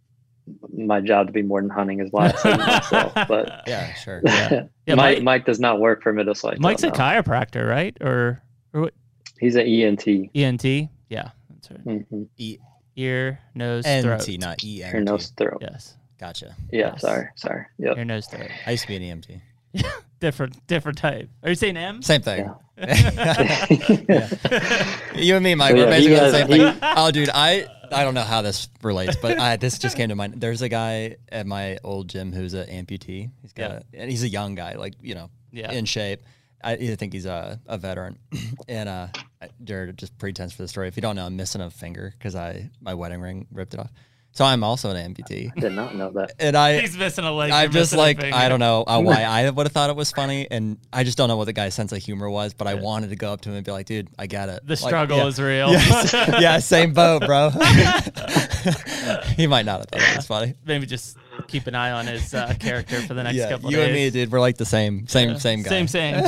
[0.71, 3.13] my job to be more than hunting is why I say myself.
[3.27, 4.21] But yeah, sure.
[4.25, 4.63] Yeah.
[4.85, 6.61] yeah Mike, Mike, Mike does not work for Midwest Whitetail.
[6.61, 7.97] Mike's a chiropractor, right?
[8.01, 8.41] Or
[8.73, 8.93] or what?
[9.39, 10.07] He's an ENT.
[10.35, 10.63] ENT.
[11.09, 11.85] Yeah, that's right.
[11.85, 12.23] Mm-hmm.
[12.37, 12.59] E-
[12.95, 14.39] ear, nose, N-T, throat.
[14.39, 14.93] not ENT.
[14.93, 15.57] Ear, nose, throat.
[15.61, 15.95] Yes.
[16.19, 16.55] Gotcha.
[16.71, 16.91] Yeah.
[16.91, 17.01] Yes.
[17.01, 17.27] Sorry.
[17.35, 17.65] Sorry.
[17.79, 17.97] Yep.
[17.97, 18.49] Ear, nose, throat.
[18.65, 19.41] I used to be an EMT.
[20.19, 21.29] Different, different type.
[21.43, 22.01] Are you saying M?
[22.01, 22.51] Same thing.
[22.77, 23.65] Yeah.
[24.09, 24.97] yeah.
[25.15, 26.77] You and me, Mike, so, we're basically the same thing.
[26.81, 30.15] Oh, dude, I I don't know how this relates, but I, this just came to
[30.15, 30.35] mind.
[30.41, 33.31] There's a guy at my old gym who's an amputee.
[33.41, 33.79] He's got, yeah.
[33.93, 35.71] a, and he's a young guy, like you know, yeah.
[35.71, 36.23] in shape.
[36.63, 38.17] I, I think he's a, a veteran,
[38.67, 39.07] and uh,
[39.63, 40.87] Jared just pretense for the story.
[40.87, 43.79] If you don't know, I'm missing a finger because I my wedding ring ripped it
[43.79, 43.91] off.
[44.35, 45.49] So I'm also an amputee.
[45.55, 46.33] I did not know that.
[46.39, 47.51] And I he's missing a leg.
[47.51, 50.45] I'm just like I don't know uh, why I would have thought it was funny,
[50.51, 52.53] and I just don't know what the guy's sense of humor was.
[52.53, 54.67] But I wanted to go up to him and be like, "Dude, I get it.
[54.67, 55.27] The like, struggle yeah.
[55.27, 57.49] is real." Yeah, yeah, same boat, bro.
[59.37, 60.53] he might not have thought it was funny.
[60.65, 61.17] Maybe just
[61.47, 63.71] keep an eye on his uh, character for the next yeah, couple.
[63.71, 63.85] You days.
[63.85, 65.37] and me, dude, we're like the same, same, yeah.
[65.37, 65.69] same guy.
[65.69, 66.25] Same, same.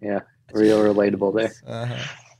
[0.00, 0.20] yeah,
[0.52, 1.52] real relatable there.
[1.66, 1.96] Uh-huh.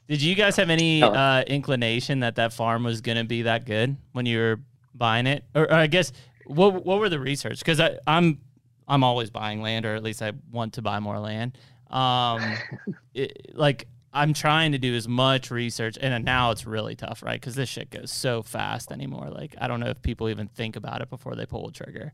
[0.07, 1.09] Did you guys have any oh.
[1.09, 4.61] uh, inclination that that farm was going to be that good when you were
[4.99, 6.13] buying it, or, or I guess
[6.47, 7.61] what what were the research?
[7.61, 8.41] Because I'm
[8.87, 11.57] I'm always buying land, or at least I want to buy more land.
[11.91, 12.57] Um,
[13.15, 17.41] it, like I'm trying to do as much research, and now it's really tough, right?
[17.41, 19.29] Because this shit goes so fast anymore.
[19.31, 22.13] Like I don't know if people even think about it before they pull the trigger.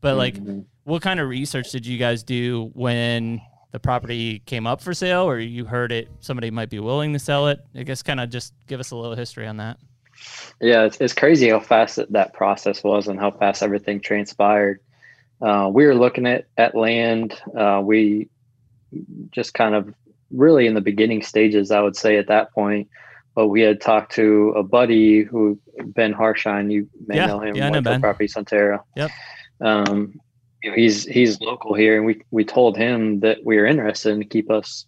[0.00, 0.60] But like, mm-hmm.
[0.84, 5.28] what kind of research did you guys do when the property came up for sale,
[5.28, 7.60] or you heard it somebody might be willing to sell it?
[7.74, 9.78] I guess kind of just give us a little history on that.
[10.60, 14.80] Yeah, it's, it's crazy how fast that, that process was and how fast everything transpired.
[15.40, 17.40] Uh, we were looking at, at land.
[17.56, 18.28] Uh, we
[19.30, 19.94] just kind of
[20.30, 22.88] really in the beginning stages, I would say at that point.
[23.34, 26.70] But we had talked to a buddy who Ben Harshine.
[26.70, 27.56] You may yeah, know him.
[27.56, 28.00] Yeah, I know Ben.
[28.00, 28.82] Property Sonterra.
[28.96, 29.10] Yep.
[29.60, 30.20] Um,
[30.62, 34.10] you know, he's he's local here, and we we told him that we were interested
[34.10, 34.84] in keep us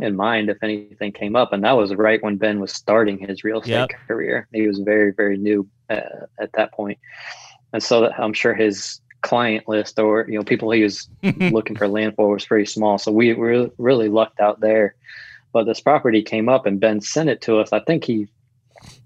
[0.00, 1.52] in mind if anything came up.
[1.52, 3.90] And that was right when Ben was starting his real estate yep.
[4.06, 4.48] career.
[4.52, 6.98] He was very, very new uh, at that point.
[7.72, 11.88] And so I'm sure his client list or, you know, people he was looking for
[11.88, 12.98] land for was pretty small.
[12.98, 14.94] So we were really lucked out there.
[15.52, 17.72] But this property came up and Ben sent it to us.
[17.72, 18.28] I think he,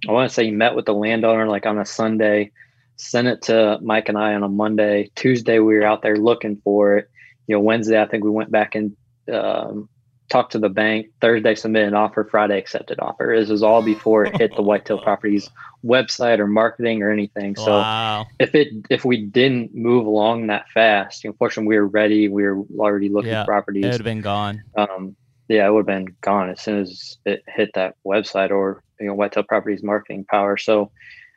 [0.09, 2.53] I want to say he met with the landowner like on a Sunday,
[2.97, 5.11] sent it to Mike and I on a Monday.
[5.15, 7.11] Tuesday, we were out there looking for it.
[7.47, 8.95] You know, Wednesday, I think we went back and
[9.33, 9.89] um,
[10.29, 13.35] talked to the bank Thursday, submit an offer, Friday accepted offer.
[13.39, 15.51] This is all before it hit the Whitetail Properties
[15.85, 17.57] website or marketing or anything.
[17.57, 18.27] So wow.
[18.39, 22.63] if it if we didn't move along that fast, unfortunately we were ready, we were
[22.79, 23.85] already looking yeah, at properties.
[23.85, 24.63] It would have been gone.
[24.77, 25.17] Um,
[25.49, 29.07] yeah, it would have been gone as soon as it hit that website or you
[29.07, 30.57] know Whitetail Properties marketing power.
[30.57, 30.91] So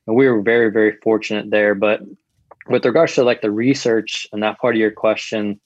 [0.06, 1.76] we were very very fortunate there.
[1.76, 2.02] But
[2.68, 5.60] with regards to like the research and that part of your question,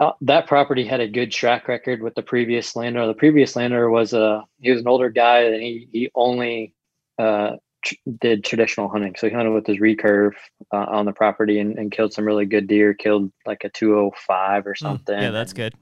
[0.00, 3.06] uh, that property had a good track record with the previous landowner.
[3.06, 6.72] The previous landowner was a he was an older guy and he he only
[7.18, 9.14] uh, tr- did traditional hunting.
[9.18, 10.32] So he hunted with his recurve
[10.72, 12.94] uh, on the property and, and, killed some really good deer.
[12.94, 14.84] Killed like a two oh five or hmm.
[14.84, 15.18] something.
[15.18, 15.74] Mm, yeah, that's good.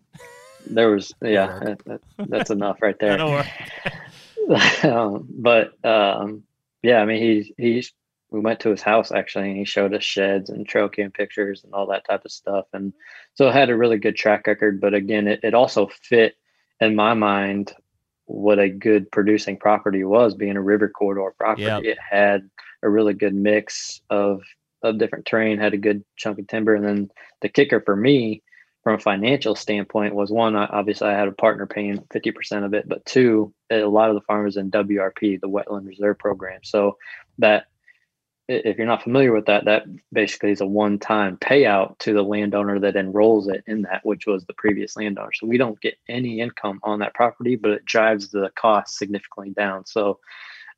[0.66, 3.20] There was yeah, that, that's enough right there.
[4.82, 6.42] um, but um,
[6.82, 7.92] yeah, I mean he's he's
[8.30, 11.64] we went to his house actually and he showed us sheds and trail cam pictures
[11.64, 12.92] and all that type of stuff and
[13.34, 16.36] so it had a really good track record but again it, it also fit
[16.80, 17.72] in my mind
[18.26, 21.82] what a good producing property was being a river corridor property yep.
[21.84, 22.48] it had
[22.82, 24.42] a really good mix of
[24.82, 27.10] of different terrain had a good chunk of timber and then
[27.40, 28.42] the kicker for me
[28.84, 32.88] from a financial standpoint was one, obviously I had a partner paying 50% of it,
[32.88, 36.60] but two, a lot of the farmers in WRP, the Wetland Reserve Program.
[36.62, 36.96] So
[37.36, 37.66] that
[38.48, 42.80] if you're not familiar with that, that basically is a one-time payout to the landowner
[42.80, 45.32] that enrolls it in that, which was the previous landowner.
[45.34, 49.50] So we don't get any income on that property, but it drives the cost significantly
[49.50, 49.84] down.
[49.84, 50.18] So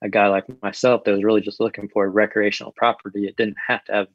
[0.02, 3.56] a guy like myself that was really just looking for a recreational property, it didn't
[3.68, 4.06] have to have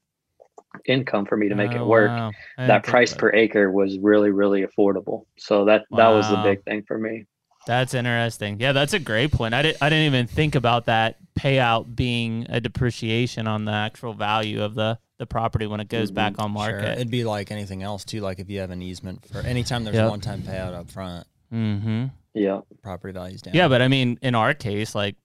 [0.86, 2.10] income for me to make oh, it work.
[2.10, 2.32] Wow.
[2.58, 5.26] That price per acre was really, really affordable.
[5.38, 5.98] So that wow.
[5.98, 7.26] that was the big thing for me.
[7.66, 8.60] That's interesting.
[8.60, 9.54] Yeah, that's a great point.
[9.54, 14.14] I didn't I didn't even think about that payout being a depreciation on the actual
[14.14, 16.16] value of the the property when it goes mm-hmm.
[16.16, 16.82] back on market.
[16.82, 16.92] Sure.
[16.92, 18.22] It'd be like anything else too.
[18.22, 20.08] Like if you have an easement for anytime there's yep.
[20.08, 21.28] a one time payout up front.
[21.54, 22.06] Mm-hmm.
[22.34, 22.62] Yeah.
[22.84, 23.54] Property values down.
[23.54, 25.16] Yeah, but I mean, in our case, like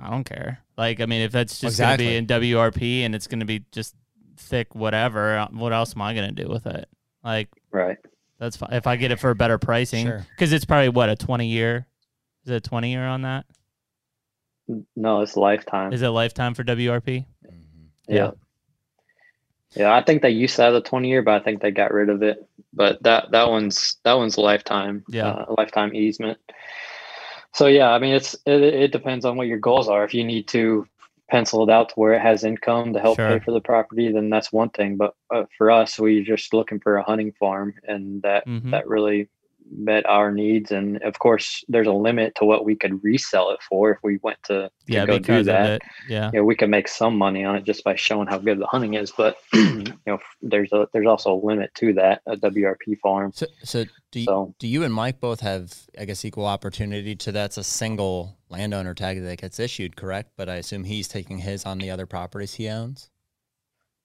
[0.00, 0.60] I don't care.
[0.78, 2.06] Like I mean, if that's just exactly.
[2.06, 3.94] gonna be in WRP and it's gonna be just
[4.36, 6.88] thick whatever, what else am I gonna do with it?
[7.24, 7.98] Like right.
[8.38, 8.72] That's fine.
[8.72, 10.56] If I get it for better pricing, because sure.
[10.56, 11.86] it's probably what a twenty year.
[12.44, 13.46] Is it twenty year on that?
[14.94, 15.92] No, it's lifetime.
[15.92, 17.24] Is it lifetime for WRP?
[17.46, 18.12] Mm-hmm.
[18.12, 18.32] Yeah.
[19.74, 21.92] Yeah, I think they used to have the twenty year, but I think they got
[21.92, 22.46] rid of it.
[22.72, 25.04] But that that one's that one's lifetime.
[25.08, 26.38] Yeah, uh, lifetime easement.
[27.52, 30.04] So yeah, I mean, it's it, it depends on what your goals are.
[30.04, 30.86] If you need to
[31.30, 33.28] pencil it out to where it has income to help sure.
[33.28, 34.96] pay for the property, then that's one thing.
[34.96, 38.70] But uh, for us, we're just looking for a hunting farm, and that mm-hmm.
[38.70, 39.28] that really
[39.70, 40.70] met our needs.
[40.70, 44.18] And of course, there's a limit to what we could resell it for if we
[44.22, 45.82] went to, to yeah, go do that.
[46.08, 48.58] Yeah, you know, we can make some money on it just by showing how good
[48.58, 49.12] the hunting is.
[49.16, 53.32] But you know, there's a there's also a limit to that a WRP farm.
[53.34, 57.14] So, so do you, so, do you and Mike both have, I guess, equal opportunity
[57.16, 60.30] to that's a single landowner tag that gets issued, correct?
[60.36, 63.10] But I assume he's taking his on the other properties he owns.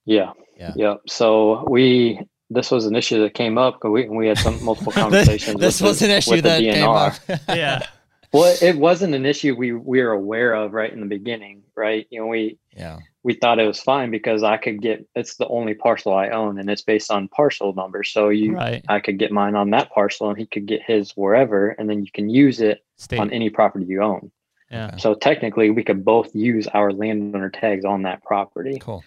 [0.05, 0.33] Yeah.
[0.57, 0.73] Yeah.
[0.75, 0.95] Yeah.
[1.07, 2.19] So we
[2.53, 3.75] this was an issue that came up.
[3.75, 5.59] because We we had some multiple conversations.
[5.59, 7.15] this was the, an issue that came up.
[7.49, 7.87] yeah.
[8.33, 12.07] Well, it wasn't an issue we we were aware of right in the beginning, right?
[12.09, 15.47] You know, we yeah we thought it was fine because I could get it's the
[15.47, 18.03] only parcel I own and it's based on parcel number.
[18.03, 18.83] So you right.
[18.87, 22.03] I could get mine on that parcel and he could get his wherever and then
[22.03, 23.19] you can use it State.
[23.19, 24.31] on any property you own.
[24.71, 24.95] Yeah.
[24.97, 28.79] So technically we could both use our landowner tags on that property.
[28.79, 29.03] Cool.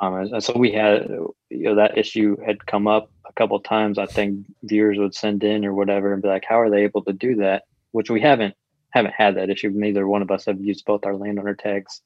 [0.00, 1.08] Um, and so we had,
[1.50, 3.98] you know, that issue had come up a couple times.
[3.98, 7.02] I think viewers would send in or whatever and be like, "How are they able
[7.04, 8.54] to do that?" Which we haven't
[8.90, 9.70] haven't had that issue.
[9.70, 12.00] Neither one of us have used both our landowner tags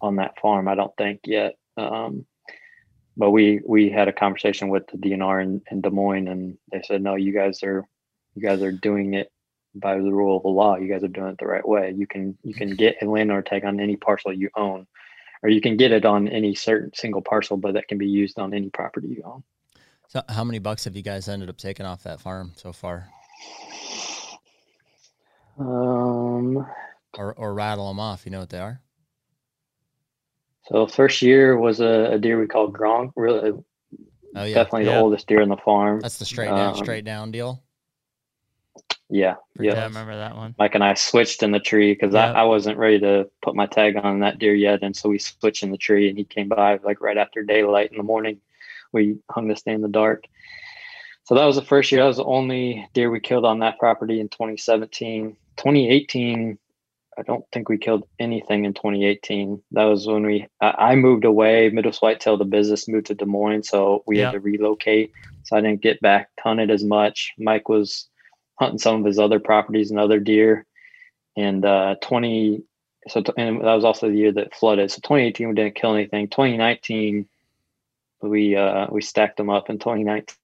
[0.00, 0.68] on that farm.
[0.68, 1.54] I don't think yet.
[1.76, 2.26] Um,
[3.16, 6.82] but we we had a conversation with the DNR in, in Des Moines, and they
[6.82, 7.86] said, "No, you guys are
[8.34, 9.30] you guys are doing it
[9.74, 10.76] by the rule of the law.
[10.76, 11.94] You guys are doing it the right way.
[11.96, 14.86] You can you can get a landowner tag on any parcel you own."
[15.44, 18.38] Or you can get it on any certain single parcel, but that can be used
[18.38, 19.44] on any property you own.
[20.08, 23.08] So, how many bucks have you guys ended up taking off that farm so far?
[25.58, 26.66] Um,
[27.16, 28.24] or or rattle them off.
[28.24, 28.80] You know what they are.
[30.66, 33.12] So first year was a, a deer we called Gronk.
[33.14, 33.64] Really, oh,
[34.44, 34.54] yeah.
[34.54, 34.94] definitely yeah.
[34.94, 36.00] the oldest deer in the farm.
[36.00, 37.62] That's the straight down, um, straight down deal.
[39.10, 40.54] Yeah, yeah, I remember that one.
[40.58, 43.66] Mike and I switched in the tree because I, I wasn't ready to put my
[43.66, 46.48] tag on that deer yet, and so we switched in the tree, and he came
[46.48, 48.40] by like right after daylight in the morning.
[48.92, 50.24] We hung this day in the dark.
[51.24, 52.02] So that was the first year.
[52.02, 55.36] That was the only deer we killed on that property in 2017.
[55.56, 56.58] 2018,
[57.16, 59.62] I don't think we killed anything in 2018.
[59.72, 61.70] That was when we I moved away.
[61.70, 65.12] Midwest Whitetail, the business moved to Des Moines, so we had to relocate.
[65.44, 67.32] So I didn't get back hunted as much.
[67.38, 68.08] Mike was
[68.56, 70.66] hunting some of his other properties and other deer.
[71.36, 72.62] And uh, 20,
[73.08, 74.90] so and that was also the year that flooded.
[74.90, 76.28] So 2018 we didn't kill anything.
[76.28, 77.26] 2019
[78.22, 80.36] we uh, we stacked them up in 2019.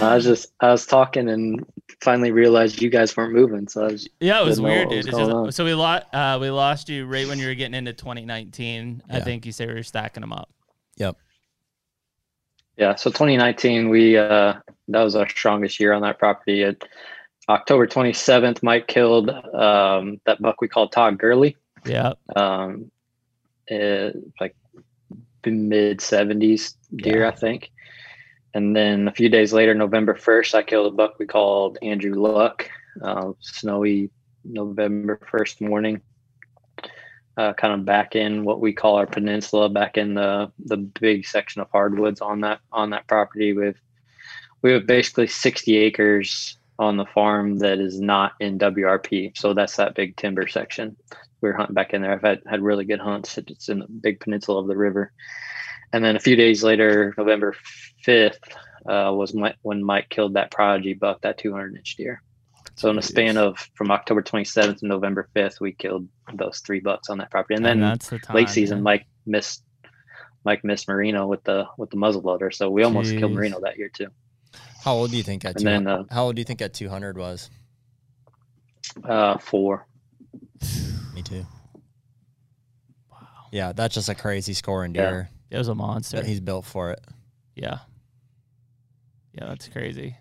[0.00, 1.66] I was just I was talking and
[2.00, 3.68] finally realized you guys weren't moving.
[3.68, 5.12] So I was yeah, it was weird, dude.
[5.12, 9.02] Was so we lost uh, we lost you right when you were getting into 2019.
[9.08, 9.16] Yeah.
[9.16, 10.50] I think you said we were stacking them up.
[10.96, 11.16] Yep.
[12.76, 12.94] Yeah.
[12.96, 14.54] So 2019 we uh,
[14.88, 16.64] that was our strongest year on that property.
[16.64, 16.84] At
[17.48, 21.56] October 27th, Mike killed um, that buck we called Todd Gurley.
[21.84, 22.14] Yeah.
[22.34, 22.90] Um,
[23.66, 24.56] it, like
[25.46, 27.28] mid 70s deer, yeah.
[27.28, 27.70] I think.
[28.54, 32.14] And then a few days later, November 1st, I killed a buck we called Andrew
[32.14, 32.70] Luck.
[33.02, 34.10] Uh, snowy
[34.44, 36.00] November 1st morning.
[37.36, 41.26] Uh, kind of back in what we call our peninsula, back in the the big
[41.26, 43.76] section of hardwoods on that on that property with
[44.64, 49.36] we have basically 60 acres on the farm that is not in WRP.
[49.36, 50.96] So that's that big timber section.
[51.42, 52.12] We are hunting back in there.
[52.12, 53.36] I've had, had really good hunts.
[53.36, 55.12] It's in the big peninsula of the river.
[55.92, 57.54] And then a few days later, November
[58.06, 58.38] 5th,
[58.86, 62.22] uh, was when Mike killed that prodigy buck, that 200 inch deer.
[62.76, 66.80] So in the span of from October 27th to November 5th, we killed those three
[66.80, 67.54] bucks on that property.
[67.54, 68.84] And then and that's the time, late season, man.
[68.84, 69.62] Mike missed
[70.44, 73.18] Mike missed Marino with the with the muzzle loader, so we almost Jeez.
[73.18, 74.08] killed Marino that year too.
[74.84, 76.74] How old do you think at two, then, uh, how old do you think at
[76.74, 77.48] 200 was?
[79.02, 79.86] Uh, four.
[81.14, 81.46] Me too.
[83.10, 83.18] Wow.
[83.50, 85.30] Yeah, that's just a crazy score in deer.
[85.50, 85.56] Yeah.
[85.56, 86.22] It was a monster.
[86.22, 87.00] He's built for it.
[87.54, 87.78] Yeah.
[89.32, 90.16] Yeah, that's crazy.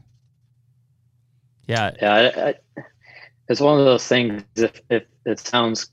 [1.68, 1.92] Yeah.
[2.02, 2.14] Yeah.
[2.14, 2.56] I, I,
[3.50, 4.44] it's one of those things.
[4.56, 5.90] If, if it sounds,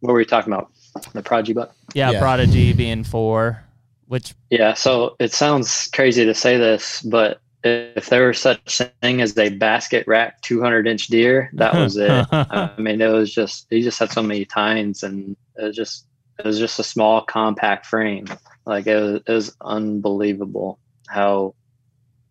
[0.00, 0.70] what were you talking about?
[1.12, 1.74] The Prodigy buck?
[1.94, 2.18] Yeah, yeah.
[2.18, 3.62] Prodigy being four,
[4.06, 4.34] which.
[4.50, 4.74] Yeah.
[4.74, 9.50] So it sounds crazy to say this, but if there was such thing as a
[9.50, 12.26] basket rack 200 inch deer, that was it.
[12.32, 16.06] I mean, it was just, he just had so many tines and it was just,
[16.38, 18.26] it was just a small compact frame.
[18.66, 21.54] Like it was, it was unbelievable how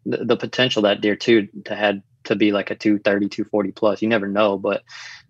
[0.05, 4.01] the, the potential that deer too to had to be like a 230 240 plus.
[4.01, 4.83] You never know but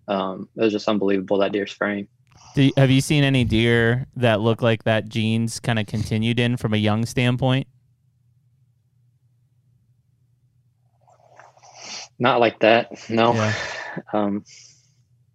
[0.08, 2.08] um, it was just unbelievable that deer's frame.
[2.56, 6.56] You, have you seen any deer that look like that genes kind of continued in
[6.56, 7.66] from a young standpoint?
[12.18, 13.34] Not like that no.
[13.34, 13.54] Yeah.
[14.12, 14.44] um,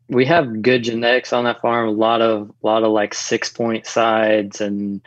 [0.10, 3.50] we have good genetics on that farm a lot of a lot of like six
[3.52, 5.02] point sides and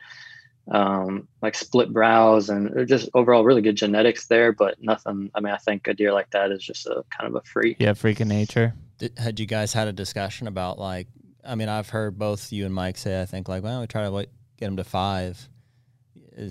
[0.71, 5.31] um, like split brows and just overall really good genetics there, but nothing.
[5.35, 7.77] I mean, I think a deer like that is just a kind of a freak.
[7.81, 8.75] Yeah, freak of nature.
[8.99, 11.09] Did, had you guys had a discussion about like?
[11.45, 14.03] I mean, I've heard both you and Mike say, I think like, well, we try
[14.03, 14.29] to like,
[14.59, 15.49] get him to five.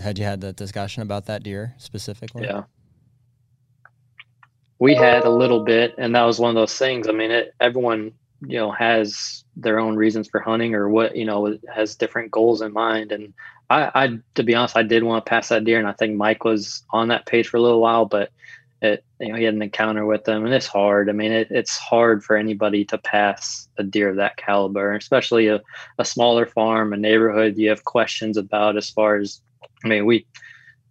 [0.02, 2.44] Had you had that discussion about that deer specifically?
[2.44, 2.64] Yeah.
[4.80, 7.08] We had a little bit, and that was one of those things.
[7.08, 11.26] I mean, it, everyone you know has their own reasons for hunting or what you
[11.26, 13.34] know has different goals in mind and
[13.70, 16.16] I, I to be honest i did want to pass that deer and i think
[16.16, 18.32] mike was on that page for a little while but
[18.82, 21.10] it you know he had an encounter with them and it's hard.
[21.10, 25.48] I mean it, it's hard for anybody to pass a deer of that caliber especially
[25.48, 25.62] a,
[25.98, 29.41] a smaller farm a neighborhood you have questions about as far as
[29.84, 30.26] i mean we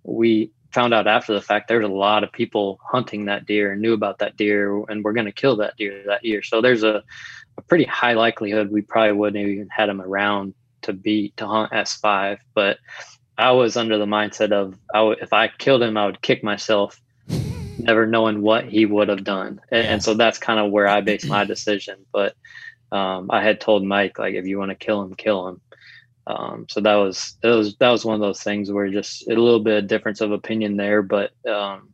[0.03, 3.81] we found out after the fact there's a lot of people hunting that deer and
[3.81, 6.43] knew about that deer and we're going to kill that deer that year.
[6.43, 7.03] So there's a
[7.57, 11.73] a pretty high likelihood we probably wouldn't even had him around to beat to hunt
[11.73, 12.39] S5.
[12.55, 12.79] But
[13.37, 16.43] I was under the mindset of I w- if I killed him, I would kick
[16.43, 17.01] myself,
[17.79, 19.61] never knowing what he would have done.
[19.71, 19.93] And, yeah.
[19.93, 22.05] and so that's kind of where I based my decision.
[22.13, 22.35] But
[22.93, 25.61] um, I had told Mike like, if you want to kill him, kill him.
[26.27, 29.31] Um, so that was that was that was one of those things where just a
[29.31, 31.89] little bit of difference of opinion there, but um,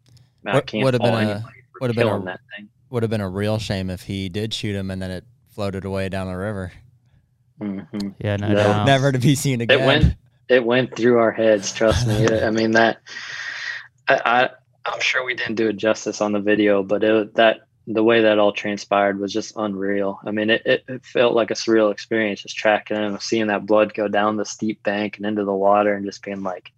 [0.44, 1.44] I can't would have been a,
[1.81, 2.69] would have been a, that thing.
[2.90, 5.85] Would have been a real shame if he did shoot him and then it floated
[5.85, 6.73] away down the river.
[7.60, 8.09] Mm-hmm.
[8.18, 8.85] Yeah, no, no.
[8.85, 9.81] never to be seen again.
[9.81, 10.16] It went,
[10.48, 11.72] it went through our heads.
[11.72, 12.28] Trust me.
[12.43, 12.98] I mean that.
[14.09, 14.51] I,
[14.86, 18.02] I am sure we didn't do it justice on the video, but it that the
[18.02, 20.18] way that all transpired was just unreal.
[20.26, 23.66] I mean, it, it, it felt like a surreal experience just tracking him, seeing that
[23.66, 26.72] blood go down the steep bank and into the water, and just being like,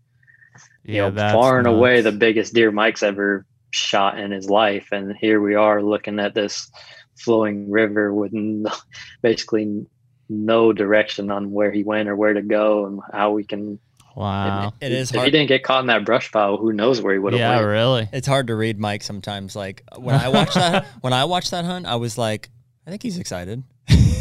[0.84, 4.88] yeah, you know, far and away the biggest deer Mike's ever shot in his life,
[4.92, 6.70] and here we are looking at this
[7.16, 8.70] flowing river with no,
[9.22, 9.86] basically
[10.28, 13.78] no direction on where he went or where to go and how we can.
[14.14, 15.10] Wow, it, it is.
[15.10, 15.26] If hard.
[15.26, 17.56] he didn't get caught in that brush pile, who knows where he would have yeah,
[17.56, 17.66] went?
[17.66, 18.08] really.
[18.12, 19.54] It's hard to read Mike sometimes.
[19.54, 22.48] Like when I watched that, when I watched that hunt, I was like,
[22.86, 23.62] I think he's excited.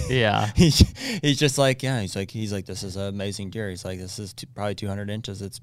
[0.10, 0.80] Yeah, he's
[1.22, 3.70] he's just like, yeah, he's like, he's like, this is an amazing deer.
[3.70, 5.42] He's like, this is t- probably 200 inches.
[5.42, 5.62] It's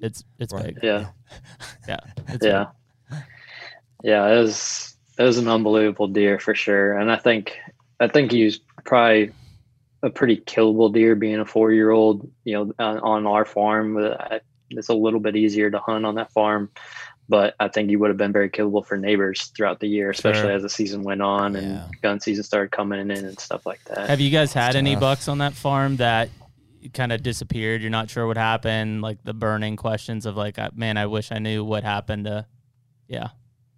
[0.00, 0.74] it's it's right.
[0.74, 0.82] big.
[0.82, 1.08] Yeah,
[1.88, 2.00] yeah,
[2.40, 2.66] yeah,
[3.10, 3.18] big.
[4.02, 4.28] yeah.
[4.28, 7.58] It was it was an unbelievable deer for sure, and I think
[8.00, 9.30] I think he's probably
[10.02, 13.96] a pretty killable deer being a four year old, you know, on, on our farm.
[13.96, 14.38] Uh,
[14.70, 16.70] it's a little bit easier to hunt on that farm,
[17.28, 20.42] but I think he would have been very killable for neighbors throughout the year, especially
[20.42, 20.52] sure.
[20.52, 21.88] as the season went on and yeah.
[22.02, 24.08] gun season started coming in and stuff like that.
[24.08, 26.30] Have you guys had any bucks on that farm that
[26.94, 27.82] kind of disappeared?
[27.82, 31.38] You're not sure what happened, like the burning questions of like, man, I wish I
[31.38, 32.46] knew what happened to,
[33.08, 33.28] yeah.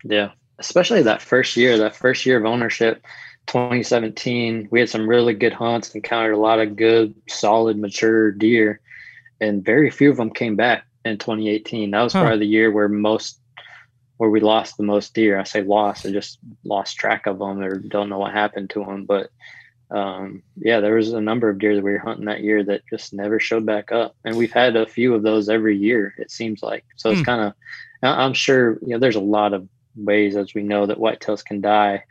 [0.04, 0.30] Yeah.
[0.58, 3.04] Especially that first year, that first year of ownership
[3.46, 8.80] 2017, we had some really good hunts, encountered a lot of good, solid, mature deer,
[9.40, 11.90] and very few of them came back in 2018.
[11.90, 12.22] That was huh.
[12.22, 13.40] probably the year where most,
[14.16, 15.38] where we lost the most deer.
[15.38, 18.84] I say lost, I just lost track of them or don't know what happened to
[18.84, 19.04] them.
[19.04, 19.30] But
[19.90, 22.86] um, yeah, there was a number of deer that we were hunting that year that
[22.88, 26.14] just never showed back up, and we've had a few of those every year.
[26.18, 27.10] It seems like so.
[27.10, 27.24] It's hmm.
[27.24, 27.52] kind of,
[28.02, 31.60] I'm sure you know, there's a lot of ways as we know that whitetails can
[31.60, 32.02] die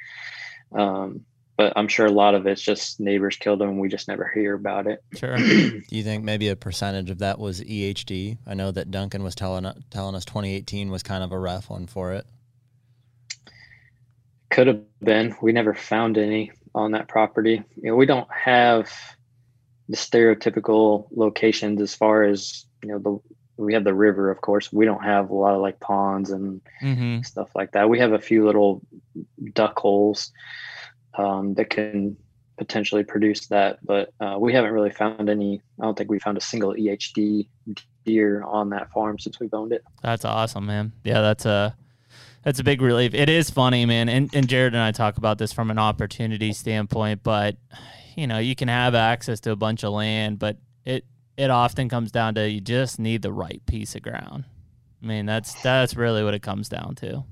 [0.73, 1.25] um,
[1.55, 3.69] but I'm sure a lot of it's just neighbors killed them.
[3.69, 5.03] and We just never hear about it.
[5.15, 5.37] Sure.
[5.37, 8.37] Do you think maybe a percentage of that was EHD?
[8.47, 11.87] I know that Duncan was telling telling us 2018 was kind of a rough one
[11.87, 12.25] for it.
[14.49, 15.35] Could have been.
[15.41, 17.63] We never found any on that property.
[17.75, 18.91] You know, we don't have
[19.89, 23.19] the stereotypical locations as far as you know the
[23.57, 26.61] we have the river of course we don't have a lot of like ponds and
[26.79, 28.81] hmm stuff like that we have a few little
[29.53, 30.31] duck holes
[31.17, 32.17] um, that can
[32.57, 36.37] potentially produce that but uh, we haven't really found any i don't think we found
[36.37, 37.47] a single ehd
[38.05, 40.91] deer on that farm since we've owned it That's awesome, man.
[41.03, 41.75] Yeah, that's a
[42.43, 43.13] that's a big relief.
[43.13, 44.09] It is funny, man.
[44.09, 47.55] And and Jared and I talk about this from an opportunity standpoint, but
[48.15, 51.05] you know, you can have access to a bunch of land, but it
[51.37, 54.45] it often comes down to you just need the right piece of ground.
[55.01, 57.23] I mean, that's that's really what it comes down to.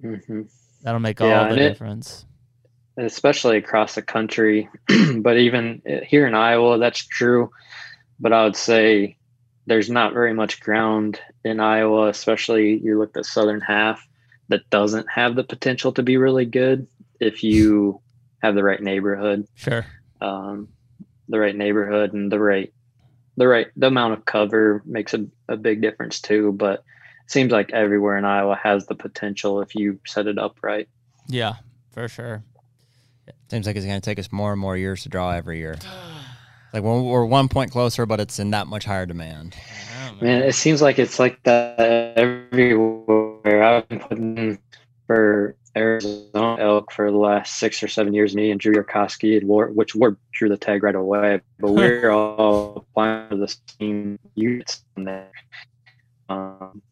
[0.00, 0.42] hmm
[0.82, 2.24] That'll make all Yeah, the and it- difference.
[2.96, 4.68] especially across the country.
[5.18, 7.50] but even uh, here in Iowa, that's true.
[8.18, 9.16] But I would say
[9.66, 14.06] there's not very much ground in Iowa, especially you look at the southern half,
[14.48, 16.86] that doesn't have the potential to be really good
[17.20, 18.00] if you
[18.42, 19.86] have the right neighborhood, Sure.
[20.20, 20.68] um,
[21.28, 22.72] the right neighborhood, and the right
[23.40, 26.52] the right the amount of cover makes a, a big difference too.
[26.52, 26.84] But
[27.24, 30.88] it seems like everywhere in Iowa has the potential if you set it up right.
[31.26, 31.54] Yeah,
[31.90, 32.44] for sure.
[33.48, 35.76] Seems like it's going to take us more and more years to draw every year.
[36.72, 39.56] Like we're, we're one point closer, but it's in that much higher demand.
[40.20, 41.80] Man, it seems like it's like that
[42.16, 43.62] everywhere.
[43.62, 44.58] I've been putting
[45.06, 48.34] for Arizona elk for the last six or seven years.
[48.34, 49.42] Me and Drew Yarkowski,
[49.74, 54.84] which Ward drew the tag right away, but we're all applying for the same units
[54.96, 55.30] in there.
[56.28, 56.82] Um,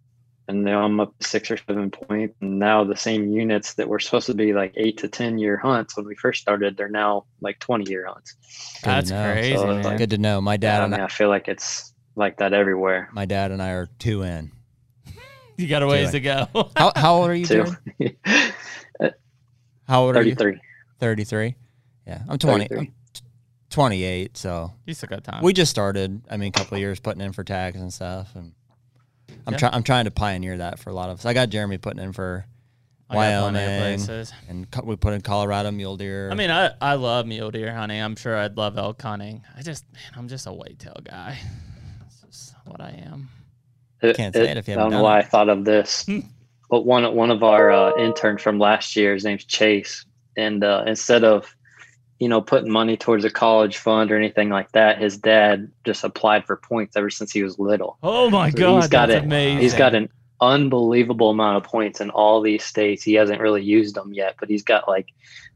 [0.48, 2.34] and now I'm up to six or seven points.
[2.40, 5.58] And now the same units that were supposed to be like eight to 10 year
[5.58, 8.34] hunts when we first started, they're now like 20 year hunts.
[8.82, 9.32] That's know.
[9.32, 9.88] crazy, So it's.
[9.98, 10.40] Good to know.
[10.40, 13.10] My dad I and mean, I, I feel like it's like that everywhere.
[13.12, 14.50] my dad and I are two in.
[15.62, 16.46] You got a ways to go.
[16.76, 17.66] How how old are you, Too.
[18.00, 18.16] Jared?
[19.00, 19.10] Uh,
[19.88, 20.34] how old are you?
[20.34, 20.60] 33.
[21.00, 21.54] 33.
[22.06, 22.68] Yeah, I'm 20.
[22.76, 23.22] I'm t-
[23.70, 25.42] 28, so you still got time.
[25.42, 26.22] we just started.
[26.30, 28.52] I mean, a couple of years putting in for tags and stuff, and
[29.46, 29.58] I'm Yeah.
[29.58, 29.74] trying.
[29.74, 31.24] I'm trying to pioneer that for a lot of us.
[31.26, 32.44] I got Jeremy putting in for
[33.10, 33.18] I got
[33.54, 34.00] Wyoming.
[34.48, 36.30] and co- we put in Colorado mule deer.
[36.30, 38.00] I mean, I, I love mule deer hunting.
[38.02, 39.42] I'm sure I'd love elk hunting.
[39.56, 41.38] I just, man, I'm just a whitetail guy.
[42.00, 43.28] That's just what I am.
[44.02, 45.24] It- Can't say it if you I haven't don't know why it.
[45.24, 46.20] I thought of this, Hmm.
[46.70, 50.04] but one one of our uh, interns from last year, his name's Chase,
[50.36, 51.54] and uh, instead of
[52.20, 56.04] you know putting money towards a college fund or anything like that, his dad just
[56.04, 57.96] applied for points ever since he was little.
[58.02, 59.24] Oh my So god, he's got that's it.
[59.24, 59.58] amazing.
[59.58, 60.08] He's got an
[60.40, 63.02] unbelievable amount of points in all these states.
[63.02, 65.08] He hasn't really used them yet, but he's got like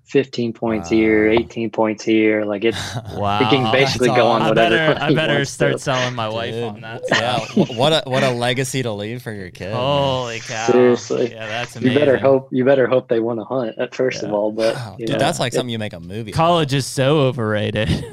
[0.07, 2.45] 15 points here, 18 points here.
[2.45, 2.79] Like it's
[3.17, 3.39] wow.
[3.39, 4.77] he can basically That's go all- on I whatever.
[4.95, 5.79] better, I better wants start to.
[5.79, 7.03] selling my wife Dude, on that.
[7.11, 7.47] yeah,
[7.77, 9.73] what a what a legacy to leave for your kid.
[9.73, 10.67] Holy cow!
[10.67, 11.31] Seriously.
[11.33, 14.33] yeah, that's You better hope you better hope they want to hunt at first of
[14.33, 16.33] all, but Wow, you dude, know, that's like it- something you make a movie.
[16.33, 18.05] College is so overrated.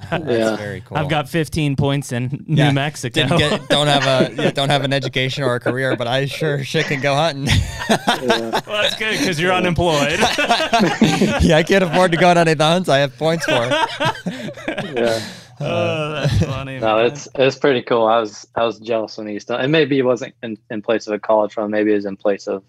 [0.10, 0.56] That's Yeah.
[0.56, 0.96] very cool.
[0.98, 2.72] I've got 15 points in New Yeah.
[2.72, 3.12] Mexico.
[3.22, 4.06] didn't get don't have
[4.38, 7.46] a don't have an education or a career, but I sure shit can go hunting.
[7.88, 8.60] yeah.
[8.66, 10.18] well, that's good because you're unemployed.
[10.18, 13.52] yeah, I can't afford to go on any of the hunts I have points for.
[13.52, 15.20] yeah.
[15.60, 16.78] oh, that's funny.
[16.78, 17.06] No, man.
[17.06, 18.06] it's it's pretty cool.
[18.06, 21.06] I was I was jealous when he's done, and maybe it wasn't in, in place
[21.06, 21.70] of a college fund.
[21.70, 22.62] Maybe it was in place of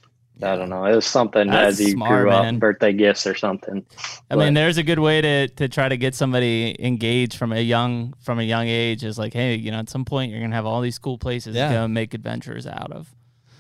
[0.44, 0.86] I don't know.
[0.86, 2.56] It was something That's as he smart, grew man.
[2.56, 3.86] up, birthday gifts or something.
[4.30, 7.60] I mean, there's a good way to to try to get somebody engaged from a
[7.62, 9.04] young from a young age.
[9.04, 11.56] Is like, hey, you know, at some point you're gonna have all these cool places
[11.56, 11.68] Yeah.
[11.70, 13.10] to go and make adventures out of.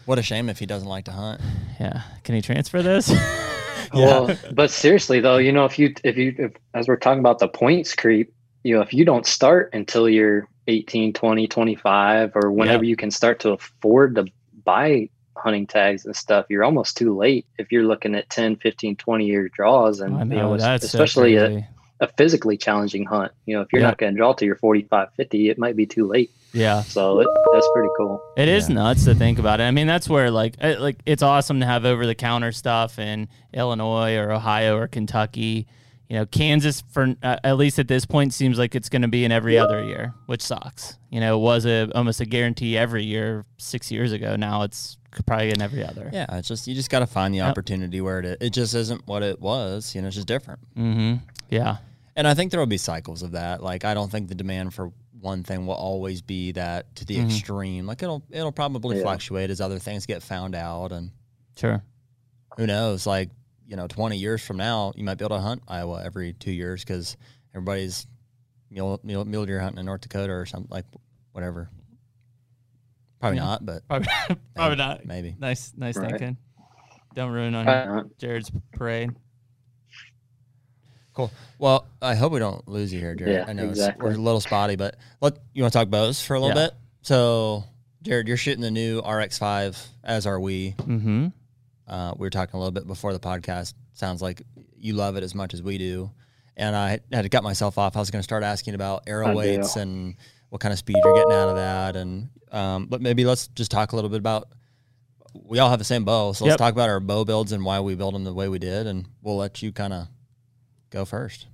[0.05, 1.41] What a shame if he doesn't like to hunt.
[1.79, 3.11] Yeah, can he transfer this?
[3.93, 7.39] Well, but seriously though, you know, if you if you if, as we're talking about
[7.39, 8.31] the points creep,
[8.63, 13.09] you know, if you don't start until you're 18, 20, 25 or whenever you can
[13.11, 14.25] start to afford to
[14.63, 15.09] buy
[15.41, 19.25] hunting tags and stuff, you're almost too late if you're looking at 10, 15, 20
[19.25, 21.67] year draws and I you know know, es- so especially a,
[21.99, 23.31] a physically challenging hunt.
[23.45, 23.87] You know, if you're Yeah.
[23.89, 26.31] not going to draw to your 45, 50, it might be too late.
[26.53, 26.81] yeah.
[26.81, 28.21] So it, that's pretty cool.
[28.37, 28.75] It is Yeah.
[28.75, 29.63] nuts to think about it.
[29.63, 32.99] I mean, that's where like uh, like it's awesome to have over the counter stuff
[32.99, 35.67] in Illinois or Ohio or Kentucky.
[36.11, 39.07] You know, Kansas for uh, at least at this point seems like it's going to
[39.07, 40.97] be in every other year, which sucks.
[41.09, 44.35] You know, it was a almost a guarantee every year six years ago.
[44.35, 46.09] Now it's probably in every other.
[46.11, 47.51] Yeah, it's just you just got to find the Yep.
[47.51, 49.95] opportunity where it it just isn't what it was.
[49.95, 50.59] You know, it's just different.
[50.75, 51.23] Mm-hmm.
[51.49, 51.77] Yeah.
[52.17, 53.63] And I think there will be cycles of that.
[53.63, 57.15] Like I don't think the demand for one thing will always be that to the
[57.19, 57.27] Mhm.
[57.27, 57.85] extreme.
[57.85, 59.03] Like it'll it'll probably Yeah.
[59.03, 61.11] fluctuate as other things get found out and
[61.55, 61.81] Sure.
[62.57, 63.29] who knows like
[63.71, 66.51] you know, 20 years from now, you might be able to hunt Iowa every two
[66.51, 67.15] years because
[67.55, 68.05] everybody's
[68.69, 70.83] mule, mule, mule deer hunting in North Dakota or something like
[71.31, 71.69] whatever.
[73.21, 73.45] Probably Yeah.
[73.45, 74.09] not, but Probably,
[74.55, 75.05] probably not.
[75.05, 75.37] maybe.
[75.39, 76.09] Nice, nice Right.
[76.09, 76.35] thinking.
[77.15, 79.11] Don't ruin on Jared's parade.
[81.13, 81.31] Cool.
[81.57, 83.33] Well, I hope we don't lose you here, Jared.
[83.33, 84.03] Yeah, I know it's- exactly.
[84.09, 86.67] we're a little spotty, but let you want to talk bows for a little Yeah.
[86.67, 86.73] bit.
[87.03, 87.63] So,
[88.01, 90.71] Jared, you're shooting the new RX5, as are we.
[90.73, 91.27] Mm-hmm.
[91.87, 93.73] Uh, we were talking a little bit before the podcast.
[93.93, 94.41] Sounds like
[94.77, 96.11] you love it as much as we do.
[96.57, 97.95] And I had to cut myself off.
[97.95, 100.15] I was going to start asking about arrow weights and
[100.49, 101.95] what kind of speed you're getting out of that.
[101.95, 104.49] And um, but maybe let's just talk a little bit about.
[105.33, 107.79] We all have the same bow, so let's talk about our bow builds and why
[107.79, 108.85] we build them the way we did.
[108.85, 110.07] And we'll let you kind of
[110.89, 111.47] go first.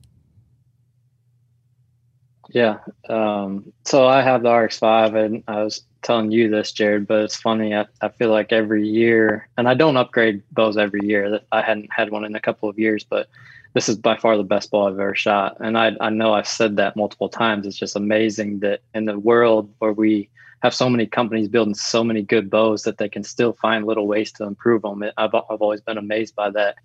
[2.49, 2.79] Yeah.
[3.07, 7.35] Um, so I have the RX5, and I was telling you this, Jared, but it's
[7.35, 7.75] funny.
[7.75, 11.39] I, I feel like every year, and I don't upgrade bows every year.
[11.51, 13.27] I hadn't had one in a couple of years, but
[13.73, 15.57] this is by far the best bow I've ever shot.
[15.59, 17.67] And I, I know I've said that multiple times.
[17.67, 20.29] It's just amazing that in the world where we
[20.63, 24.07] have so many companies building so many good bows that they can still find little
[24.07, 25.03] ways to improve them.
[25.17, 26.75] I've, I've always been amazed by that.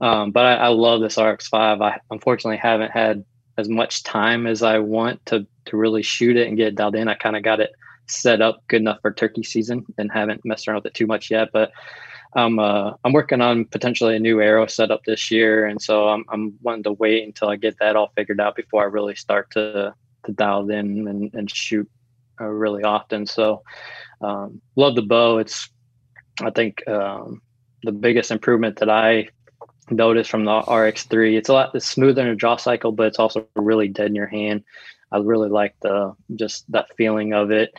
[0.00, 1.82] Um, but I, I love this RX5.
[1.82, 3.24] I unfortunately haven't had
[3.58, 6.96] as much time as I want to to really shoot it and get it dialed
[6.96, 7.08] in.
[7.08, 7.72] I kind of got it
[8.06, 11.30] set up good enough for turkey season and haven't messed around with it too much
[11.30, 11.48] yet.
[11.52, 11.72] But
[12.34, 16.24] I'm uh, I'm working on potentially a new arrow setup this year, and so I'm
[16.30, 19.50] I'm wanting to wait until I get that all figured out before I really start
[19.52, 21.88] to to dial in and, and shoot
[22.40, 23.26] uh, really often.
[23.26, 23.62] So
[24.20, 25.38] um, love the bow.
[25.38, 25.68] It's
[26.42, 27.42] I think um,
[27.82, 29.28] the biggest improvement that I
[29.90, 31.36] noticed from the RX3.
[31.36, 34.14] It's a lot it's smoother in a draw cycle, but it's also really dead in
[34.14, 34.64] your hand.
[35.10, 37.78] I really like the just that feeling of it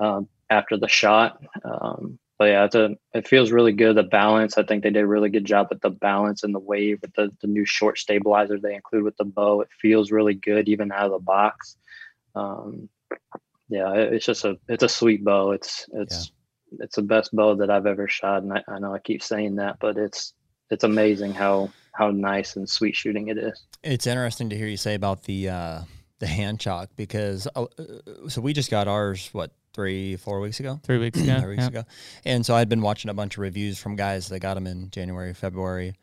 [0.00, 1.42] um, after the shot.
[1.64, 3.96] Um, but yeah, it's a, it feels really good.
[3.96, 6.58] The balance, I think they did a really good job with the balance and the
[6.58, 9.62] wave with the, the new short stabilizer they include with the bow.
[9.62, 11.76] It feels really good even out of the box.
[12.34, 12.88] Um,
[13.68, 15.52] yeah, it- it's just a it's a sweet bow.
[15.52, 16.30] It's it's
[16.80, 19.56] it's the best bow that I've ever shot, and I, I know I keep saying
[19.56, 20.34] that, but it's
[20.70, 23.64] it's amazing how how nice and sweet shooting it is.
[23.82, 25.80] It's interesting to hear you say about the uh,
[26.18, 27.64] the hand shock because uh,
[28.28, 31.38] so we just got ours what three four weeks ago Three weeks ago.
[31.40, 31.68] three weeks yeah.
[31.68, 31.84] ago,
[32.24, 34.90] and so I'd been watching a bunch of reviews from guys that got them in
[34.90, 35.94] January February,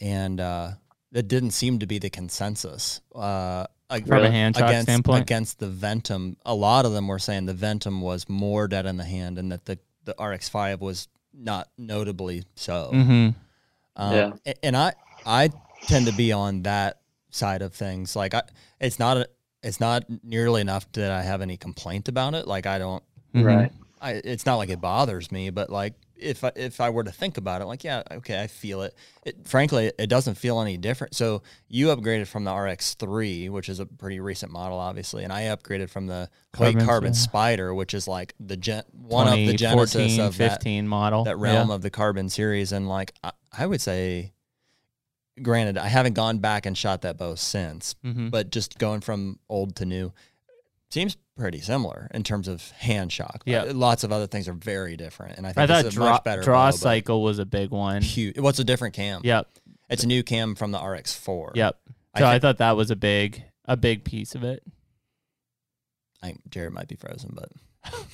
[0.00, 0.72] and uh,
[1.10, 3.00] that didn't seem to be the consensus.
[3.14, 5.22] Uh, ag- From a hand shock against, standpoint?
[5.22, 8.96] against the Ventum, a lot of them were saying the Ventum was more dead in
[8.98, 12.90] the hand, and that the the RX5 was not notably so.
[12.92, 13.28] Mm-hmm.
[13.96, 14.52] Um, Yeah.
[14.62, 14.92] And I
[15.24, 15.50] I
[15.86, 17.00] tend to be on that
[17.30, 18.14] side of things.
[18.14, 18.42] Like I,
[18.80, 19.28] it's not a,
[19.62, 22.46] it's not nearly enough that I have any complaint about it.
[22.46, 23.02] Like I don't.
[23.34, 23.46] Mm-hmm.
[23.46, 23.72] Right.
[24.00, 27.12] I, it's not like it bothers me, but like if I, if I were to
[27.12, 28.94] think about it, like yeah, okay, I feel it.
[29.24, 29.46] it.
[29.46, 31.14] Frankly, it doesn't feel any different.
[31.14, 35.42] So you upgraded from the RX3, which is a pretty recent model, obviously, and I
[35.44, 37.18] upgraded from the White Carbon, Carbon yeah.
[37.18, 41.24] Spider, which is like the gen, one of the genesis 2014, of that 15 model.
[41.24, 41.74] that realm Yeah.
[41.76, 44.32] of the carbon series and like I, I would say
[45.42, 48.30] granted i haven't gone back and shot that bow since Mhm.
[48.30, 50.12] but just going from old to new
[50.90, 53.64] seems pretty similar in terms of hand shock Yeah.
[53.74, 56.10] Lots of other things are very different and i I thought this is a draw,
[56.12, 58.02] much better draw cycle was a big one.
[58.02, 59.48] huge what's a different cam Yep.
[59.88, 61.76] it's a new cam from the rx4 Yep.
[62.14, 64.62] I So I, thi- thought that was a big a big piece of it.
[66.22, 67.50] I think jared might be frozen but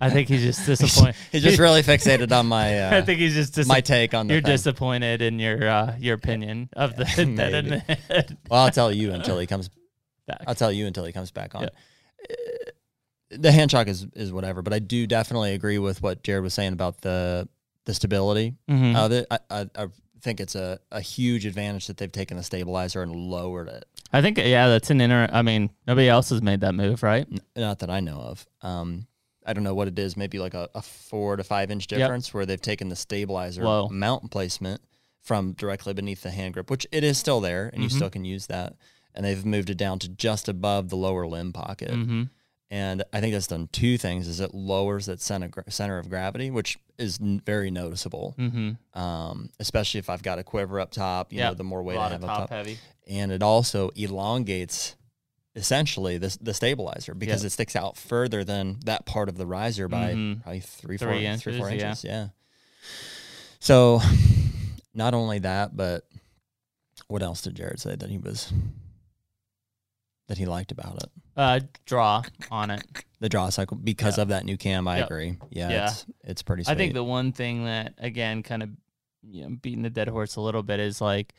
[0.00, 1.14] I think he's just disappointed.
[1.32, 4.26] he's just really fixated on my I uh, think he's just dis- my take on
[4.28, 4.52] the you're thing.
[4.52, 9.46] disappointed in your uh, your opinion of in the well i'll tell you until he
[9.46, 9.68] comes
[10.26, 10.42] back.
[10.46, 11.66] I'll tell you until he comes back on.
[11.66, 11.68] Uh,
[13.30, 16.54] The hand shock is is whatever, but I do definitely agree with what Jared was
[16.54, 17.48] saying about the
[17.84, 18.96] the stability Mhm.
[18.96, 19.26] of it.
[19.30, 19.86] I, I, I
[20.20, 23.84] think it's a, a huge advantage that they've taken the stabilizer and lowered it.
[24.12, 25.28] I think yeah, that's an inner.
[25.32, 27.26] I mean, nobody else has made that move, right?
[27.30, 28.46] N- Not that I know of.
[28.62, 29.06] Um,
[29.44, 30.16] I don't know what it is.
[30.16, 31.98] Maybe like a, a four to five inch Yep.
[31.98, 33.88] difference where they've taken the stabilizer Low.
[33.88, 34.80] mount placement
[35.20, 37.92] from directly beneath the hand grip, which it is still there, and you Mhm.
[37.96, 38.74] still can use that.
[39.14, 41.90] And they've moved it down to just above the lower limb pocket.
[41.90, 42.24] Mm-hmm.
[42.70, 46.50] And I think that's done two things: is it lowers that center center of gravity,
[46.50, 48.98] which is n- very noticeable, Mm-hmm.
[49.00, 51.32] um, especially if I've got a quiver up top.
[51.32, 52.78] You know, the more weight I have of up top top, heavy.
[53.06, 54.96] and it also elongates
[55.54, 57.46] essentially the the stabilizer because Yep.
[57.46, 60.42] it sticks out further than that part of the riser by Mhm.
[60.42, 61.88] probably three, four, Three three, four inches, yeah.
[61.88, 62.04] inches.
[62.04, 62.28] Yeah.
[63.60, 64.00] So,
[64.94, 66.04] not only that, but
[67.08, 68.52] what else did Jared say that he was
[70.28, 71.10] that he liked about it?
[71.36, 72.82] Uh, draw on it.
[73.20, 74.22] The draw cycle because Yeah.
[74.22, 74.88] of that new cam.
[74.88, 75.06] I Yep.
[75.06, 75.36] agree.
[75.50, 75.86] Yeah, Yeah.
[75.88, 76.64] It's, it's pretty.
[76.64, 76.72] Sweet.
[76.72, 78.70] I think the one thing that again kind of
[79.28, 81.34] you know, beating the dead horse a little bit is like,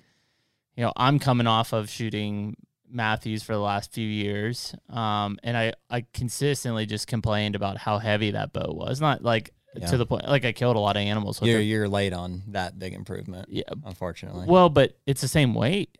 [0.76, 2.58] you know, I'm coming off of shooting
[2.90, 7.98] Mathews for the last few years, um, and I I consistently just complained about how
[7.98, 9.00] heavy that bow was.
[9.02, 9.88] Not like Yeah.
[9.88, 11.64] to the point like I killed a lot of animals with You're it.
[11.64, 13.64] you're late on that big improvement, Yeah.
[13.86, 14.46] unfortunately.
[14.48, 15.98] Well, but it's the same weight.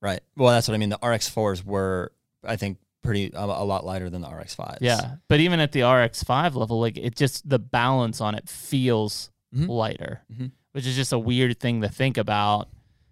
[0.00, 0.20] right.
[0.36, 0.90] Well, that's what I mean.
[0.90, 2.12] The RX4s were,
[2.44, 4.78] I think, pretty a, a lot lighter than the RX5.
[4.80, 9.30] Yeah, but even at the RX5 level, like it just the balance on it feels
[9.54, 9.68] Mhm.
[9.68, 10.50] lighter, Mhm.
[10.72, 12.68] which is just a weird thing to think about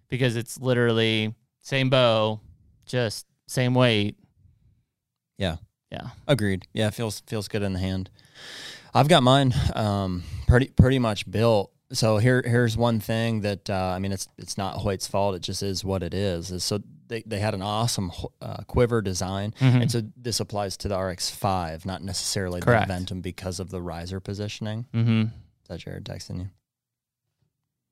[0.09, 2.41] because it's literally same bow,
[2.85, 4.17] just same weight.
[5.37, 5.57] Yeah.
[5.91, 6.09] Yeah.
[6.27, 6.65] Agreed.
[6.73, 8.09] Yeah, it feels feels good in the hand.
[8.93, 11.71] I've got mine um, pretty pretty much built.
[11.91, 15.35] So here here's one thing that uh, I mean it's it's not Hoyt's fault.
[15.35, 16.51] It just is what it is.
[16.51, 18.11] is so they, they had an awesome
[18.41, 19.81] uh, quiver design, Mhm.
[19.83, 22.87] and so this applies to the RX5, not necessarily Correct.
[22.87, 24.87] the Ventum because of the riser positioning.
[24.93, 25.21] Mm-hmm.
[25.23, 26.49] Is that Jared texting you?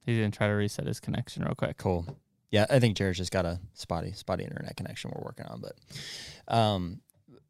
[0.05, 1.77] He's gonna try to reset his connection real quick.
[1.77, 2.17] Cool.
[2.49, 6.53] Yeah, I think Jared's just got a spotty spotty internet connection we're working on, but
[6.53, 7.01] um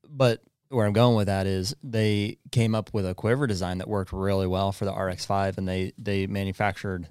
[0.10, 3.88] but where I'm going with that is they came up with a quiver design that
[3.88, 7.08] worked really well for the RX5 and they they manufactured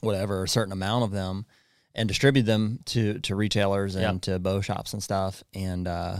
[0.00, 1.44] whatever a certain amount of them
[1.94, 4.20] and distribute them to to retailers and Yep.
[4.22, 6.16] to bow shops and stuff and uh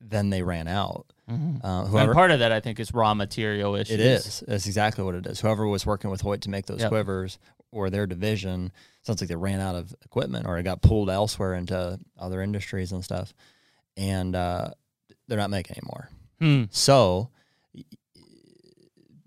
[0.00, 1.06] then they ran out.
[1.28, 1.64] Mhm.
[1.64, 3.94] Uh, And whoever part of that, I think, is raw material issues.
[3.94, 4.44] it is.
[4.46, 5.40] That's exactly what it is.
[5.40, 6.90] Whoever was working with Hoyt to make those Yep.
[6.90, 7.38] quivers
[7.72, 8.70] or their division,
[9.02, 12.92] sounds like they ran out of equipment or it got pulled elsewhere into other industries
[12.92, 13.32] and stuff.
[13.96, 14.72] And uh,
[15.26, 16.10] they're not making anymore.
[16.38, 16.64] Hmm.
[16.70, 17.30] So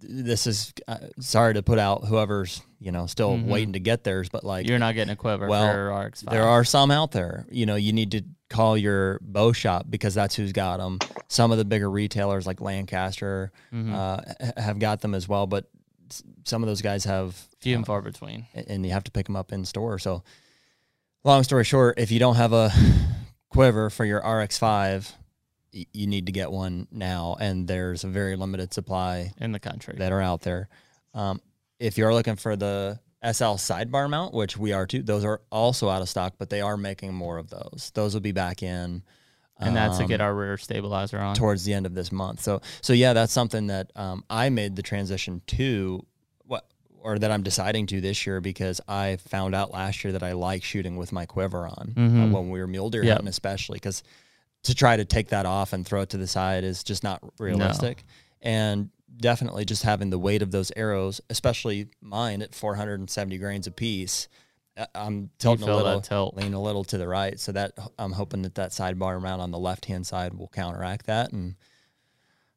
[0.01, 3.45] this is uh, sorry to put out whoever's, you know, still Mhm.
[3.47, 6.29] waiting to get theirs, but like You're not getting a quiver well, for RX5.
[6.31, 7.45] there are some out there.
[7.51, 10.97] You know, you need to call your bow shop because that's who's got them.
[11.27, 13.93] Some of the bigger retailers like Lancaster Mhm.
[13.93, 15.65] uh, have got them as well, but
[16.45, 18.47] some of those guys have, few uh, and far between.
[18.55, 19.99] and you have to pick them up in store.
[19.99, 20.23] So,
[21.23, 22.71] long story short, if you don't have a
[23.49, 25.13] quiver for your RX5,
[25.73, 29.59] y- you need to get one now, and there's a very limited supply in the
[29.59, 29.95] country.
[29.99, 30.69] that are out there.
[31.13, 31.41] Um,
[31.79, 35.89] if you're looking for the SL sidebar mount, which we are too, those are also
[35.89, 37.91] out of stock, but they are making more of those.
[37.93, 39.03] Those will be back in.
[39.61, 41.35] and that's to get um, our rear stabilizer on.
[41.35, 42.39] towards the end of this month.
[42.41, 46.05] So so yeah, that's something that um, I made the transition to
[46.45, 46.65] what
[47.01, 50.31] or that I'm deciding to this year because I found out last year that I
[50.31, 52.31] like shooting with my quiver on uh, Mhm.
[52.31, 53.15] when we were mule deer Yep.
[53.17, 54.01] hunting, especially because
[54.63, 57.21] to try to take that off and throw it to the side is just not
[57.37, 58.05] realistic.
[58.41, 58.89] And
[59.19, 64.27] definitely just having the weight of those arrows, especially mine at 470 grains a piece.
[64.77, 66.35] uh, I'm tilting a little, that tilt.
[66.35, 67.39] lean a little to the right.
[67.39, 71.05] So that I'm hoping that that sidebar mount on the left hand side will counteract
[71.07, 71.55] that, and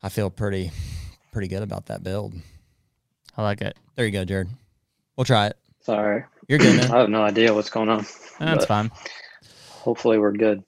[0.02, 0.70] I feel pretty
[1.32, 2.34] pretty good about that build.
[3.36, 3.76] I like it.
[3.96, 4.48] There you go, Jared.
[5.16, 5.56] We'll try it.
[5.80, 6.24] Sorry.
[6.48, 8.06] You're good, I have no idea what's going on.
[8.38, 8.90] That's fine.
[9.70, 10.62] Hopefully we're good.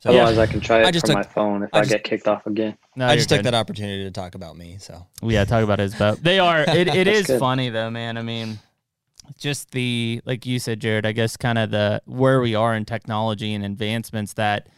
[0.00, 1.84] So, Otherwise, I can try it I just from took- my phone if I I,
[1.84, 2.76] get kicked off again.
[2.94, 4.76] No, I you're just took that opportunity to talk about me.
[4.78, 6.22] So Yeah, talk about his boat.
[6.22, 6.60] They are.
[6.62, 7.40] It, it That's is good.
[7.40, 8.16] funny though, man.
[8.16, 8.60] I mean,
[9.38, 11.04] just the like you said, Jared.
[11.04, 14.68] I guess kind of the where we are in technology and advancements that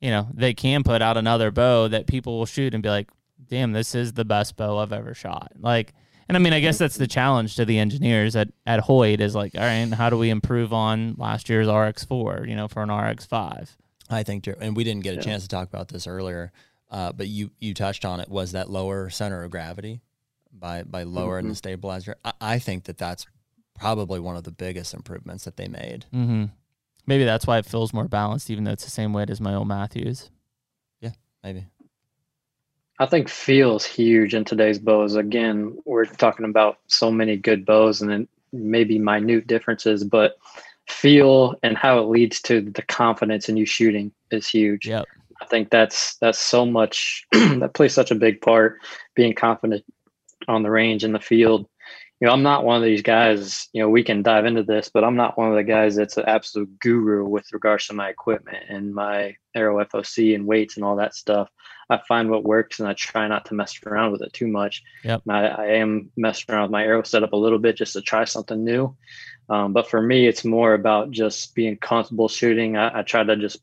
[0.00, 3.08] you know they can put out another bow that people will shoot and be like,
[3.48, 5.94] "Damn, this is the best bow I've ever shot." Like,
[6.28, 9.36] and I mean, I guess that's the challenge to the engineers at at Hoyt is
[9.36, 12.48] like, all right, how do we improve on last year's RX4?
[12.48, 13.68] You know, for an RX5.
[14.10, 15.22] I think, Jared, and we didn't get a Yeah.
[15.22, 16.52] chance to talk about this earlier,
[16.90, 18.28] uh, but you you touched on it.
[18.28, 20.00] Was that lower center of gravity
[20.52, 21.58] by by lowering the Mhm.
[21.58, 22.16] stabilizer?
[22.24, 23.26] I, I think that that's
[23.74, 26.06] probably one of the biggest improvements that they made.
[26.14, 26.44] Mm-hmm.
[27.06, 29.54] Maybe that's why it feels more balanced, even though it's the same weight as my
[29.54, 30.30] old Mathews.
[31.00, 31.12] Yeah,
[31.44, 31.66] maybe.
[32.98, 35.14] I think feels huge in today's bows.
[35.16, 40.38] Again, we're talking about so many good bows and then maybe minute differences, but
[40.88, 44.86] feel and how it leads to the confidence in you shooting is huge.
[44.86, 45.04] Yep.
[45.40, 48.78] I think that's that's so much that plays such a big part
[49.14, 49.84] being confident
[50.48, 51.68] on the range in the field.
[52.20, 54.88] You know, I'm not one of these guys, you know, we can dive into this,
[54.88, 58.08] but I'm not one of the guys that's an absolute guru with regards to my
[58.08, 61.50] equipment and my arrow FOC and weights and all that stuff.
[61.90, 64.82] I find what works and I try not to mess around with it too much.
[65.04, 65.22] Yep.
[65.28, 68.24] I, I am messing around with my arrow setup a little bit just to try
[68.24, 68.96] something new.
[69.50, 72.78] Um, but for me, it's more about just being comfortable shooting.
[72.78, 73.58] I, I try to just,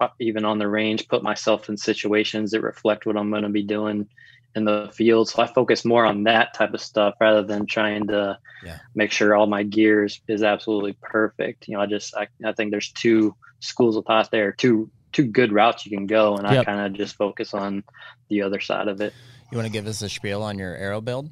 [0.00, 3.48] uh, even on the range, put myself in situations that reflect what I'm going to
[3.48, 4.08] be doing
[4.56, 5.28] in the field.
[5.28, 8.78] So I focus more on that type of stuff rather than trying to Yeah.
[8.94, 11.68] make sure all my gear is, absolutely perfect.
[11.68, 15.26] You know, I just, I, I think there's two schools of thought there, two, two
[15.26, 16.36] good routes you can go.
[16.36, 17.84] And I kind of just focus on
[18.28, 19.12] the other side of it.
[19.52, 21.30] You want to give us a spiel on your arrow build?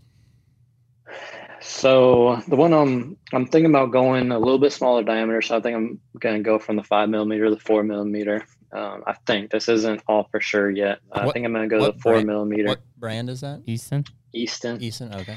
[1.61, 5.41] So the one I'm I'm thinking about going a little bit smaller diameter.
[5.43, 8.45] So I think I'm going to go from the five millimeter to the four millimeter.
[8.75, 10.99] Um, I think this isn't all for sure yet.
[11.13, 13.41] I What- think I'm going to go to the four brand- millimeter What brand is
[13.43, 13.63] that?
[13.67, 14.05] Easton.
[14.33, 14.83] Easton.
[14.83, 15.15] Easton.
[15.15, 15.37] Okay.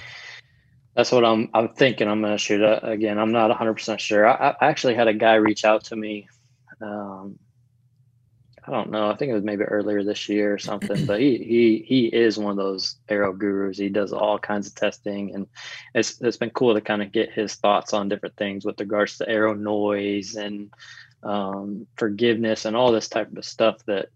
[0.96, 2.08] That's what I'm I'm thinking.
[2.08, 3.20] I'm going to shoot it again.
[3.20, 4.28] I'm not 100 percent sure.
[4.28, 6.28] I, I actually had a guy reach out to me.
[6.82, 7.38] Um,
[8.66, 9.10] I don't know.
[9.10, 11.06] I think it was maybe earlier this year or something.
[11.06, 13.78] but he he he is one of those arrow gurus.
[13.78, 15.46] He does all kinds of testing, and
[15.94, 19.18] it's it's been cool to kind of get his thoughts on different things with regards
[19.20, 20.72] to arrow noise and
[21.24, 23.78] um, forgiveness and all this type of stuff.
[23.86, 24.10] That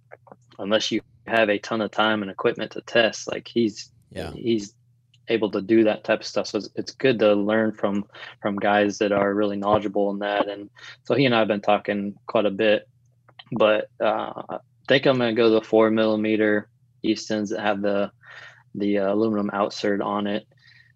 [0.59, 4.31] unless you have a ton of time and equipment to test, like he's Yeah.
[4.31, 4.73] he's
[5.27, 6.47] able to do that type of stuff.
[6.47, 8.05] So it's, it's good to learn from
[8.41, 10.47] from guys that are really knowledgeable in that.
[10.49, 10.69] And
[11.03, 12.87] so he and I have been talking quite a bit.
[13.51, 14.57] But uh, I
[14.87, 16.69] think I'm going to go the four millimeter
[17.03, 18.11] Eastons that have the
[18.75, 20.47] the uh, aluminum outsert on it.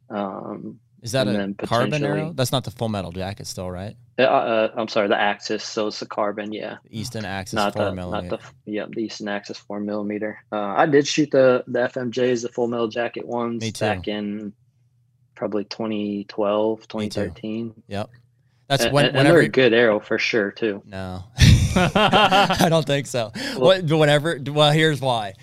[0.10, 2.34] Um, Is that a carbon arrow?
[2.34, 3.98] That's not the full metal jacket, still, right?
[4.18, 5.64] Uh, uh, I'm sorry, the Axis.
[5.64, 6.78] So it's the carbon, yeah.
[6.90, 8.30] Easton Axis not four the millimeter.
[8.30, 10.40] not the yeah the Easton Axis four millimeter.
[10.52, 13.86] Uh, I did shoot the the FMJs, the full metal jacket ones Me too.
[13.86, 14.54] back in
[15.36, 17.84] probably 2012, 2013.
[17.88, 18.10] Yep.
[18.68, 20.82] That's when and they're whenever a good arrow for sure too.
[20.86, 21.24] No,
[21.76, 23.32] I don't think so.
[23.58, 25.34] What, but whenever, well, here's why.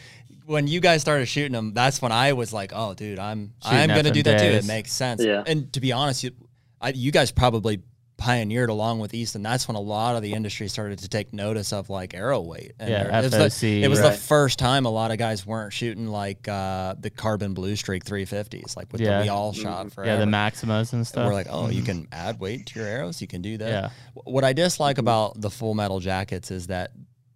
[0.47, 3.89] When you guys started shooting them, that's when I was like, "Oh, dude, I'm I'm
[3.89, 5.23] gonna do that too." It makes sense.
[5.23, 5.45] Yeah.
[5.47, 6.33] And to be honest, you,
[6.81, 7.83] I, you guys probably
[8.23, 9.43] pioneered along with Easton.
[9.43, 12.73] That's when a lot of the industry started to take notice of like arrow weight.
[12.79, 15.45] And Yeah, there- it was, the, it was the first time a lot of guys
[15.45, 19.19] weren't shooting like uh, the carbon blue streak 350s, like with Yeah.
[19.19, 21.27] the we all shot for Yeah, the Maximas and stuff.
[21.27, 23.21] we're like, oh, you can add weight to your arrows.
[23.21, 23.69] You can do that.
[23.69, 23.91] Yeah.
[24.25, 26.93] What I dislike about the full metal jackets is that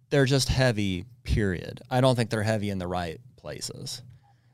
[0.09, 1.05] they're just heavy.
[1.23, 1.81] Period.
[1.91, 4.01] I don't think they're heavy in the right places.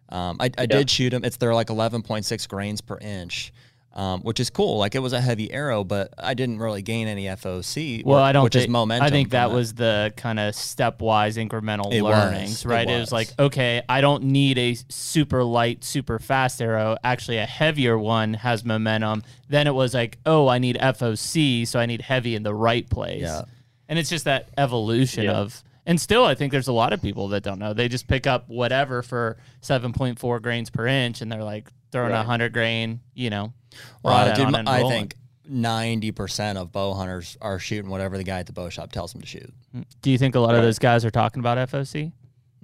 [0.10, 1.24] Um, I, I did shoot them.
[1.24, 3.54] It's they're like 11.6 grains per inch,
[3.94, 4.78] um, which is cool.
[4.80, 8.04] Like it was a heavy arrow, but I didn't really gain any FOC.
[8.04, 9.06] Well, or- I don't which think, is momentum.
[9.06, 12.88] I think from that was the kind of stepwise incremental It learnings, It right?
[12.90, 13.02] It was.
[13.02, 13.12] was.
[13.12, 16.98] like, okay, I don't need a super light, super fast arrow.
[17.04, 19.24] Actually, a heavier one has momentum.
[19.50, 22.90] Then it was like, oh, I need FOC, so I need heavy in the right
[22.90, 23.22] place.
[23.22, 23.44] Yeah.
[23.88, 25.34] And it's just that evolution Yeah.
[25.34, 27.74] of, and still, I think there's a lot of people that don't know.
[27.74, 32.16] They just pick up whatever for 7.4 grains per inch, and they're like throwing a
[32.16, 32.26] Right.
[32.26, 33.54] hundred grain, you know.
[34.04, 35.10] Well, rod dude, on and I rolling.
[35.10, 35.16] think
[35.50, 39.22] 90% of bow hunters are shooting whatever the guy at the bow shop tells them
[39.22, 39.54] to shoot.
[40.02, 42.12] Do you think a lot of those guys are talking about FOC?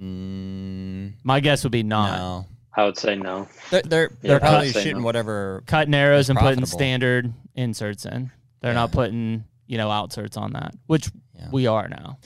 [0.02, 2.18] Mm, My guess would be not.
[2.18, 2.46] no.
[2.76, 3.48] I would say no.
[3.72, 5.04] They're they're, Yeah, they're probably shooting no.
[5.04, 5.64] whatever.
[5.66, 8.32] cutting arrows It's and putting standard inserts in.
[8.62, 11.50] They're not putting, you know, outserts on that, which Yeah.
[11.52, 12.20] we are now.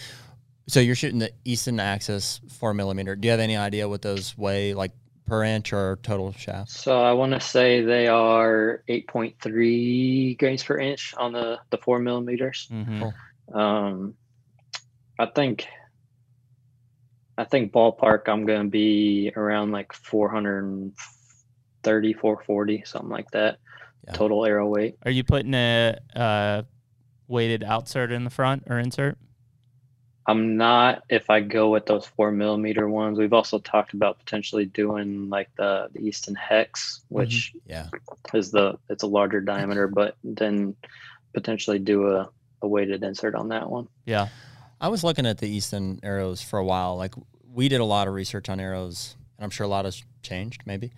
[0.68, 3.16] So you're shooting the Easton Axis four millimeter.
[3.16, 4.92] Do you have any idea what those weigh, like
[5.26, 6.70] per inch or total shaft?
[6.72, 12.00] So I want to say they are 8.3 grains per inch on the the four
[12.00, 12.68] millimeters.
[12.72, 13.00] Mhm.
[13.00, 13.14] Cool.
[13.54, 14.16] Um,
[15.20, 15.68] I think
[17.38, 23.58] I think ballpark I'm going to be around like 430, 440, something like that.
[24.06, 24.14] Yeah.
[24.14, 24.96] Total arrow weight.
[25.04, 26.64] Are you putting a uh,
[27.28, 29.18] weighted outsert in the front or insert?
[30.26, 33.18] I'm not if I go with those four millimeter ones.
[33.18, 37.88] We've also talked about potentially doing like the, the Easton Hex, which Yeah.
[38.34, 40.76] is the it's a larger diameter, but then
[41.34, 42.30] potentially do a,
[42.62, 43.88] a weighted insert on that one.
[44.06, 44.30] Yeah.
[44.80, 46.96] I was looking at the Easton arrows for a while.
[46.98, 47.16] Like
[47.54, 50.64] we did a lot of research on arrows, and I'm sure a lot has changed,
[50.66, 50.92] maybe.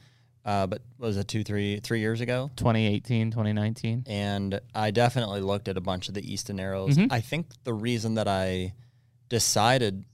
[0.43, 2.51] Uh, but was it two, three, three years ago?
[2.57, 4.03] 2018, 2019.
[4.07, 6.95] and I definitely looked at a bunch of the Easton arrows.
[6.95, 7.07] Mhm.
[7.11, 8.73] I think the reason that I
[9.29, 10.05] decided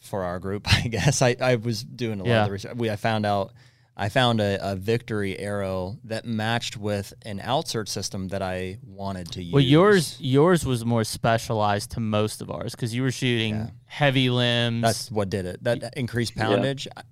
[0.00, 2.40] for our group, I guess I, I was doing a lot Yeah.
[2.42, 2.76] of the research.
[2.76, 3.52] We I found out
[3.96, 9.30] I found a, a victory arrow that matched with an outsert system that I wanted
[9.32, 9.52] to use.
[9.52, 13.70] Well, yours yours was more specialized to most of ours because you were shooting Yeah.
[13.86, 14.82] heavy limbs.
[14.82, 15.62] that's what did it.
[15.64, 16.88] That increased poundage.
[16.96, 17.02] I-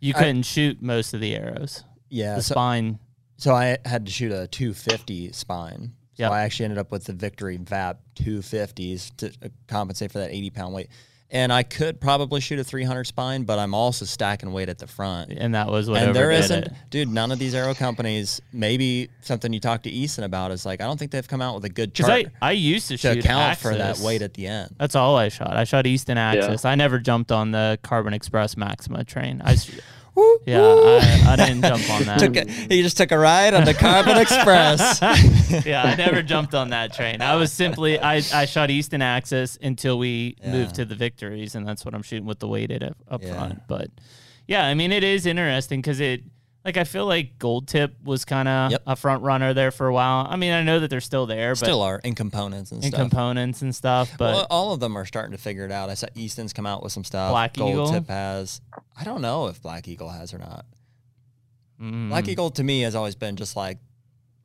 [0.00, 1.84] you couldn't shoot most of the arrows.
[2.08, 2.34] Yeah.
[2.34, 2.98] the so, spine.
[3.36, 5.92] so I had to shoot a 250 spine.
[6.14, 6.32] So Yep.
[6.32, 10.50] I actually ended up with the Victory VAP 250s to uh, compensate for that 80
[10.50, 10.88] pound weight.
[11.34, 14.86] And I could probably shoot a 300 spine, but I'm also stacking weight at the
[14.86, 15.32] front.
[15.32, 16.72] And that was what and there overdid isn't, it.
[16.90, 17.08] dude.
[17.08, 18.42] None of these arrow companies.
[18.52, 21.54] Maybe something you talk to Easton about is like I don't think they've come out
[21.54, 24.34] with a good chart I, I used to, to shoot account for that weight at
[24.34, 24.74] the end.
[24.78, 25.56] That's all I shot.
[25.56, 26.66] I shot Easton Axis.
[26.66, 29.40] I never jumped on the Carbon Express Maxima train.
[29.42, 29.70] I, s-
[30.46, 32.18] yeah, I, I didn't jump on that.
[32.18, 35.00] Took a, he just took a ride on the Carbon Express.
[35.66, 37.22] yeah, I never jumped on that train.
[37.22, 40.52] I was simply I, I shot Easton Axis until we Yeah.
[40.52, 43.34] moved to the victories, and that's what I'm shooting with the weighted up, up Yeah.
[43.34, 43.60] front.
[43.68, 43.88] But
[44.46, 46.22] yeah, I mean it is interesting because it
[46.64, 48.82] Like I feel like Gold Tip was kind of Yep.
[48.86, 50.26] a front runner there for a while.
[50.30, 52.90] I mean, I know that they're still there, but Still are in components and in
[52.90, 53.00] stuff.
[53.00, 54.12] components and stuff.
[54.16, 55.90] But well, all of them are starting to figure it out.
[55.90, 57.32] I saw Easton's come out with some stuff.
[57.32, 57.88] Black Gold Eagle?
[57.90, 58.60] Tip has.
[58.96, 60.64] I don't know if Black Eagle has or not.
[61.80, 63.78] mm, Black Eagle to me has always been just like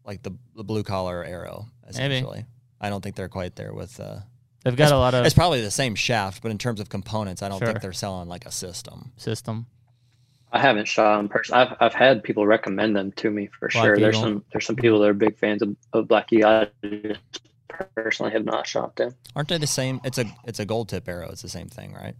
[0.05, 2.45] like the, the blue collar arrow essentially.
[2.79, 3.99] I don't think they're quite there with.
[3.99, 4.19] Uh,
[4.63, 7.41] they've got a lot of it's probably the same shaft, but in terms of components,
[7.43, 7.67] I don't Sure.
[7.67, 9.11] think they're selling like a system.
[9.17, 9.65] system.
[10.51, 11.61] I haven't shot them personally.
[11.63, 13.97] I've I've had people recommend them to me for Black sure.
[13.97, 16.49] There's some there's some people that are big fans of, of Black Eagle.
[16.49, 17.41] I just
[17.95, 19.13] personally have not shot them.
[19.35, 19.99] Aren't they the same?
[20.03, 21.29] It's a it's a gold tip arrow.
[21.29, 22.15] It's the same thing, right?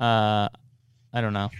[0.00, 0.48] Uh,
[1.12, 1.50] I don't know.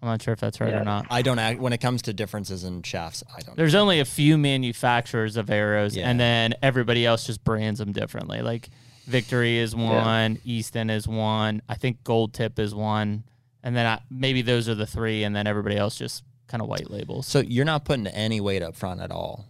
[0.00, 0.80] I'm not sure if that's right Yeah.
[0.82, 1.06] or not.
[1.10, 3.24] I don't act when it comes to differences in shafts.
[3.36, 3.56] I don't.
[3.56, 6.08] There's only a few manufacturers of arrows, Yeah.
[6.08, 8.40] and then everybody else just brands them differently.
[8.40, 8.68] Like
[9.06, 13.24] Victory is one, Easton is one, I think Gold Tip is one,
[13.62, 16.68] and then I, maybe those are the three, and then everybody else just kind of
[16.68, 17.26] white labels.
[17.26, 19.46] So you're not putting any weight up front at all.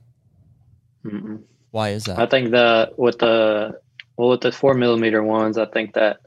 [1.04, 1.42] Mm-mm.
[1.70, 2.18] Why is that?
[2.18, 3.80] I think the with the
[4.16, 6.18] well with the four millimeter ones, I think that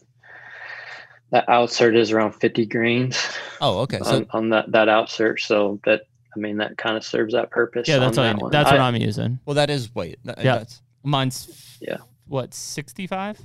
[1.32, 3.18] that outsert is around 50 grains
[3.62, 4.00] Oh, okay.
[4.04, 5.40] So on, on that that outsert.
[5.40, 6.02] So that
[6.36, 7.88] I mean that kind of serves that purpose.
[7.88, 9.40] yeah, that's on what that I, that's I, what I'm using.
[9.46, 10.20] well, that is weight.
[10.26, 10.60] That- Yeah.
[10.60, 11.98] That's Mine's Yeah.
[12.28, 13.40] what 65?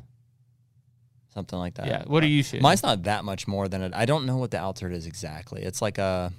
[1.37, 1.87] Something like that.
[1.87, 2.03] Yeah.
[2.07, 2.63] What are you shooting?
[2.63, 3.93] Mine's not that much more than it.
[3.95, 5.63] I don't know what the outsert is exactly.
[5.63, 6.33] It's like a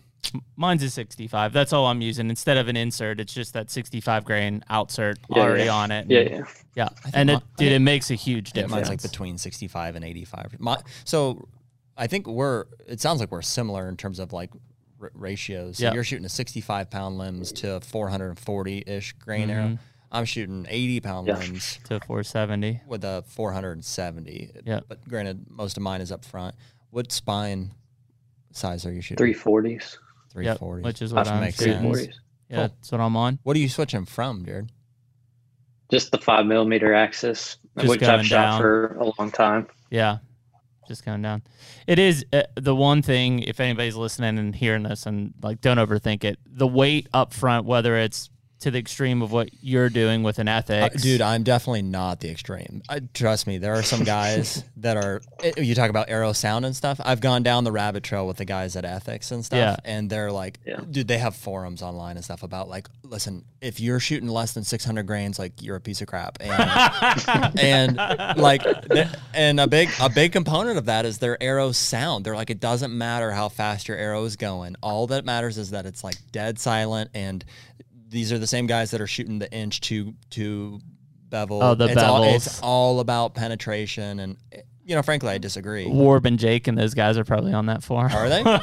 [0.56, 1.53] Mine's a 65.
[1.53, 2.30] That's all I'm using.
[2.30, 5.76] Instead of an insert, it's just that 65 grain outsert Yeah, already yeah.
[5.76, 6.07] on it.
[6.10, 6.44] Yeah, And- yeah.
[6.76, 6.90] yeah.
[6.90, 9.03] think And it, mi- dude, it makes a huge I think mine's difference.
[9.03, 10.56] like between 65 and 85.
[10.60, 11.48] My, so
[11.95, 12.65] I think we're.
[12.88, 14.49] It sounds like we're similar in terms of like
[15.02, 15.78] r- ratios.
[15.78, 15.94] So Yeah.
[15.94, 19.52] you're shooting a 65 pound limbs to 440 ish grain mm-hmm.
[19.52, 19.78] arrow.
[20.11, 21.38] I'm shooting 80 pound Yeah.
[21.38, 22.81] limbs to 470.
[22.88, 24.51] with a 470.
[24.65, 24.79] Yeah.
[24.88, 26.55] But granted, most of mine is up front.
[26.91, 27.71] What spine
[28.51, 29.25] size are you shooting?
[29.25, 29.97] 340s.
[30.35, 30.84] Yep, 340.
[30.84, 31.93] which is what I'm makes shooting.
[31.93, 32.07] sense.
[32.49, 32.67] Yeah, Cool.
[32.67, 33.39] that's what I'm on.
[33.43, 34.71] What are you switching from, Jared?
[35.91, 38.61] Just the five millimeter axis, Just which I've shot down.
[38.61, 39.67] for a long time.
[39.89, 40.17] Yeah,
[40.88, 41.43] just going down.
[41.88, 43.39] It is uh, the one thing.
[43.39, 46.39] If anybody's listening and hearing this, and like, don't overthink it.
[46.45, 48.29] The weight up front, whether it's
[48.59, 52.19] to the extreme of what you're doing with an Uh, ethics, dude, I'm definitely not
[52.21, 52.81] the extreme.
[52.89, 55.21] I, trust me, there are some guys that are.
[55.43, 56.99] eh, You talk about arrow sound and stuff.
[57.05, 59.75] I've gone down the rabbit trail with the guys at Ethics and stuff, Yeah.
[59.85, 60.79] and they're like, Yeah.
[60.89, 64.63] dude, they have forums online and stuff about like, listen, if you're shooting less than
[64.63, 67.95] 600 grains, like you're a piece of crap, and and
[68.38, 72.25] like, th- and a big a big component of that is their arrow sound.
[72.25, 74.75] They're like, it doesn't matter how fast your arrow is going.
[74.81, 77.45] All that matters is that it's like dead silent and.
[78.09, 80.79] These are the same guys that are shooting the inch to to
[81.29, 81.61] bevel.
[81.61, 82.35] Oh, the it's all, bevels.
[82.35, 84.38] it's all about penetration, and
[84.85, 85.85] you know, frankly, I disagree.
[85.85, 88.11] Warb and Jake and those guys are probably on that forum.
[88.13, 88.43] Are they?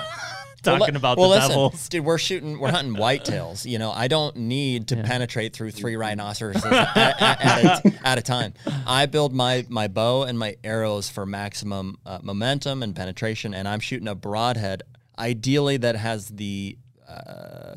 [0.62, 1.88] Talking Well, about well, the listen, devils.
[1.90, 2.04] dude.
[2.06, 3.70] We're shooting, we're hunting whitetails.
[3.70, 5.02] You know, I don't need to Yeah.
[5.02, 8.54] penetrate through three rhinoceroses at, at, at, a, at a time.
[8.86, 13.68] I build my my bow and my arrows for maximum uh, momentum and penetration, and
[13.68, 14.84] I'm shooting a broadhead,
[15.18, 16.78] ideally that has the.
[17.06, 17.74] Uh,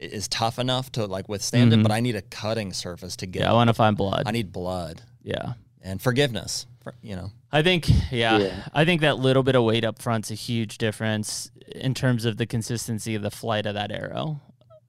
[0.00, 1.80] is tough enough to like withstand Mhm.
[1.80, 3.42] it, but I need a cutting surface to get.
[3.42, 4.24] Yeah, I want to find blood.
[4.26, 5.52] I need blood yeah.
[5.82, 6.66] and forgiveness.
[6.82, 8.62] For, you know, I think, yeah, Yeah.
[8.72, 12.38] I think that little bit of weight up front's a huge difference in terms of
[12.38, 14.40] the consistency of the flight of that arrow.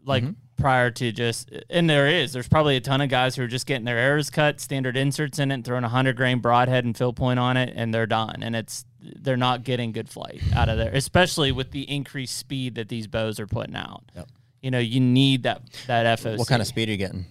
[0.05, 0.35] Like Mhm.
[0.57, 3.65] prior to just, and there is, there's probably a ton of guys who are just
[3.65, 6.95] getting their arrows cut, standard inserts in it, and throwing a hundred grain broadhead and
[6.97, 8.41] fill point on it, and they're done.
[8.41, 12.75] And it's they're not getting good flight out of there, especially with the increased speed
[12.75, 14.03] that these bows are putting out.
[14.15, 14.29] Yep.
[14.61, 16.37] You know, you need that that FOC.
[16.37, 17.25] what kind of speed are you getting?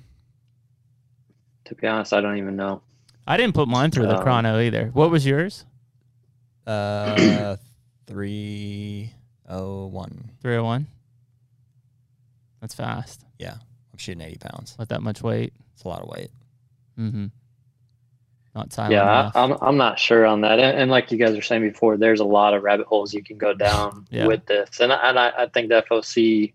[1.66, 2.82] To be honest, I don't even know.
[3.26, 4.86] I didn't put mine through the Um, chrono either.
[4.92, 5.64] What was yours?
[6.66, 7.56] Uh,
[8.06, 9.12] three
[9.48, 10.30] oh one.
[10.42, 10.86] 301.
[12.60, 13.24] That's fast.
[13.38, 13.54] Yeah,
[13.92, 14.76] I'm shooting 80 pounds.
[14.78, 15.52] With that much weight.
[15.74, 16.30] It's a lot of weight.
[16.98, 17.26] Mm-hmm.
[18.54, 18.90] Not time.
[18.90, 19.36] Yeah, enough.
[19.36, 20.58] I, I'm I'm not sure on that.
[20.58, 23.22] And, and like you guys were saying before, there's a lot of rabbit holes you
[23.22, 24.26] can go down Yeah.
[24.26, 26.52] with this, and I, and I, I think the FOC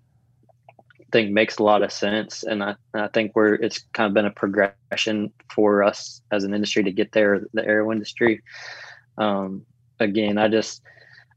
[1.15, 4.25] thing makes a lot of sense, and I I think we're it's kind of been
[4.25, 8.41] a progression for us as an industry to get there, the arrow industry.
[9.17, 9.65] Um,
[9.99, 10.81] again, I just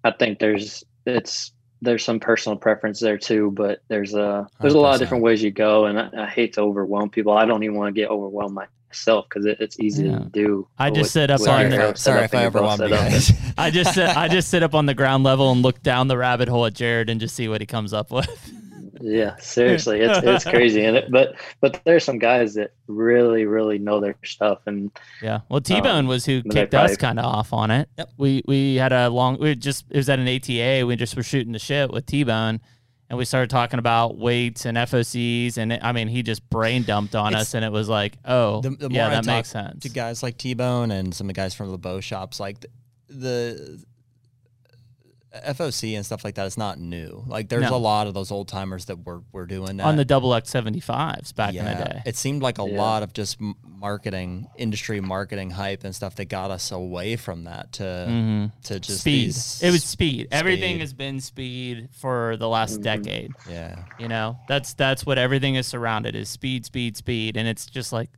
[0.02, 4.78] I think there's it's there's some personal preference there too, but there's a there's a
[4.80, 7.32] lot of different ways you go, and I, I hate to overwhelm people.
[7.32, 8.58] I don't even want to get overwhelmed
[8.90, 10.18] myself because it, it's easy Yeah.
[10.18, 10.68] to do.
[10.76, 13.32] I just with- sit up on the- Sorry if I your bow overwhelmed you guys.
[13.58, 16.16] I just sit, I just sit up on the ground level and look down the
[16.18, 18.52] rabbit hole at Jared and just see what he comes up with.
[19.00, 23.78] Yeah, seriously, it's it's crazy, and it, but but there's some guys that really really
[23.78, 24.90] know their stuff, and
[25.22, 25.40] Yeah.
[25.48, 27.88] Well, T Bone Um, was who but they kicked us kind of off on it.
[27.98, 28.10] Yep.
[28.16, 29.38] We we had a long.
[29.38, 30.86] We just it was at an ATA.
[30.86, 32.60] We just were shooting the shit with T Bone,
[33.08, 36.82] and we started talking about weights and FOCs, and it, I mean, he just brain
[36.82, 39.24] dumped on It's- us, and it was like, oh, The, the more yeah, I that
[39.24, 39.82] talk makes sense.
[39.82, 42.60] to guys like T Bone and some of the guys from the bow shops, like
[42.60, 42.68] the,
[43.08, 43.84] the
[45.34, 47.22] FOC and stuff like that is not new.
[47.26, 47.76] Like there's No.
[47.76, 50.48] a lot of those old timers that were were doing that on the double X
[50.48, 52.02] seventy fives back in the day.
[52.06, 52.78] It seemed like a Yeah.
[52.78, 57.72] lot of just marketing, industry marketing hype and stuff that got us away from that
[57.74, 59.26] to hmm to just Speed.
[59.28, 60.28] these- It was speed.
[60.32, 62.82] Everything has been speed for the last Mhm.
[62.82, 63.32] decade.
[63.48, 63.84] yeah.
[63.98, 67.92] You know, that's that's what everything is surrounded is speed, speed, speed, and it's just
[67.92, 68.10] like,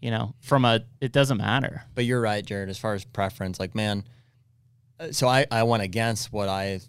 [0.00, 1.84] you know, from a it doesn't matter.
[1.94, 2.68] But you're right, Jared.
[2.68, 4.04] As far as preference, like man,
[5.10, 6.80] so I I went against what I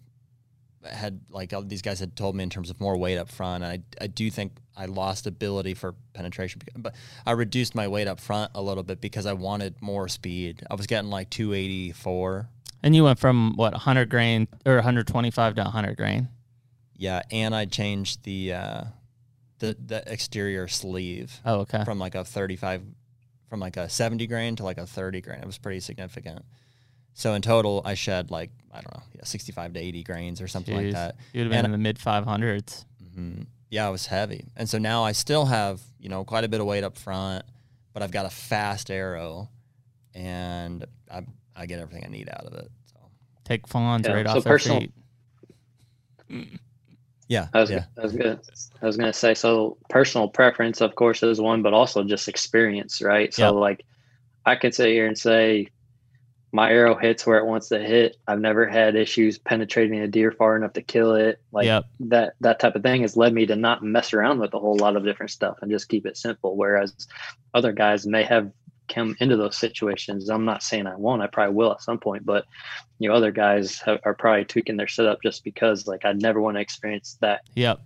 [0.83, 3.63] had like these guys had told me in terms of more weight up front.
[3.63, 8.07] And I I do think I lost ability for penetration, but I reduced my weight
[8.07, 10.63] up front a little bit because I wanted more speed.
[10.69, 12.49] I was getting like 284.
[12.83, 16.29] And you went from what 100 grain or 125 to 100 grain.
[16.97, 18.83] Yeah, and I changed the uh,
[19.59, 21.83] the the exterior sleeve Oh, okay.
[21.83, 22.81] from like a 35
[23.49, 25.39] from like a 70 grain to like a 30 grain.
[25.39, 26.43] It was pretty significant.
[27.13, 30.47] So in total, I shed like I don't know, yeah, 65 to 80 grains or
[30.47, 30.83] something Jeez.
[30.85, 31.15] like that.
[31.33, 32.85] You'd have been And- in the mid 500s.
[33.13, 36.47] hmm Yeah, I was heavy, and so now I still have you know quite a
[36.47, 37.45] bit of weight up front,
[37.93, 39.49] but I've got a fast arrow,
[40.15, 41.23] and I
[41.55, 42.71] I get everything I need out of it.
[42.85, 42.99] So
[43.43, 44.93] Take fawns Yeah, right so off their feet.
[47.27, 48.39] yeah, I was, yeah, I was gonna,
[48.81, 53.01] I was gonna say, so personal preference, of course, is one, but also just experience,
[53.01, 53.33] right?
[53.33, 53.53] So, Yep.
[53.55, 53.85] like,
[54.45, 55.67] I can sit here and say,
[56.53, 58.17] my arrow hits where it wants to hit.
[58.27, 61.39] I've never had issues penetrating a deer far enough to kill it.
[61.51, 61.85] Like Yep.
[62.01, 64.75] that, that type of thing has led me to not mess around with a whole
[64.75, 66.57] lot of different stuff and just keep it simple.
[66.57, 66.93] Whereas
[67.53, 68.51] other guys may have
[68.89, 70.29] come into those situations.
[70.29, 71.21] I'm not saying I won't.
[71.21, 72.43] I probably will at some point, but
[72.99, 76.41] you know, other guys have, are probably tweaking their setup just because, like, I never
[76.41, 77.79] want to experience that Yep.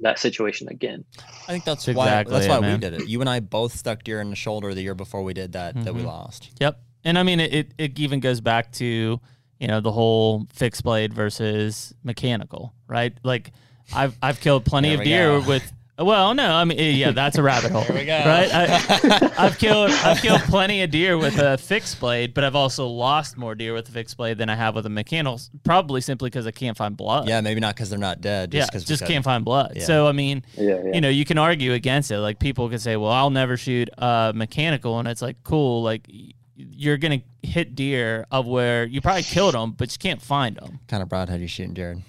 [0.00, 1.04] that situation again.
[1.46, 3.06] I think that's That's why exactly that's it, why we did it.
[3.06, 5.82] You and I both stuck deer in the shoulder the year before we did that
[5.84, 6.06] that we Mhm.
[6.06, 6.50] lost.
[6.60, 6.80] Yep.
[7.08, 9.20] And I mean, it, it, it even goes back to,
[9.58, 13.12] you know, the whole fixed blade versus mechanical, right?
[13.24, 13.52] Like
[13.94, 15.48] I've, I've killed plenty of deer go.
[15.48, 17.82] with, well, no, I mean, yeah, that's a rabbit hole.
[17.88, 18.12] There we go.
[18.18, 18.48] Right.
[18.52, 22.86] I, I've killed, I've killed plenty of deer with a fixed blade, but I've also
[22.86, 26.28] lost more deer with a fixed blade than I have with a mechanical, probably simply
[26.30, 27.26] because I can't find blood.
[27.28, 28.54] yeah, maybe not because they're not dead.
[28.54, 28.60] Yeah.
[28.60, 29.72] Just because Just can't find blood.
[29.74, 29.82] Yeah.
[29.84, 30.94] So, I mean, Yeah, yeah.
[30.94, 32.18] you know, you can argue against it.
[32.18, 35.82] Like people can say, "Well, I'll never shoot uh, mechanical," and it's like, cool.
[35.82, 40.20] Like y- you're gonna hit deer of where you probably killed them, but you can't
[40.20, 40.80] find them.
[40.88, 42.02] kind of broadhead you shooting, Jared.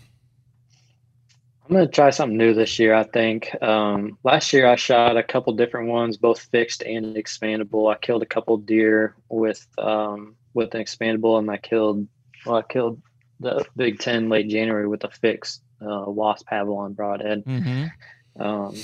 [1.66, 2.96] I'm gonna try something new this year.
[2.96, 7.94] I think um, last year I shot a couple different ones, both fixed and expandable.
[7.94, 12.08] I killed a couple deer with um, with an expandable, and I killed
[12.46, 13.02] well, I killed
[13.40, 17.46] the Big Ten late January with a fixed uh, Wasp Avalon broadhead.
[17.46, 18.42] Mm-hmm.
[18.42, 18.76] Um,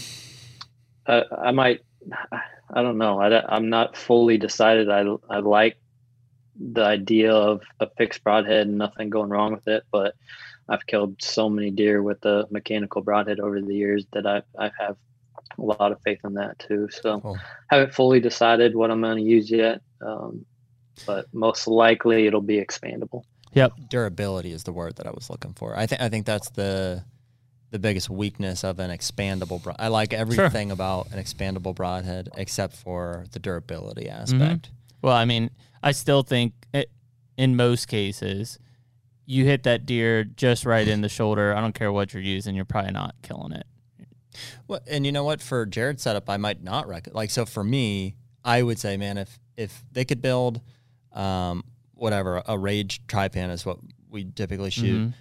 [1.08, 1.82] I, I might,
[2.32, 3.20] I don't know.
[3.20, 4.90] I, am not fully decided.
[4.90, 5.78] I, I like
[6.60, 10.16] the idea of a fixed broadhead and nothing going wrong with it, but
[10.68, 14.72] I've killed so many deer with the mechanical broadhead over the years that I, I
[14.80, 14.98] have
[15.58, 16.90] a lot of faith in that too.
[16.92, 17.38] So Cool.
[17.70, 19.82] haven't fully decided what I'm going to use yet.
[20.02, 20.46] Um,
[21.06, 23.24] but most likely it'll be expandable.
[23.54, 23.74] Yep.
[23.90, 25.78] Durability is the word that I was looking for.
[25.78, 27.04] I think I think that's the
[27.76, 29.62] the biggest weakness of an expandable.
[29.62, 34.70] Broad- I like everything about an expandable broadhead except for the durability aspect.
[35.02, 35.50] Well, I mean,
[35.84, 36.90] I still think it,
[37.38, 38.58] in most cases,
[39.26, 41.54] you hit that deer just right in the shoulder.
[41.54, 43.66] I don't care what you're using, you're probably not killing it.
[44.70, 45.42] Well, and you know what?
[45.42, 47.16] For Jared's setup, I might not recommend.
[47.16, 50.62] Like, so for me, I would say, man, if if they could build,
[51.12, 53.80] um, whatever a Rage Trypan is what
[54.10, 55.10] we typically shoot.
[55.10, 55.14] Mhm.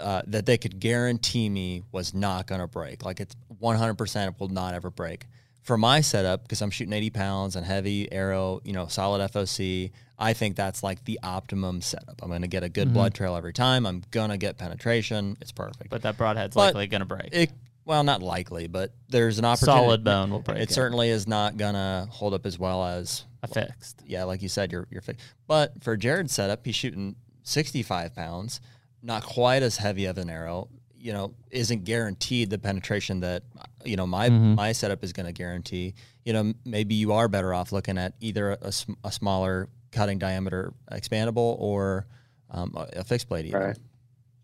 [0.00, 3.04] Uh, that they could guarantee me was not going to break.
[3.04, 5.26] Like it's 100% it will not ever break.
[5.62, 9.90] For my setup, because I'm shooting 80 pounds and heavy arrow, you know, solid FOC,
[10.18, 12.22] I think that's like the optimum setup.
[12.22, 12.94] I'm going to get a good Mhm.
[12.94, 13.86] blood trail every time.
[13.86, 15.36] I'm going to get penetration.
[15.40, 15.90] It's perfect.
[15.90, 17.28] But that broadhead's But likely going to break.
[17.32, 17.52] it,
[17.84, 19.78] well, not likely, but there's an opportunity.
[19.84, 20.58] Solid bone will break.
[20.58, 24.02] It certainly is not going to hold up as well as, a fixed.
[24.06, 25.24] yeah, like you said, you're, you're fixed.
[25.46, 28.60] But for Jared's setup, he's shooting 65 pounds,
[29.02, 30.68] not quite as heavy of an arrow.
[30.98, 33.42] You know, isn't guaranteed the penetration that
[33.84, 34.54] you know my Mhm.
[34.56, 35.94] my setup is going to guarantee.
[36.24, 40.18] You know, maybe you are better off looking at either a, sm- a smaller cutting
[40.18, 42.06] diameter expandable or
[42.50, 43.46] um, a, a fixed blade.
[43.46, 43.60] Even.
[43.60, 43.78] Right.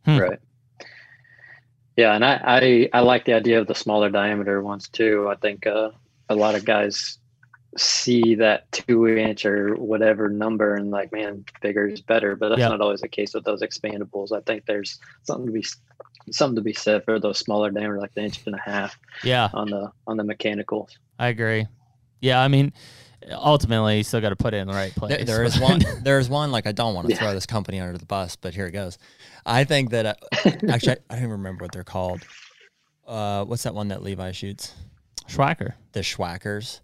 [0.07, 0.19] Hmm.
[0.19, 0.39] Right.
[1.97, 5.29] Yeah, and I, I I like the idea of the smaller diameter ones too.
[5.31, 5.91] I think uh,
[6.29, 7.19] a lot of guys
[7.77, 12.37] see that two inch or whatever number and like, man, bigger is better.
[12.37, 12.69] But that's Yeah.
[12.69, 14.33] not always the case with those expandables.
[14.33, 15.65] I think there's something to be
[16.33, 19.49] something to be said for those smaller diameter, like the inch and a half Yeah,
[19.55, 20.97] on the on the mechanicals.
[21.19, 21.67] I agree.
[22.21, 22.73] Yeah, I mean,
[23.31, 25.17] ultimately, you still got to put it in the right place.
[25.17, 25.81] There, there is one.
[26.03, 26.51] There is one.
[26.51, 27.21] Like I don't want to Yeah.
[27.21, 28.99] throw this company under the bus, but here it goes.
[29.45, 30.15] I think that uh,
[30.69, 32.27] actually I, I don't even remember what they're called.
[33.07, 34.75] Uh, what's that one that Levi shoots?
[35.29, 35.75] Swhacker.
[35.93, 36.81] The Swhackers.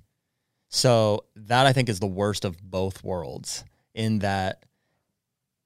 [0.74, 3.62] So that I think is the worst of both worlds
[3.94, 4.64] in that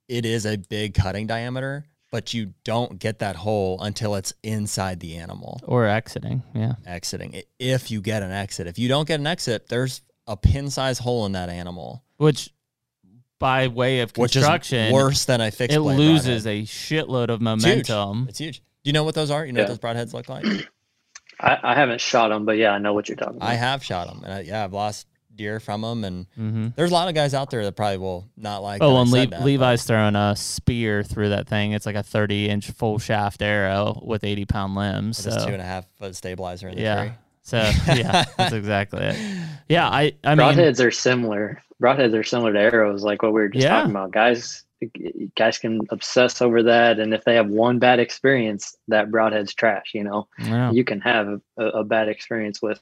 [0.08, 4.98] it is a big cutting diameter, but you don't get that hole until it's inside
[4.98, 6.42] the animal Or exiting.
[6.54, 6.74] Yeah.
[6.84, 7.40] exiting.
[7.60, 10.98] If you get an exit, if you don't get an exit, there's a pin size
[10.98, 12.50] hole in that animal, Which,
[13.38, 16.62] by way of which is construction, worse than a fixed it loses broadhead.
[16.64, 17.88] a shitload of It's huge.
[17.88, 18.26] momentum.
[18.28, 18.58] It's huge.
[18.58, 19.46] Do you know what those are?
[19.46, 19.68] You know Yeah.
[19.68, 20.44] what those broadheads look like?
[21.40, 23.48] I, I haven't shot them, but yeah, I know what you're talking about.
[23.48, 26.02] I have shot them, and I, yeah, I've lost deer from them.
[26.04, 28.82] And hmm there's a lot of guys out there that probably will not like.
[28.82, 31.72] Oh, and Le- that, but Levi's throwing a spear through that thing.
[31.72, 35.18] It's like a 30 inch full shaft arrow with 80 pound limbs.
[35.18, 37.02] with this So, two and a half foot stabilizer in the yeah.
[37.02, 37.12] tree.
[37.42, 39.16] So, yeah, that's exactly it.
[39.68, 39.88] Yeah.
[39.88, 41.62] I, I mean, broadheads are similar.
[41.80, 43.70] Broadheads are similar to arrows, like what we were just Yeah.
[43.76, 44.10] talking about.
[44.10, 44.64] Guys,
[45.36, 49.93] guys can obsess over that, and if they have one bad experience, that broadhead's trash.
[49.94, 50.70] You know, yeah.
[50.70, 52.81] you can have a, a bad experience with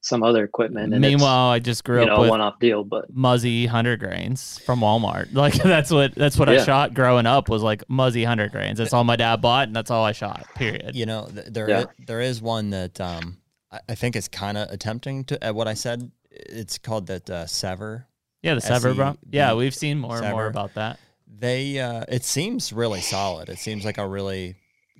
[0.00, 0.92] some other equipment.
[0.92, 3.66] And meanwhile, I just grew it's, you up know, a with one-off deal, but Muzzy
[3.66, 5.32] hundred grains from Walmart.
[5.38, 8.78] Like that's what that's what I shot growing up was like Muzzy hundred grains.
[8.78, 10.46] That's all my dad bought, and that's all I shot.
[10.54, 10.94] Period.
[10.94, 11.80] You know, th- there Yeah.
[11.80, 13.38] i- there is one that um,
[13.70, 16.10] I, I think is kind of attempting to at what I said.
[16.30, 18.04] It's called that uh, Sevr.
[18.42, 19.16] Yeah, the Sevr, bro.
[19.30, 20.98] Yeah, we've seen more and more about that.
[21.30, 23.48] They uh, it seems really solid.
[23.48, 24.56] It seems like a really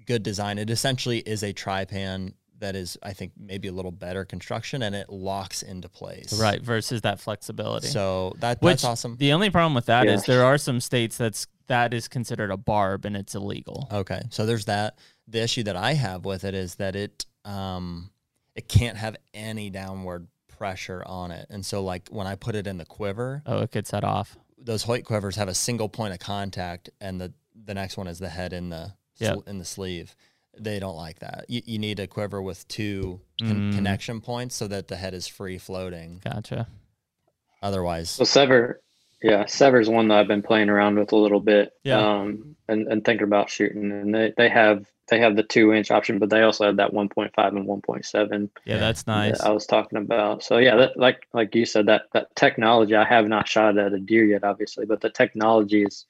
[0.07, 0.59] good design.
[0.59, 4.95] It essentially is a Trypan that is, I think, maybe a little better construction, and
[4.95, 6.39] it locks into place.
[6.41, 7.87] Right, versus that flexibility.
[7.87, 9.17] So that Which that's awesome.
[9.17, 10.35] the only problem with that is Yeah.
[10.35, 13.87] there are some states that's that is considered a barb and it's illegal.
[13.93, 14.99] Okay, so there's that.
[15.29, 18.11] The issue that I have with it is that it um
[18.55, 22.67] it can't have any downward pressure on it, and so like when I put it
[22.67, 24.37] in the quiver, Oh, it gets set off.
[24.69, 27.33] Those Hoyt quivers have a single point of contact, and the
[27.65, 29.35] the next one is the head in the Yep.
[29.35, 30.15] sl- in the sleeve.
[30.61, 31.47] They don't like that.
[31.49, 33.75] You, you need a quiver with two con- Mm.
[33.75, 36.21] connection points so that the head is free floating.
[36.23, 36.69] Gotcha.
[37.63, 38.75] Otherwise, So Sevr,
[39.23, 41.73] yeah, Sevr's one that I've been playing around with a little bit.
[41.83, 41.99] Yeah.
[41.99, 45.91] Um, and, and thinking about shooting, and they, they have they have the two inch
[45.91, 48.51] option, but they also have that one point five and one point seven.
[48.65, 48.81] Yeah, Yeah.
[48.81, 49.41] that's nice.
[49.41, 50.43] I was talking about.
[50.43, 52.95] So yeah, that, like like you said, that that technology.
[52.95, 56.07] I have not shot at a deer yet, obviously, but the technology is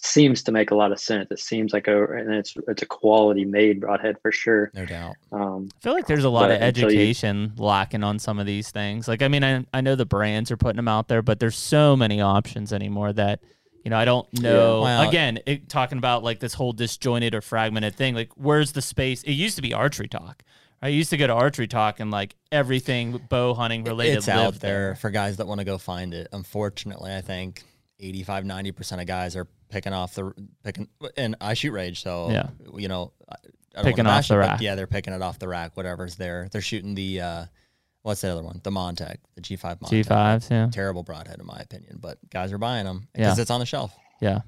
[0.00, 1.28] seems to make a lot of sense.
[1.32, 4.70] It seems like a and it's it's a quality made broadhead for sure.
[4.74, 5.16] no doubt.
[5.32, 8.38] Um, I feel like there's a lot of But until you- education lacking on some
[8.38, 9.08] of these things.
[9.08, 11.56] Like, I mean, I, I know the brands are putting them out there, but there's
[11.56, 13.40] so many options anymore that,
[13.88, 14.82] you know, I don't know.
[14.82, 18.82] Well- Again, it, talking about like this whole disjointed or fragmented thing, like, where's the
[18.82, 19.22] space?
[19.22, 20.34] It used to be ArcheryTalk.
[20.82, 24.60] I used to go to ArcheryTalk and like everything bow hunting related it's out lived
[24.60, 26.28] there for guys that want to go find it.
[26.34, 27.62] Unfortunately, I think
[27.98, 30.32] 85 90% of guys are picking off the
[30.62, 32.48] picking and I shoot rage so Yeah.
[32.76, 34.60] you know I, I don't Picking off the it, rack.
[34.60, 37.44] yeah they're picking it off the rack whatever's there they're shooting the uh
[38.02, 40.50] what's the other one the Montec the G5 Montec G5s.
[40.50, 40.68] Yeah.
[40.72, 43.42] terrible broadhead in my opinion but guys are buying them because Yeah.
[43.42, 44.40] it's on the shelf Yeah.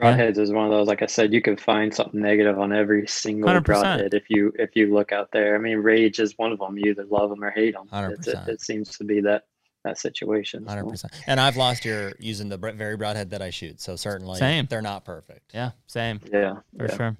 [0.00, 0.88] broadheads is one of those.
[0.88, 3.64] Like I said, you can find something negative on every single 100%.
[3.64, 5.54] broadhead if you if you look out there.
[5.54, 6.76] I mean, rage is one of them.
[6.76, 7.86] You either love them or hate them.
[7.92, 8.26] 100%.
[8.26, 9.44] It, it seems to be that
[9.84, 10.64] that situation.
[10.64, 10.68] so.
[10.68, 11.12] Hundred percent.
[11.26, 13.80] And I've lost your using the very broadhead that I shoot.
[13.80, 14.66] So certainly, Same.
[14.68, 15.52] they're not perfect.
[15.54, 15.70] Yeah.
[15.86, 16.20] Same.
[16.32, 16.96] Yeah, for yeah.
[16.96, 17.16] sure.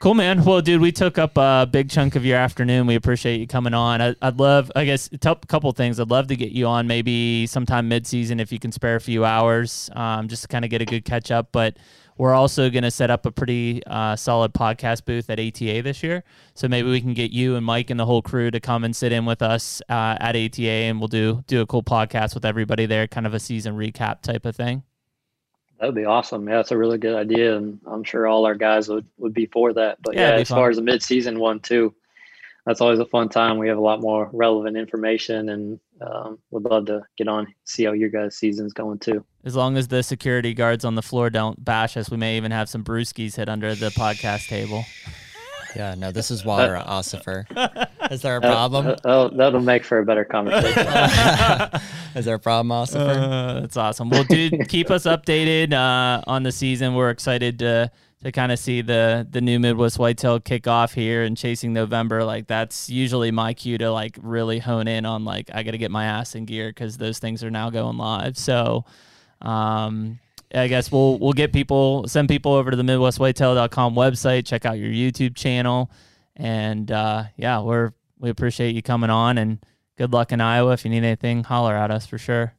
[0.00, 0.42] Cool, man.
[0.46, 2.86] Well, dude, we took up a big chunk of your afternoon.
[2.86, 4.00] We appreciate you coming on.
[4.00, 6.00] I, I'd love, I guess, a couple things.
[6.00, 9.26] I'd love to get you on maybe sometime mid-season if you can spare a few
[9.26, 11.48] hours, um, just to kind of get a good catch up.
[11.52, 11.76] But
[12.16, 16.02] we're also going to set up a pretty uh, solid podcast booth at ATA this
[16.02, 16.24] year,
[16.54, 18.96] so maybe we can get you and Mike and the whole crew to come and
[18.96, 22.46] sit in with us uh, at ATA, and we'll do do a cool podcast with
[22.46, 24.82] everybody there, kind of a season recap type of thing.
[25.80, 26.46] That would be awesome.
[26.46, 29.46] Yeah, that's a really good idea, and I'm sure all our guys would, would be
[29.46, 30.00] for that.
[30.02, 30.58] But Yeah, yeah, as fun.
[30.58, 31.94] far as the mid-season one too,
[32.66, 33.56] that's always a fun time.
[33.56, 37.84] We have a lot more relevant information, and um, would love to get on see
[37.84, 39.24] how your guys' season's going too.
[39.42, 42.50] As long as the security guards on the floor don't bash us, we may even
[42.52, 44.84] have some brewskis hit under the podcast table.
[45.76, 45.94] Yeah.
[45.96, 47.46] No, this is water, Ossifer.
[48.10, 48.86] Is there a problem?
[48.86, 50.86] that- that'll, that'll make for a better conversation.
[52.16, 52.96] is there a problem, Ossifer?
[53.16, 54.08] Uh, that's awesome.
[54.10, 56.94] Well, dude, keep us updated uh, on the season.
[56.94, 57.90] We're excited to
[58.22, 62.24] to kind of see the the new Midwest Whitetail kick off here and chasing November.
[62.24, 65.78] Like that's usually my cue to like really hone in on like I got to
[65.78, 68.36] get my ass in gear because those things are now going live.
[68.36, 68.84] So,
[69.40, 70.18] um,
[70.54, 74.78] I guess we'll we'll get people send people over to the MidwestWhitetail.com website, check out
[74.78, 75.90] your YouTube channel,
[76.36, 79.64] and uh, yeah, we're we appreciate you coming on and
[79.96, 80.72] good luck in Iowa.
[80.72, 82.54] If you need anything, holler at us for sure.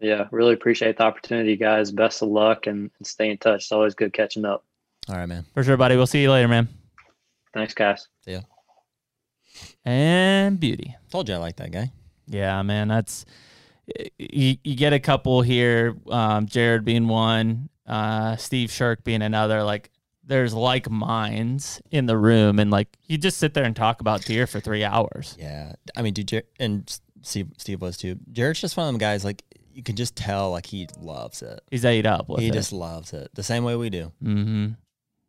[0.00, 1.90] Yeah, really appreciate the opportunity, guys.
[1.90, 3.62] Best of luck and, and stay in touch.
[3.62, 4.64] It's always good catching up.
[5.08, 5.44] All right, man.
[5.54, 5.96] For sure, buddy.
[5.96, 6.68] We'll see you later, man.
[7.52, 8.06] Thanks, guys.
[8.24, 8.40] See ya.
[9.84, 10.94] And beauty.
[11.10, 11.90] Told you I like that guy.
[12.28, 12.88] Yeah, man.
[12.88, 13.24] That's
[14.18, 19.62] you, you get a couple here, um, Jared being one, uh, Steve Shirk being another.
[19.62, 19.90] Like
[20.24, 24.22] there's like minds in the room, and like you just sit there and talk about
[24.24, 25.36] deer for three hours.
[25.38, 28.16] Yeah, I mean, dude, Jer- and Steve, Steve was too.
[28.32, 29.24] Jared's just one of them guys.
[29.24, 29.42] Like
[29.72, 31.60] you can just tell, like he loves it.
[31.70, 32.52] He's ate up with he it.
[32.52, 34.12] just loves it the same way we do.
[34.22, 34.68] mm-hmm.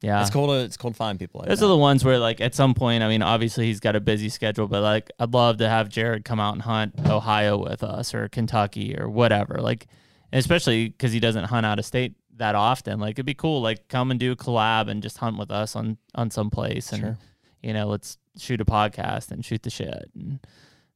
[0.02, 1.66] Yeah, It's cool to it's cool to find people like Those that.
[1.66, 4.30] are the ones where, like, at some point, I mean, obviously he's got a busy
[4.30, 8.14] schedule, but like, I'd love to have Jared come out and hunt Ohio with us
[8.14, 9.56] or Kentucky or whatever.
[9.60, 9.88] Like,
[10.32, 13.00] especially because he doesn't hunt out of state that often.
[13.02, 13.62] Like, it'd be cool.
[13.62, 16.94] Like, come and do a collab and just hunt with us on on some place,
[16.94, 17.18] and Sure.
[17.62, 20.10] you know, let's shoot a podcast and shoot the shit.
[20.16, 20.40] And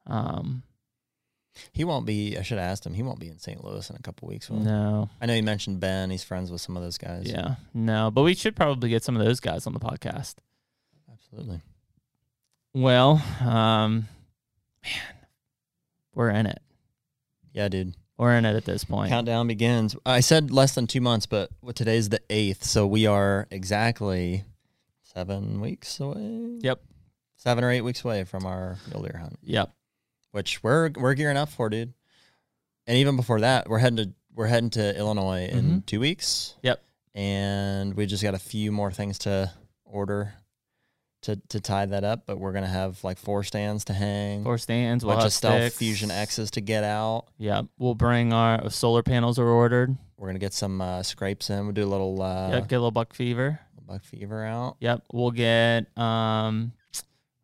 [0.08, 0.64] um,
[1.72, 2.38] he won't be.
[2.38, 2.94] I should have asked him.
[2.94, 3.64] He won't be in St.
[3.64, 4.50] Louis in a couple weeks.
[4.50, 4.66] will he?
[4.66, 6.10] no, I know you mentioned Ben.
[6.10, 7.26] He's friends with some of those guys.
[7.26, 10.36] yeah, no, but we should probably get some of those guys on the podcast.
[11.12, 11.62] absolutely.
[12.74, 14.08] Well, um,
[14.84, 15.16] man,
[16.16, 16.60] we're in it.
[17.54, 17.94] Yeah, dude.
[18.18, 19.10] We're in it at this point.
[19.10, 19.96] Countdown begins.
[20.06, 24.44] I said less than two months, but what- today's the eighth, so we are exactly
[25.02, 26.58] seven weeks away.
[26.62, 26.82] Yep.
[27.36, 29.72] Seven or eight weeks away from our mule deer hunt, Yep.
[30.34, 31.94] Which we're we're gearing up for, dude.
[32.86, 35.86] And even before that, we're heading to we're heading to Illinois in Mhm.
[35.86, 36.56] two weeks.
[36.64, 36.84] Yep.
[37.16, 39.52] And we just got a few more things to
[39.86, 40.34] order
[41.22, 44.58] to to tie that up, but we're gonna have like four stands to hang, Four
[44.58, 45.04] stands.
[45.04, 45.78] a We'll bunch of stealth sticks.
[45.78, 47.28] fusion X's to get out.
[47.38, 49.96] Yeah, we'll bring our solar panels are ordered.
[50.18, 51.64] We're gonna get some uh, scrapes in.
[51.66, 53.60] We'll do a little uh, yep, get a little buck fever.
[53.86, 54.78] buck fever out.
[54.80, 56.72] Yep, we'll get um,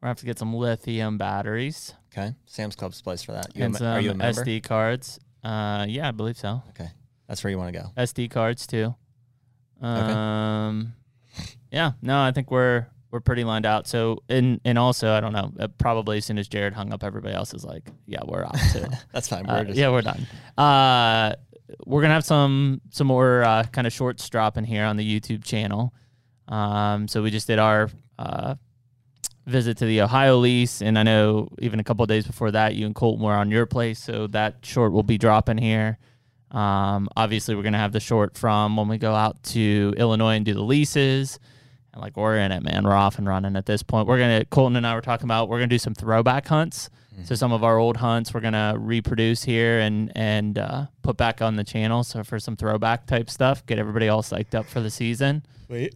[0.02, 3.56] we'll have to get some lithium batteries Okay, Sam's Club's place for that.
[3.56, 4.44] You and some are you a member?
[4.44, 5.19] SD cards.
[5.44, 6.61] Uh, yeah, I believe so.
[6.69, 6.90] Okay,
[7.27, 7.90] that's where you want to go.
[7.98, 8.95] SD cards too.
[9.81, 10.94] Um,
[11.72, 13.88] yeah, no, I think we're we're pretty lined out.
[13.88, 17.03] So and and also I don't know, uh, probably as soon as Jared hung up,
[17.03, 18.86] everybody else is like, yeah, we're out too.
[19.14, 19.45] That's fine.
[19.48, 20.27] We're Uh, just, yeah, we're done.
[20.57, 21.34] Uh,
[21.86, 25.44] we're gonna have some some more uh, kind of shorts dropping here on the YouTube
[25.44, 25.94] channel.
[26.48, 28.56] Um, so we just did our uh,
[29.50, 32.76] visit to the Ohio lease, and I know even a couple of days before that,
[32.76, 35.98] you and Colton were on your place, so that short will be dropping here.
[36.52, 40.46] Um, obviously, we're gonna have the short from when we go out to Illinois and
[40.46, 41.40] do the leases.
[41.94, 42.84] And like we're in it, man.
[42.84, 44.08] We're off and running at this point.
[44.08, 46.90] We're gonna Colton and I were talking about we're gonna do some throwback hunts.
[47.26, 51.42] So some of our old hunts we're gonna reproduce here and and uh, put back
[51.42, 52.04] on the channel.
[52.04, 55.46] So for some throwback type stuff, get everybody all psyched up for the season.
[55.68, 55.96] Wait.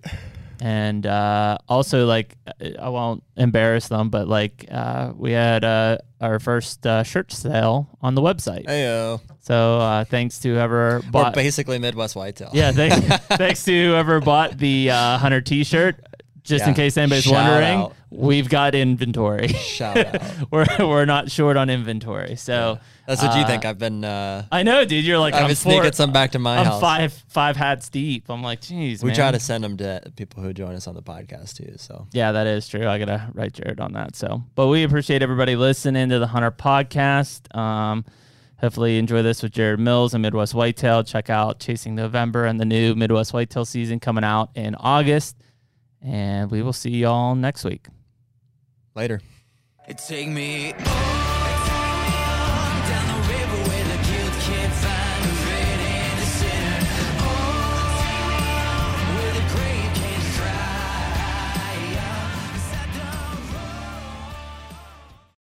[0.64, 2.38] And uh, also like
[2.80, 7.90] I won't embarrass them, but like uh, we had uh, our first uh, shirt sale
[8.02, 8.65] on the website.
[8.65, 9.19] Heyo.
[9.41, 11.34] So uh, thanks to whoever We're bought.
[11.34, 12.52] basically Midwest Whitetail.
[12.53, 15.98] yeah, thanks, thanks to whoever bought the uh, Hunter T-shirt.
[16.44, 17.95] Just in case anybody's Shout wondering, out.
[18.10, 19.48] we've got inventory.
[19.48, 20.22] Shout out.
[20.52, 22.36] we're we're not short on inventory.
[22.36, 23.64] So That's what you uh, think.
[23.64, 24.03] I've been.
[24.03, 25.06] Uh, I know, dude.
[25.06, 26.82] You're like I've I'm been sneaking some back to my I'm house.
[26.82, 28.26] five five hats deep.
[28.30, 29.15] I'm like, geez, we man.
[29.15, 31.76] try to send them to people who join us on the podcast too.
[31.78, 32.88] So Yeah, that is true.
[32.88, 34.15] I gotta write Jared on that.
[34.15, 37.56] So, but we appreciate everybody listening to the Hunter podcast.
[37.57, 38.03] Um,
[38.57, 41.03] hopefully, you enjoy this with Jared Mills and Midwest Whitetail.
[41.06, 45.38] Check out Chasing November and the new Midwest Whitetail season coming out in August.
[46.04, 47.88] And we will see y'all next week.
[48.96, 49.22] later.
[50.08, 50.74] Take me